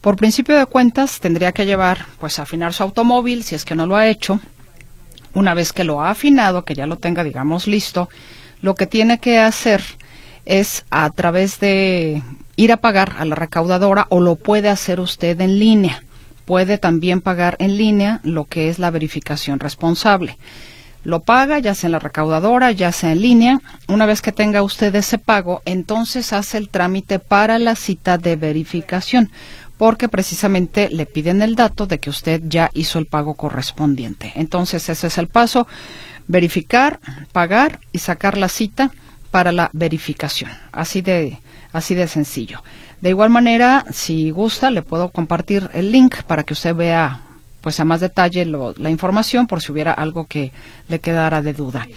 Por 0.00 0.16
principio 0.16 0.58
de 0.58 0.66
cuentas, 0.66 1.20
tendría 1.20 1.52
que 1.52 1.64
llevar, 1.64 2.06
pues, 2.18 2.38
afinar 2.38 2.74
su 2.74 2.82
automóvil, 2.82 3.44
si 3.44 3.54
es 3.54 3.64
que 3.64 3.76
no 3.76 3.86
lo 3.86 3.96
ha 3.96 4.08
hecho. 4.08 4.40
Una 5.32 5.54
vez 5.54 5.72
que 5.72 5.84
lo 5.84 6.02
ha 6.02 6.10
afinado, 6.10 6.64
que 6.64 6.74
ya 6.74 6.86
lo 6.86 6.96
tenga, 6.96 7.22
digamos, 7.22 7.66
listo, 7.66 8.08
lo 8.60 8.74
que 8.74 8.86
tiene 8.86 9.18
que 9.18 9.38
hacer 9.38 9.82
es 10.44 10.84
a 10.90 11.10
través 11.10 11.60
de 11.60 12.22
ir 12.56 12.72
a 12.72 12.78
pagar 12.78 13.16
a 13.18 13.24
la 13.24 13.34
recaudadora 13.34 14.06
o 14.10 14.20
lo 14.20 14.36
puede 14.36 14.68
hacer 14.68 15.00
usted 15.00 15.40
en 15.40 15.58
línea 15.58 16.02
puede 16.46 16.78
también 16.78 17.20
pagar 17.20 17.56
en 17.58 17.76
línea 17.76 18.20
lo 18.22 18.46
que 18.46 18.70
es 18.70 18.78
la 18.78 18.90
verificación 18.90 19.58
responsable. 19.58 20.38
Lo 21.04 21.20
paga 21.20 21.58
ya 21.58 21.74
sea 21.74 21.88
en 21.88 21.92
la 21.92 21.98
recaudadora, 21.98 22.72
ya 22.72 22.90
sea 22.90 23.12
en 23.12 23.20
línea. 23.20 23.60
Una 23.86 24.06
vez 24.06 24.22
que 24.22 24.32
tenga 24.32 24.62
usted 24.62 24.94
ese 24.94 25.18
pago, 25.18 25.60
entonces 25.64 26.32
hace 26.32 26.56
el 26.56 26.68
trámite 26.68 27.18
para 27.18 27.58
la 27.58 27.76
cita 27.76 28.16
de 28.18 28.34
verificación, 28.36 29.30
porque 29.76 30.08
precisamente 30.08 30.88
le 30.90 31.06
piden 31.06 31.42
el 31.42 31.54
dato 31.54 31.86
de 31.86 32.00
que 32.00 32.10
usted 32.10 32.42
ya 32.46 32.70
hizo 32.74 32.98
el 32.98 33.06
pago 33.06 33.34
correspondiente. 33.34 34.32
Entonces 34.34 34.88
ese 34.88 35.08
es 35.08 35.18
el 35.18 35.28
paso, 35.28 35.68
verificar, 36.28 37.00
pagar 37.32 37.80
y 37.92 37.98
sacar 37.98 38.36
la 38.36 38.48
cita 38.48 38.90
para 39.30 39.52
la 39.52 39.70
verificación. 39.72 40.50
Así 40.72 41.02
de, 41.02 41.38
así 41.72 41.94
de 41.94 42.08
sencillo. 42.08 42.62
De 43.00 43.10
igual 43.10 43.30
manera, 43.30 43.84
si 43.92 44.30
gusta, 44.30 44.70
le 44.70 44.82
puedo 44.82 45.10
compartir 45.10 45.68
el 45.74 45.92
link 45.92 46.22
para 46.22 46.44
que 46.44 46.54
usted 46.54 46.74
vea 46.74 47.20
pues 47.60 47.80
a 47.80 47.84
más 47.84 48.00
detalle 48.00 48.46
la 48.46 48.90
información 48.90 49.48
por 49.48 49.60
si 49.60 49.72
hubiera 49.72 49.92
algo 49.92 50.26
que 50.26 50.52
le 50.88 51.00
quedara 51.00 51.42
de 51.42 51.52
duda. 51.52 51.88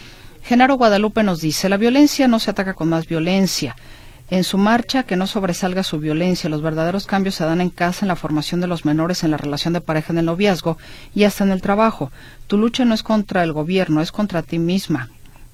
Genaro 0.41 0.77
Guadalupe 0.77 1.21
nos 1.21 1.41
dice, 1.41 1.69
la 1.69 1.77
violencia 1.77 2.27
no 2.27 2.39
se 2.39 2.49
ataca 2.49 2.73
con 2.73 2.89
más 2.89 3.05
violencia. 3.05 3.75
En 4.31 4.43
su 4.43 4.59
marcha, 4.59 5.03
que 5.03 5.15
no 5.15 5.25
sobresalga 5.25 5.81
su 5.83 5.99
violencia. 5.99 6.49
Los 6.49 6.61
verdaderos 6.61 7.07
cambios 7.07 7.35
se 7.35 7.45
dan 7.45 7.61
en 7.61 7.71
casa, 7.71 8.05
en 8.05 8.09
la 8.09 8.15
formación 8.15 8.61
de 8.61 8.67
los 8.67 8.85
menores, 8.85 9.23
en 9.23 9.31
la 9.31 9.37
relación 9.37 9.73
de 9.73 9.81
pareja, 9.81 10.13
en 10.13 10.19
el 10.19 10.25
noviazgo 10.25 10.77
y 11.15 11.23
hasta 11.23 11.43
en 11.43 11.51
el 11.51 11.61
trabajo. 11.61 12.11
Tu 12.47 12.57
lucha 12.57 12.85
no 12.85 12.93
es 12.93 13.01
contra 13.01 13.43
el 13.43 13.53
gobierno, 13.53 14.01
es 14.01 14.11
contra 14.11 14.43
ti 14.43 14.59
misma. 14.59 15.09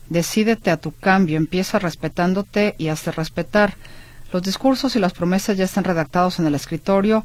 Decídete 0.09 0.71
a 0.71 0.77
tu 0.77 0.91
cambio, 0.91 1.37
empieza 1.37 1.79
respetándote 1.79 2.75
y 2.77 2.89
hazte 2.89 3.11
respetar. 3.11 3.75
Los 4.33 4.43
discursos 4.43 4.95
y 4.95 4.99
las 4.99 5.13
promesas 5.13 5.55
ya 5.55 5.63
están 5.63 5.85
redactados 5.85 6.39
en 6.39 6.45
el 6.45 6.55
escritorio 6.55 7.23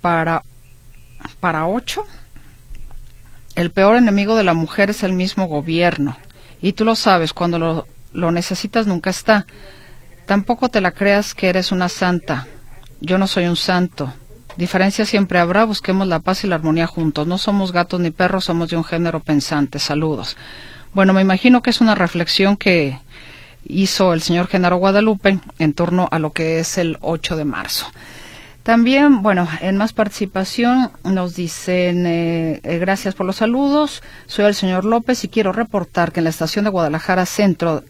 para, 0.00 0.42
para 1.40 1.66
ocho. 1.66 2.06
El 3.54 3.70
peor 3.70 3.96
enemigo 3.96 4.34
de 4.34 4.44
la 4.44 4.54
mujer 4.54 4.90
es 4.90 5.02
el 5.02 5.12
mismo 5.12 5.46
gobierno. 5.46 6.16
Y 6.62 6.72
tú 6.72 6.86
lo 6.86 6.96
sabes, 6.96 7.34
cuando 7.34 7.58
lo, 7.58 7.86
lo 8.14 8.32
necesitas 8.32 8.86
nunca 8.86 9.10
está. 9.10 9.46
Tampoco 10.26 10.68
te 10.68 10.80
la 10.80 10.92
creas 10.92 11.34
que 11.34 11.48
eres 11.48 11.72
una 11.72 11.88
santa. 11.88 12.46
Yo 13.00 13.18
no 13.18 13.26
soy 13.26 13.46
un 13.46 13.56
santo. 13.56 14.12
Diferencia 14.56 15.04
siempre 15.04 15.38
habrá, 15.38 15.64
busquemos 15.64 16.06
la 16.06 16.20
paz 16.20 16.44
y 16.44 16.46
la 16.46 16.54
armonía 16.54 16.86
juntos. 16.86 17.26
No 17.26 17.38
somos 17.38 17.72
gatos 17.72 18.00
ni 18.00 18.10
perros, 18.10 18.44
somos 18.44 18.70
de 18.70 18.76
un 18.76 18.84
género 18.84 19.20
pensante. 19.20 19.78
Saludos. 19.78 20.36
Bueno, 20.92 21.12
me 21.12 21.22
imagino 21.22 21.60
que 21.60 21.70
es 21.70 21.80
una 21.80 21.94
reflexión 21.94 22.56
que, 22.56 22.98
hizo 23.66 24.12
el 24.12 24.22
señor 24.22 24.48
Genaro 24.48 24.76
Guadalupe 24.76 25.38
en 25.58 25.72
torno 25.72 26.08
a 26.10 26.18
lo 26.18 26.32
que 26.32 26.58
es 26.58 26.78
el 26.78 26.98
8 27.00 27.36
de 27.36 27.44
marzo. 27.44 27.86
También, 28.62 29.22
bueno, 29.22 29.46
en 29.60 29.76
más 29.76 29.92
participación 29.92 30.90
nos 31.02 31.34
dicen 31.34 32.06
eh, 32.06 32.60
eh, 32.62 32.78
gracias 32.78 33.14
por 33.14 33.26
los 33.26 33.36
saludos. 33.36 34.02
Soy 34.26 34.46
el 34.46 34.54
señor 34.54 34.86
López 34.86 35.22
y 35.24 35.28
quiero 35.28 35.52
reportar 35.52 36.12
que 36.12 36.20
en 36.20 36.24
la 36.24 36.30
estación 36.30 36.64
de 36.64 36.70
Guadalajara 36.70 37.26
Centro, 37.26 37.84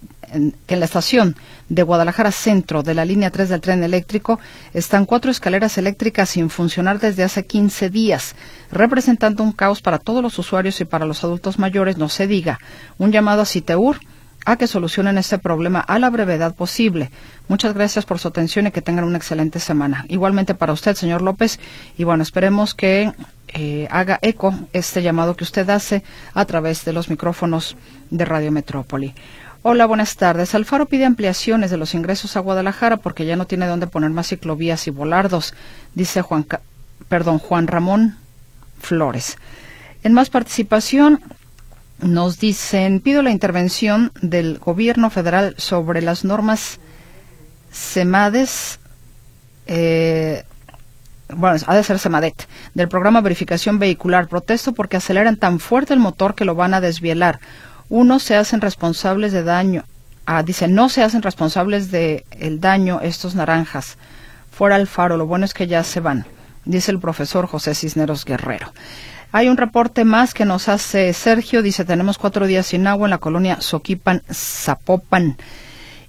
que 0.66 0.74
en 0.74 0.80
la 0.80 0.86
estación 0.86 1.36
de 1.68 1.82
Guadalajara 1.82 2.32
Centro 2.32 2.82
de 2.82 2.94
la 2.94 3.04
línea 3.04 3.30
3 3.30 3.48
del 3.48 3.60
tren 3.60 3.82
eléctrico 3.82 4.38
están 4.72 5.06
cuatro 5.06 5.30
escaleras 5.30 5.78
eléctricas 5.78 6.30
sin 6.30 6.50
funcionar 6.50 6.98
desde 6.98 7.22
hace 7.22 7.46
15 7.46 7.90
días, 7.90 8.34
representando 8.70 9.42
un 9.42 9.52
caos 9.52 9.80
para 9.80 9.98
todos 9.98 10.22
los 10.22 10.38
usuarios 10.38 10.80
y 10.80 10.84
para 10.84 11.06
los 11.06 11.24
adultos 11.24 11.58
mayores, 11.58 11.96
no 11.96 12.08
se 12.08 12.26
diga. 12.26 12.58
Un 12.98 13.12
llamado 13.12 13.42
a 13.42 13.46
Citeur 13.46 13.98
a 14.44 14.56
que 14.56 14.66
solucionen 14.66 15.18
este 15.18 15.38
problema 15.38 15.80
a 15.80 15.98
la 15.98 16.10
brevedad 16.10 16.54
posible. 16.54 17.10
Muchas 17.48 17.74
gracias 17.74 18.04
por 18.04 18.18
su 18.18 18.28
atención 18.28 18.66
y 18.66 18.70
que 18.70 18.82
tengan 18.82 19.04
una 19.04 19.16
excelente 19.16 19.58
semana. 19.58 20.04
Igualmente 20.08 20.54
para 20.54 20.72
usted, 20.72 20.94
señor 20.94 21.22
López, 21.22 21.58
y 21.96 22.04
bueno, 22.04 22.22
esperemos 22.22 22.74
que 22.74 23.12
eh, 23.48 23.88
haga 23.90 24.18
eco 24.20 24.54
este 24.72 25.02
llamado 25.02 25.36
que 25.36 25.44
usted 25.44 25.68
hace 25.70 26.02
a 26.34 26.44
través 26.44 26.84
de 26.84 26.92
los 26.92 27.08
micrófonos 27.08 27.76
de 28.10 28.24
Radio 28.24 28.52
Metrópoli. 28.52 29.14
Hola, 29.66 29.86
buenas 29.86 30.16
tardes. 30.16 30.54
Alfaro 30.54 30.84
pide 30.84 31.06
ampliaciones 31.06 31.70
de 31.70 31.78
los 31.78 31.94
ingresos 31.94 32.36
a 32.36 32.40
Guadalajara 32.40 32.98
porque 32.98 33.24
ya 33.24 33.34
no 33.34 33.46
tiene 33.46 33.66
dónde 33.66 33.86
poner 33.86 34.10
más 34.10 34.28
ciclovías 34.28 34.86
y 34.88 34.90
volardos, 34.90 35.54
dice 35.94 36.20
Juan, 36.20 36.46
perdón, 37.08 37.38
Juan 37.38 37.66
Ramón 37.66 38.18
Flores. 38.78 39.38
En 40.02 40.12
más 40.12 40.28
participación, 40.28 41.22
nos 41.98 42.38
dicen, 42.38 43.00
pido 43.00 43.22
la 43.22 43.30
intervención 43.30 44.12
del 44.20 44.58
gobierno 44.58 45.08
federal 45.08 45.54
sobre 45.56 46.02
las 46.02 46.26
normas 46.26 46.78
SEMADES, 47.72 48.80
eh, 49.66 50.44
bueno, 51.34 51.56
ha 51.66 51.74
de 51.74 51.84
ser 51.84 51.98
SEMADET, 51.98 52.48
del 52.74 52.88
programa 52.88 53.22
verificación 53.22 53.78
vehicular. 53.78 54.28
Protesto 54.28 54.74
porque 54.74 54.98
aceleran 54.98 55.38
tan 55.38 55.58
fuerte 55.58 55.94
el 55.94 56.00
motor 56.00 56.34
que 56.34 56.44
lo 56.44 56.54
van 56.54 56.74
a 56.74 56.82
desvielar. 56.82 57.40
Uno, 57.88 58.18
se 58.18 58.36
hacen 58.36 58.60
responsables 58.60 59.32
de 59.32 59.42
daño. 59.42 59.84
Ah, 60.26 60.42
dice, 60.42 60.68
no 60.68 60.88
se 60.88 61.02
hacen 61.02 61.22
responsables 61.22 61.90
de 61.90 62.24
el 62.30 62.60
daño 62.60 63.00
estos 63.02 63.34
naranjas. 63.34 63.98
Fuera 64.50 64.76
el 64.76 64.86
faro, 64.86 65.16
lo 65.16 65.26
bueno 65.26 65.44
es 65.44 65.52
que 65.52 65.66
ya 65.66 65.82
se 65.82 66.00
van, 66.00 66.26
dice 66.64 66.92
el 66.92 67.00
profesor 67.00 67.46
José 67.46 67.74
Cisneros 67.74 68.24
Guerrero. 68.24 68.72
Hay 69.32 69.48
un 69.48 69.56
reporte 69.56 70.04
más 70.04 70.32
que 70.32 70.44
nos 70.44 70.68
hace 70.68 71.12
Sergio. 71.12 71.60
Dice, 71.60 71.84
tenemos 71.84 72.18
cuatro 72.18 72.46
días 72.46 72.66
sin 72.66 72.86
agua 72.86 73.08
en 73.08 73.10
la 73.10 73.18
colonia 73.18 73.60
Soquipan, 73.60 74.22
Zapopan. 74.32 75.36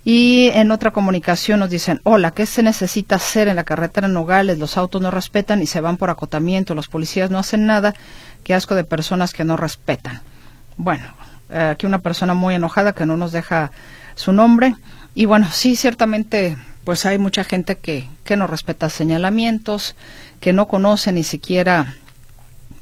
Y 0.04 0.52
en 0.54 0.70
otra 0.70 0.92
comunicación 0.92 1.60
nos 1.60 1.72
dicen, 1.72 2.02
hola, 2.04 2.30
¿qué 2.30 2.46
se 2.46 2.62
necesita 2.62 3.16
hacer 3.16 3.48
en 3.48 3.56
la 3.56 3.64
carretera 3.64 4.08
Nogales? 4.08 4.60
Los 4.60 4.78
autos 4.78 5.02
no 5.02 5.10
respetan 5.10 5.64
y 5.64 5.66
se 5.66 5.82
van 5.82 5.98
por 5.98 6.12
acotamiento, 6.12 6.76
los 6.76 6.88
policías 6.88 7.32
no 7.32 7.40
hacen 7.40 7.66
nada. 7.66 7.96
Qué 8.44 8.54
asco 8.54 8.76
de 8.76 8.84
personas 8.84 9.34
que 9.34 9.44
no 9.44 9.58
respetan. 9.58 10.22
Bueno, 10.78 11.06
aquí 11.50 11.86
una 11.86 12.00
persona 12.00 12.34
muy 12.34 12.56
enojada 12.56 12.94
que 12.94 13.06
no 13.06 13.18
nos 13.18 13.32
deja 13.32 13.72
su 14.16 14.32
nombre. 14.34 14.76
Y 15.14 15.26
bueno, 15.26 15.48
sí, 15.52 15.76
ciertamente 15.76 16.58
pues 16.84 17.06
hay 17.06 17.18
mucha 17.18 17.44
gente 17.44 17.78
que, 17.78 18.08
que 18.24 18.38
no 18.38 18.48
respeta 18.48 18.90
señalamientos, 18.90 19.96
que 20.40 20.54
no 20.54 20.68
conoce 20.68 21.12
ni 21.12 21.24
siquiera 21.24 21.96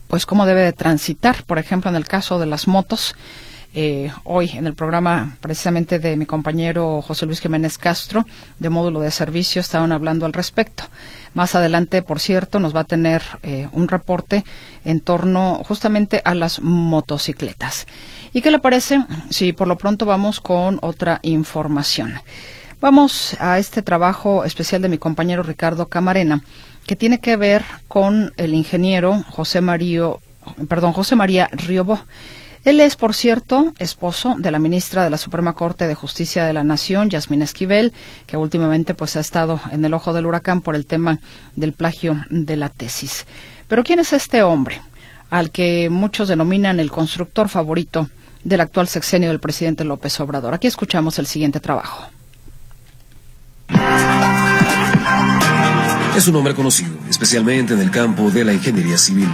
pues 0.07 0.25
cómo 0.25 0.45
debe 0.45 0.61
de 0.61 0.73
transitar, 0.73 1.43
por 1.45 1.57
ejemplo, 1.57 1.89
en 1.89 1.95
el 1.95 2.05
caso 2.05 2.37
de 2.37 2.45
las 2.45 2.67
motos. 2.67 3.15
Eh, 3.75 4.11
hoy 4.23 4.51
en 4.53 4.67
el 4.67 4.75
programa 4.75 5.35
precisamente 5.41 5.97
de 5.97 6.15
mi 6.15 6.27
compañero 6.27 7.01
José 7.01 7.25
Luis 7.25 7.39
Jiménez 7.39 7.79
Castro 7.79 8.23
de 8.59 8.69
módulo 8.69 8.99
de 8.99 9.09
servicio 9.09 9.61
estaban 9.61 9.91
hablando 9.91 10.27
al 10.27 10.33
respecto. 10.33 10.83
Más 11.33 11.55
adelante, 11.55 12.03
por 12.03 12.19
cierto, 12.19 12.59
nos 12.59 12.75
va 12.75 12.81
a 12.81 12.83
tener 12.83 13.23
eh, 13.41 13.67
un 13.71 13.87
reporte 13.87 14.45
en 14.85 14.99
torno 14.99 15.63
justamente 15.67 16.21
a 16.23 16.35
las 16.35 16.61
motocicletas. 16.61 17.87
¿Y 18.31 18.41
qué 18.41 18.51
le 18.51 18.59
parece 18.59 19.03
si 19.31 19.53
por 19.53 19.67
lo 19.67 19.75
pronto 19.75 20.05
vamos 20.05 20.39
con 20.39 20.77
otra 20.83 21.19
información? 21.23 22.13
Vamos 22.79 23.35
a 23.39 23.57
este 23.57 23.81
trabajo 23.81 24.43
especial 24.43 24.83
de 24.83 24.89
mi 24.89 24.99
compañero 24.99 25.41
Ricardo 25.41 25.87
Camarena, 25.87 26.43
que 26.85 26.95
tiene 26.95 27.19
que 27.19 27.37
ver 27.37 27.63
con 27.87 28.33
el 28.37 28.53
ingeniero 28.53 29.23
José 29.29 29.61
Mario, 29.61 30.19
perdón, 30.67 30.93
José 30.93 31.15
María 31.15 31.49
Riobó. 31.51 31.99
Él 32.63 32.79
es, 32.79 32.95
por 32.95 33.13
cierto, 33.13 33.73
esposo 33.77 34.35
de 34.37 34.49
la 34.49 34.57
ministra 34.57 35.03
de 35.03 35.09
la 35.09 35.17
Suprema 35.17 35.53
Corte 35.53 35.85
de 35.85 35.95
Justicia 35.95 36.45
de 36.45 36.53
la 36.53 36.63
Nación, 36.63 37.09
Yasmín 37.09 37.41
Esquivel, 37.41 37.91
que 38.25 38.37
últimamente 38.37 38.93
pues 38.93 39.17
ha 39.17 39.19
estado 39.19 39.59
en 39.71 39.83
el 39.83 39.93
ojo 39.93 40.13
del 40.13 40.25
huracán 40.25 40.61
por 40.61 40.75
el 40.75 40.85
tema 40.85 41.19
del 41.57 41.73
plagio 41.73 42.23
de 42.29 42.55
la 42.55 42.69
tesis. 42.69 43.25
Pero 43.67 43.83
¿quién 43.83 43.99
es 43.99 44.13
este 44.13 44.43
hombre 44.43 44.81
al 45.29 45.51
que 45.51 45.89
muchos 45.89 46.29
denominan 46.29 46.79
el 46.79 46.89
constructor 46.89 47.49
favorito 47.49 48.09
del 48.45 48.61
actual 48.61 48.87
sexenio 48.87 49.27
del 49.27 49.41
presidente 49.41 49.83
López 49.83 50.17
Obrador? 50.21 50.53
Aquí 50.53 50.67
escuchamos 50.67 51.19
el 51.19 51.27
siguiente 51.27 51.59
trabajo. 51.59 52.07
Es 56.15 56.27
un 56.27 56.35
hombre 56.37 56.55
conocido, 56.55 56.95
especialmente 57.09 57.73
en 57.73 57.81
el 57.81 57.91
campo 57.91 58.31
de 58.31 58.45
la 58.45 58.53
ingeniería 58.53 58.97
civil. 58.97 59.29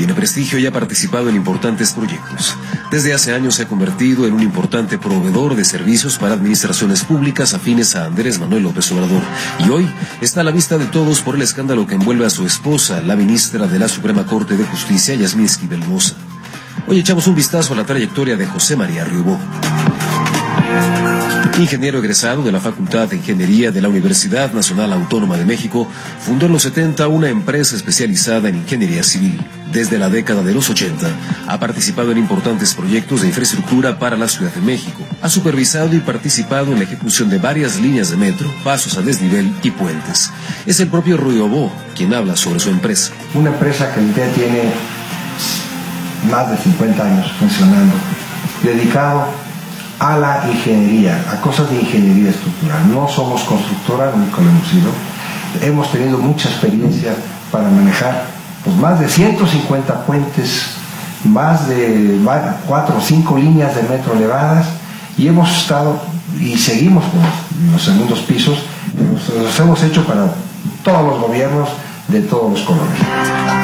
Tiene 0.00 0.14
prestigio 0.14 0.58
y 0.58 0.64
ha 0.64 0.72
participado 0.72 1.28
en 1.28 1.36
importantes 1.36 1.92
proyectos. 1.92 2.56
Desde 2.90 3.12
hace 3.12 3.34
años 3.34 3.56
se 3.56 3.64
ha 3.64 3.68
convertido 3.68 4.26
en 4.26 4.32
un 4.32 4.42
importante 4.42 4.96
proveedor 4.96 5.56
de 5.56 5.62
servicios 5.66 6.16
para 6.16 6.32
administraciones 6.32 7.04
públicas 7.04 7.52
afines 7.52 7.94
a 7.96 8.06
Andrés 8.06 8.38
Manuel 8.38 8.62
López 8.62 8.90
Obrador. 8.92 9.20
Y 9.58 9.68
hoy 9.68 9.92
está 10.22 10.40
a 10.40 10.44
la 10.44 10.52
vista 10.52 10.78
de 10.78 10.86
todos 10.86 11.20
por 11.20 11.34
el 11.34 11.42
escándalo 11.42 11.86
que 11.86 11.96
envuelve 11.96 12.24
a 12.24 12.30
su 12.30 12.46
esposa, 12.46 13.02
la 13.02 13.14
ministra 13.14 13.66
de 13.66 13.78
la 13.78 13.88
Suprema 13.88 14.24
Corte 14.24 14.56
de 14.56 14.64
Justicia, 14.64 15.14
Yasmín 15.16 15.44
Esquivel 15.44 15.84
Hoy 16.86 16.98
echamos 16.98 17.26
un 17.26 17.34
vistazo 17.34 17.74
a 17.74 17.76
la 17.76 17.84
trayectoria 17.84 18.38
de 18.38 18.46
José 18.46 18.76
María 18.76 19.04
Riobó. 19.04 19.38
Ingeniero 21.60 21.98
egresado 21.98 22.42
de 22.42 22.52
la 22.52 22.60
Facultad 22.60 23.08
de 23.08 23.16
Ingeniería 23.16 23.70
de 23.70 23.82
la 23.82 23.88
Universidad 23.88 24.52
Nacional 24.52 24.92
Autónoma 24.92 25.36
de 25.36 25.44
México, 25.44 25.86
fundó 26.18 26.46
en 26.46 26.52
los 26.52 26.62
70 26.62 27.06
una 27.08 27.28
empresa 27.28 27.76
especializada 27.76 28.48
en 28.48 28.56
ingeniería 28.56 29.02
civil. 29.02 29.38
Desde 29.70 29.98
la 29.98 30.08
década 30.08 30.42
de 30.42 30.54
los 30.54 30.70
80 30.70 31.06
ha 31.46 31.60
participado 31.60 32.12
en 32.12 32.18
importantes 32.18 32.74
proyectos 32.74 33.20
de 33.20 33.28
infraestructura 33.28 33.98
para 33.98 34.16
la 34.16 34.28
Ciudad 34.28 34.52
de 34.52 34.60
México. 34.62 35.06
Ha 35.20 35.28
supervisado 35.28 35.94
y 35.94 36.00
participado 36.00 36.72
en 36.72 36.78
la 36.78 36.84
ejecución 36.84 37.28
de 37.28 37.38
varias 37.38 37.78
líneas 37.78 38.10
de 38.10 38.16
metro, 38.16 38.50
pasos 38.64 38.96
a 38.96 39.02
desnivel 39.02 39.52
y 39.62 39.70
puentes. 39.70 40.32
Es 40.66 40.80
el 40.80 40.88
propio 40.88 41.16
Rui 41.16 41.38
Obo 41.40 41.70
quien 41.94 42.14
habla 42.14 42.36
sobre 42.36 42.60
su 42.60 42.70
empresa. 42.70 43.12
Una 43.34 43.50
empresa 43.50 43.94
que 43.94 44.00
ya 44.18 44.32
tiene 44.32 44.72
más 46.30 46.50
de 46.50 46.56
50 46.56 47.04
años 47.04 47.32
funcionando, 47.38 47.94
dedicado 48.62 49.49
a 50.00 50.16
la 50.16 50.48
ingeniería, 50.50 51.22
a 51.30 51.40
cosas 51.40 51.70
de 51.70 51.76
ingeniería 51.76 52.30
estructural. 52.30 52.90
No 52.90 53.06
somos 53.06 53.42
constructora, 53.42 54.12
nunca 54.16 54.40
lo 54.40 54.48
hemos 54.48 54.66
sido. 54.66 54.90
Hemos 55.60 55.92
tenido 55.92 56.18
mucha 56.18 56.48
experiencia 56.48 57.14
para 57.52 57.68
manejar 57.68 58.24
pues, 58.64 58.76
más 58.76 58.98
de 58.98 59.08
150 59.08 60.06
puentes, 60.06 60.62
más 61.24 61.68
de 61.68 62.18
4 62.66 62.96
o 62.96 63.00
5 63.00 63.36
líneas 63.36 63.76
de 63.76 63.82
metro 63.82 64.14
elevadas 64.14 64.66
y 65.18 65.28
hemos 65.28 65.50
estado 65.54 66.00
y 66.40 66.56
seguimos 66.56 67.04
con 67.04 67.72
los 67.72 67.82
segundos 67.82 68.20
pisos, 68.20 68.58
los 69.42 69.60
hemos 69.60 69.82
hecho 69.82 70.04
para 70.06 70.32
todos 70.82 71.04
los 71.04 71.20
gobiernos 71.20 71.68
de 72.08 72.20
todos 72.22 72.52
los 72.52 72.62
colores. 72.62 73.59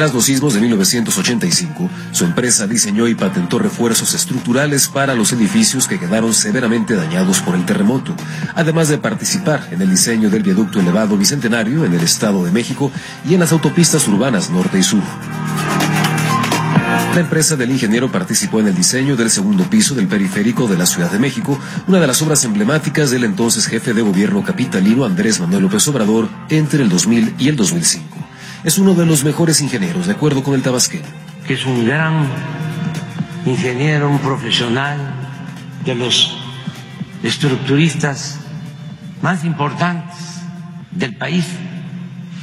Tras 0.00 0.14
los 0.14 0.24
sismos 0.24 0.54
de 0.54 0.62
1985, 0.62 1.90
su 2.12 2.24
empresa 2.24 2.66
diseñó 2.66 3.06
y 3.06 3.14
patentó 3.14 3.58
refuerzos 3.58 4.14
estructurales 4.14 4.88
para 4.88 5.14
los 5.14 5.30
edificios 5.34 5.86
que 5.86 5.98
quedaron 5.98 6.32
severamente 6.32 6.94
dañados 6.94 7.40
por 7.40 7.54
el 7.54 7.66
terremoto, 7.66 8.14
además 8.54 8.88
de 8.88 8.96
participar 8.96 9.68
en 9.70 9.82
el 9.82 9.90
diseño 9.90 10.30
del 10.30 10.42
viaducto 10.42 10.80
elevado 10.80 11.18
bicentenario 11.18 11.84
en 11.84 11.92
el 11.92 12.00
Estado 12.00 12.42
de 12.42 12.50
México 12.50 12.90
y 13.28 13.34
en 13.34 13.40
las 13.40 13.52
autopistas 13.52 14.08
urbanas 14.08 14.48
norte 14.48 14.78
y 14.78 14.82
sur. 14.82 15.02
La 17.14 17.20
empresa 17.20 17.56
del 17.56 17.70
ingeniero 17.70 18.10
participó 18.10 18.58
en 18.60 18.68
el 18.68 18.74
diseño 18.74 19.16
del 19.16 19.28
segundo 19.28 19.68
piso 19.68 19.94
del 19.94 20.08
periférico 20.08 20.66
de 20.66 20.78
la 20.78 20.86
Ciudad 20.86 21.10
de 21.10 21.18
México, 21.18 21.58
una 21.88 22.00
de 22.00 22.06
las 22.06 22.22
obras 22.22 22.42
emblemáticas 22.44 23.10
del 23.10 23.24
entonces 23.24 23.66
jefe 23.66 23.92
de 23.92 24.00
gobierno 24.00 24.42
capitalino 24.42 25.04
Andrés 25.04 25.40
Manuel 25.40 25.64
López 25.64 25.86
Obrador 25.88 26.30
entre 26.48 26.84
el 26.84 26.88
2000 26.88 27.34
y 27.38 27.48
el 27.48 27.56
2005 27.56 28.19
es 28.64 28.78
uno 28.78 28.94
de 28.94 29.06
los 29.06 29.24
mejores 29.24 29.60
ingenieros, 29.60 30.06
de 30.06 30.12
acuerdo 30.12 30.42
con 30.42 30.54
el 30.54 30.62
tabasqueño. 30.62 31.04
Que 31.46 31.54
es 31.54 31.64
un 31.64 31.86
gran 31.86 32.26
ingeniero, 33.46 34.10
un 34.10 34.18
profesional 34.18 34.98
de 35.84 35.94
los 35.94 36.36
estructuristas 37.22 38.40
más 39.22 39.44
importantes 39.44 40.16
del 40.90 41.16
país. 41.16 41.46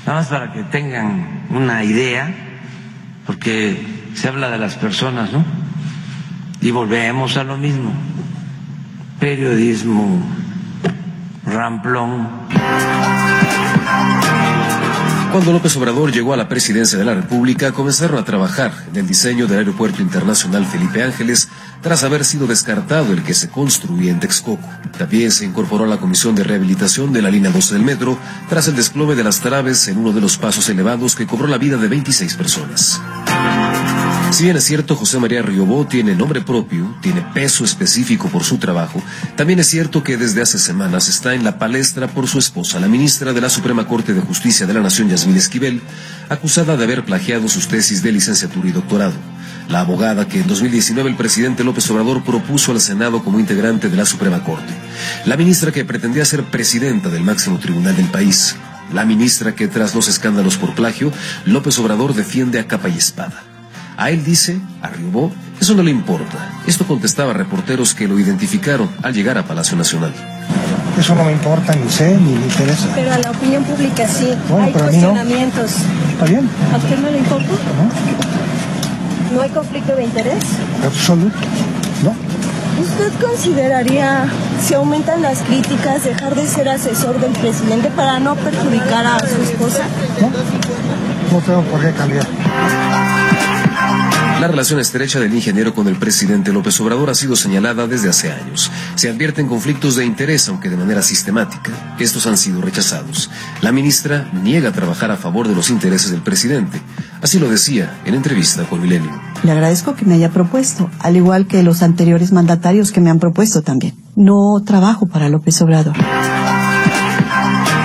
Nada 0.06 0.20
más 0.20 0.28
para 0.28 0.54
que 0.54 0.64
tengan 0.64 1.46
una 1.50 1.84
idea, 1.84 2.34
porque 3.26 4.10
se 4.14 4.28
habla 4.28 4.50
de 4.50 4.58
las 4.58 4.76
personas, 4.76 5.32
¿no? 5.32 5.44
Y 6.62 6.72
volvemos 6.72 7.38
a 7.38 7.44
lo 7.44 7.58
mismo. 7.58 7.92
Periodismo, 9.20 10.22
ramplón. 11.46 12.30
Cuando 15.32 15.52
López 15.52 15.76
Obrador 15.76 16.12
llegó 16.12 16.34
a 16.34 16.38
la 16.38 16.48
presidencia 16.48 16.98
de 16.98 17.06
la 17.06 17.14
República, 17.14 17.72
comenzaron 17.72 18.18
a 18.18 18.26
trabajar 18.26 18.72
en 18.90 18.98
el 18.98 19.08
diseño 19.08 19.46
del 19.46 19.60
Aeropuerto 19.60 20.02
Internacional 20.02 20.66
Felipe 20.66 21.04
Ángeles, 21.04 21.50
tras 21.82 22.04
haber 22.04 22.26
sido 22.26 22.48
descartado 22.48 23.14
el 23.14 23.24
que 23.24 23.34
se 23.34 23.50
construía 23.50 24.12
en 24.12 24.20
Texcoco. 24.20 24.68
También 24.98 25.32
se 25.32 25.46
incorporó 25.46 25.84
a 25.84 25.88
la 25.88 25.98
Comisión 25.98 26.34
de 26.34 26.44
Rehabilitación 26.44 27.14
de 27.14 27.22
la 27.22 27.30
línea 27.30 27.52
12 27.52 27.74
del 27.76 27.84
metro, 27.84 28.18
tras 28.50 28.68
el 28.68 28.76
desplome 28.76 29.16
de 29.16 29.24
las 29.24 29.42
traves 29.42 29.88
en 29.88 29.98
uno 29.98 30.12
de 30.12 30.22
los 30.22 30.38
pasos 30.38 30.70
elevados 30.70 31.16
que 31.16 31.28
cobró 31.28 31.48
la 31.48 31.58
vida 31.58 31.78
de 31.78 31.88
26 31.88 32.36
personas. 32.36 33.00
Si 34.38 34.44
bien 34.44 34.56
es 34.56 34.66
cierto, 34.66 34.96
José 34.96 35.18
María 35.18 35.42
Riobó 35.42 35.88
tiene 35.88 36.14
nombre 36.14 36.42
propio, 36.42 36.96
tiene 37.02 37.24
peso 37.34 37.66
específico 37.66 38.30
por 38.30 38.44
su 38.44 38.60
trabajo, 38.60 39.02
también 39.36 39.58
es 39.58 39.68
cierto 39.68 40.04
que 40.04 40.16
desde 40.16 40.44
hace 40.44 40.60
semanas 40.60 41.10
está 41.10 41.34
en 41.34 41.44
la 41.44 41.58
palestra 41.58 42.06
por 42.08 42.28
su 42.28 42.38
esposa, 42.38 42.80
la 42.80 42.88
ministra 42.88 43.34
de 43.34 43.42
la 43.42 43.50
Suprema 43.50 43.88
Corte 43.88 44.14
de 44.14 44.22
Justicia 44.22 44.68
de 44.68 44.76
la 44.76 44.82
Nación, 44.82 45.10
Yasmín 45.10 45.38
Esquivel, 45.38 45.82
acusada 46.30 46.78
de 46.78 46.84
haber 46.84 47.04
plagiado 47.04 47.50
sus 47.50 47.68
tesis 47.68 48.04
de 48.04 48.12
licenciatura 48.12 48.70
y 48.70 48.74
doctorado. 48.74 49.16
La 49.70 49.80
abogada 49.80 50.28
que 50.28 50.40
en 50.40 50.48
2019 50.48 51.10
el 51.10 51.16
presidente 51.16 51.64
López 51.64 51.90
Obrador 51.90 52.24
propuso 52.24 52.72
al 52.72 52.80
Senado 52.80 53.24
como 53.24 53.40
integrante 53.40 53.90
de 53.90 53.98
la 53.98 54.06
Suprema 54.06 54.44
Corte. 54.44 54.72
La 55.26 55.36
ministra 55.36 55.72
que 55.72 55.84
pretendía 55.84 56.26
ser 56.26 56.44
presidenta 56.44 57.10
del 57.10 57.24
máximo 57.24 57.58
tribunal 57.58 57.96
del 57.96 58.12
país. 58.12 58.56
La 58.94 59.04
ministra 59.04 59.56
que 59.56 59.68
tras 59.68 59.96
los 59.96 60.08
escándalos 60.08 60.58
por 60.58 60.76
plagio, 60.76 61.12
López 61.46 61.80
Obrador 61.80 62.14
defiende 62.14 62.60
a 62.60 62.68
capa 62.68 62.88
y 62.88 63.00
espada. 63.00 63.47
A 63.98 64.12
él 64.12 64.24
dice, 64.24 64.62
a 64.84 64.92
eso 65.60 65.74
no 65.74 65.82
le 65.82 65.90
importa. 65.90 66.38
Esto 66.68 66.86
contestaba 66.86 67.32
a 67.32 67.34
reporteros 67.34 67.96
que 67.96 68.08
lo 68.08 68.20
identificaron 68.20 68.88
al 69.02 69.12
llegar 69.12 69.40
a 69.40 69.44
Palacio 69.44 69.76
Nacional. 69.76 70.14
Eso 71.00 71.16
no 71.16 71.24
me 71.24 71.32
importa, 71.32 71.74
ni 71.74 71.90
sé, 71.90 72.16
ni 72.16 72.34
me 72.34 72.46
interesa. 72.46 72.88
Pero 72.94 73.12
a 73.12 73.18
la 73.18 73.32
opinión 73.32 73.64
pública 73.64 74.08
sí. 74.08 74.34
hay 74.62 74.72
cuestionamientos. 74.72 75.72
¿Está 76.12 76.26
bien? 76.26 76.48
¿A 76.72 76.78
usted 76.78 76.98
no 77.00 77.10
le 77.10 77.18
importa? 77.18 77.48
No. 77.48 79.36
¿No 79.36 79.42
hay 79.42 79.50
conflicto 79.50 79.96
de 79.96 80.04
interés? 80.04 80.44
Absoluto. 80.86 81.36
No. 82.04 82.16
¿Usted 82.80 83.12
consideraría, 83.20 84.26
si 84.62 84.76
aumentan 84.76 85.24
las 85.24 85.40
críticas, 85.40 86.04
dejar 86.04 86.36
de 86.36 86.48
ser 86.48 86.70
asesor 86.70 87.20
del 87.20 87.32
presidente 87.32 87.90
para 87.90 88.20
no 88.20 88.36
perjudicar 88.36 89.08
a 89.08 89.20
su 89.20 89.42
esposa? 89.42 89.84
No, 90.22 90.30
no 91.32 91.42
tengo 91.44 91.62
por 91.64 91.82
qué 91.82 91.92
cambiar. 91.94 92.28
La 94.40 94.48
relación 94.48 94.80
estrecha 94.80 95.20
del 95.20 95.34
ingeniero 95.34 95.74
con 95.74 95.88
el 95.88 95.96
presidente 95.96 96.54
López 96.54 96.80
Obrador 96.80 97.10
ha 97.10 97.16
sido 97.16 97.36
señalada 97.36 97.88
desde 97.88 98.10
hace 98.10 98.32
años. 98.32 98.72
Se 98.94 99.10
advierten 99.10 99.48
conflictos 99.48 99.96
de 99.96 100.06
interés, 100.06 100.48
aunque 100.48 100.70
de 100.70 100.78
manera 100.78 101.02
sistemática. 101.02 101.96
Estos 101.98 102.28
han 102.28 102.38
sido 102.38 102.62
rechazados. 102.62 103.32
La 103.62 103.72
ministra 103.72 104.30
niega 104.44 104.72
trabajar 104.72 105.10
a 105.10 105.18
favor 105.18 105.48
de 105.48 105.56
los 105.56 105.72
intereses 105.72 106.12
del 106.12 106.22
presidente. 106.22 106.80
Así 107.20 107.40
lo 107.40 107.50
decía 107.50 108.00
en 108.06 108.14
entrevista 108.14 108.64
con 108.66 108.80
Milenio. 108.80 109.12
Le 109.44 109.52
agradezco 109.52 109.96
que 109.96 110.06
me 110.06 110.14
haya 110.14 110.30
propuesto, 110.30 110.92
al 111.00 111.16
igual 111.16 111.48
que 111.48 111.64
los 111.64 111.82
anteriores 111.82 112.32
mandatarios 112.32 112.92
que 112.92 113.02
me 113.02 113.10
han 113.10 113.18
propuesto 113.18 113.64
también. 113.64 113.96
No 114.16 114.62
trabajo 114.64 115.08
para 115.08 115.30
López 115.30 115.60
Obrador. 115.64 115.96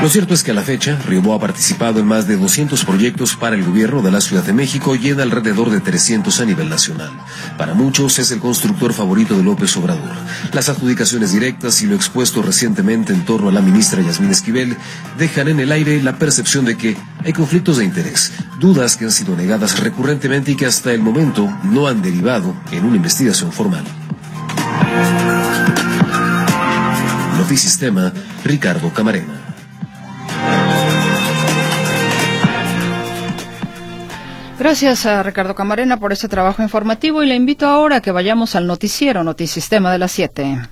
Lo 0.02 0.08
cierto 0.08 0.34
es 0.34 0.42
que 0.42 0.50
a 0.50 0.54
la 0.54 0.62
fecha, 0.62 0.98
Riobó 1.06 1.32
ha 1.32 1.38
participado 1.38 2.00
en 2.00 2.06
más 2.06 2.26
de 2.26 2.36
200 2.36 2.84
proyectos 2.84 3.36
para 3.36 3.54
el 3.54 3.62
gobierno 3.62 4.02
de 4.02 4.10
la 4.10 4.20
Ciudad 4.20 4.42
de 4.42 4.52
México 4.52 4.96
y 4.96 5.10
en 5.10 5.20
alrededor 5.20 5.70
de 5.70 5.78
300 5.78 6.40
a 6.40 6.44
nivel 6.44 6.68
nacional. 6.68 7.12
Para 7.56 7.74
muchos 7.74 8.18
es 8.18 8.32
el 8.32 8.40
constructor 8.40 8.92
favorito 8.92 9.36
de 9.36 9.44
López 9.44 9.76
Obrador. 9.76 10.10
Las 10.52 10.68
adjudicaciones 10.68 11.32
directas 11.32 11.82
y 11.82 11.86
lo 11.86 11.94
expuesto 11.94 12.42
recientemente 12.42 13.12
en 13.12 13.24
torno 13.24 13.48
a 13.48 13.52
la 13.52 13.62
ministra 13.62 14.02
Yasmín 14.02 14.32
Esquivel 14.32 14.76
dejan 15.18 15.46
en 15.46 15.60
el 15.60 15.70
aire 15.70 16.02
la 16.02 16.18
percepción 16.18 16.64
de 16.64 16.76
que 16.76 16.96
hay 17.24 17.32
conflictos 17.32 17.76
de 17.76 17.84
interés, 17.84 18.32
dudas 18.58 18.96
que 18.96 19.04
han 19.04 19.12
sido 19.12 19.36
negadas 19.36 19.78
recurrentemente 19.78 20.50
y 20.50 20.56
que 20.56 20.66
hasta 20.66 20.92
el 20.92 21.00
momento 21.00 21.48
no 21.62 21.86
han 21.86 22.02
derivado 22.02 22.56
en 22.72 22.84
una 22.84 22.96
investigación 22.96 23.52
formal. 23.52 23.84
Ricardo 28.44 28.92
Camarena. 28.92 29.41
Gracias 34.62 35.06
a 35.06 35.24
Ricardo 35.24 35.56
Camarena 35.56 35.96
por 35.96 36.12
este 36.12 36.28
trabajo 36.28 36.62
informativo 36.62 37.24
y 37.24 37.26
le 37.26 37.34
invito 37.34 37.66
ahora 37.66 37.96
a 37.96 38.00
que 38.00 38.12
vayamos 38.12 38.54
al 38.54 38.68
noticiero 38.68 39.24
Notisistema 39.24 39.90
de 39.90 39.98
las 39.98 40.12
7. 40.12 40.68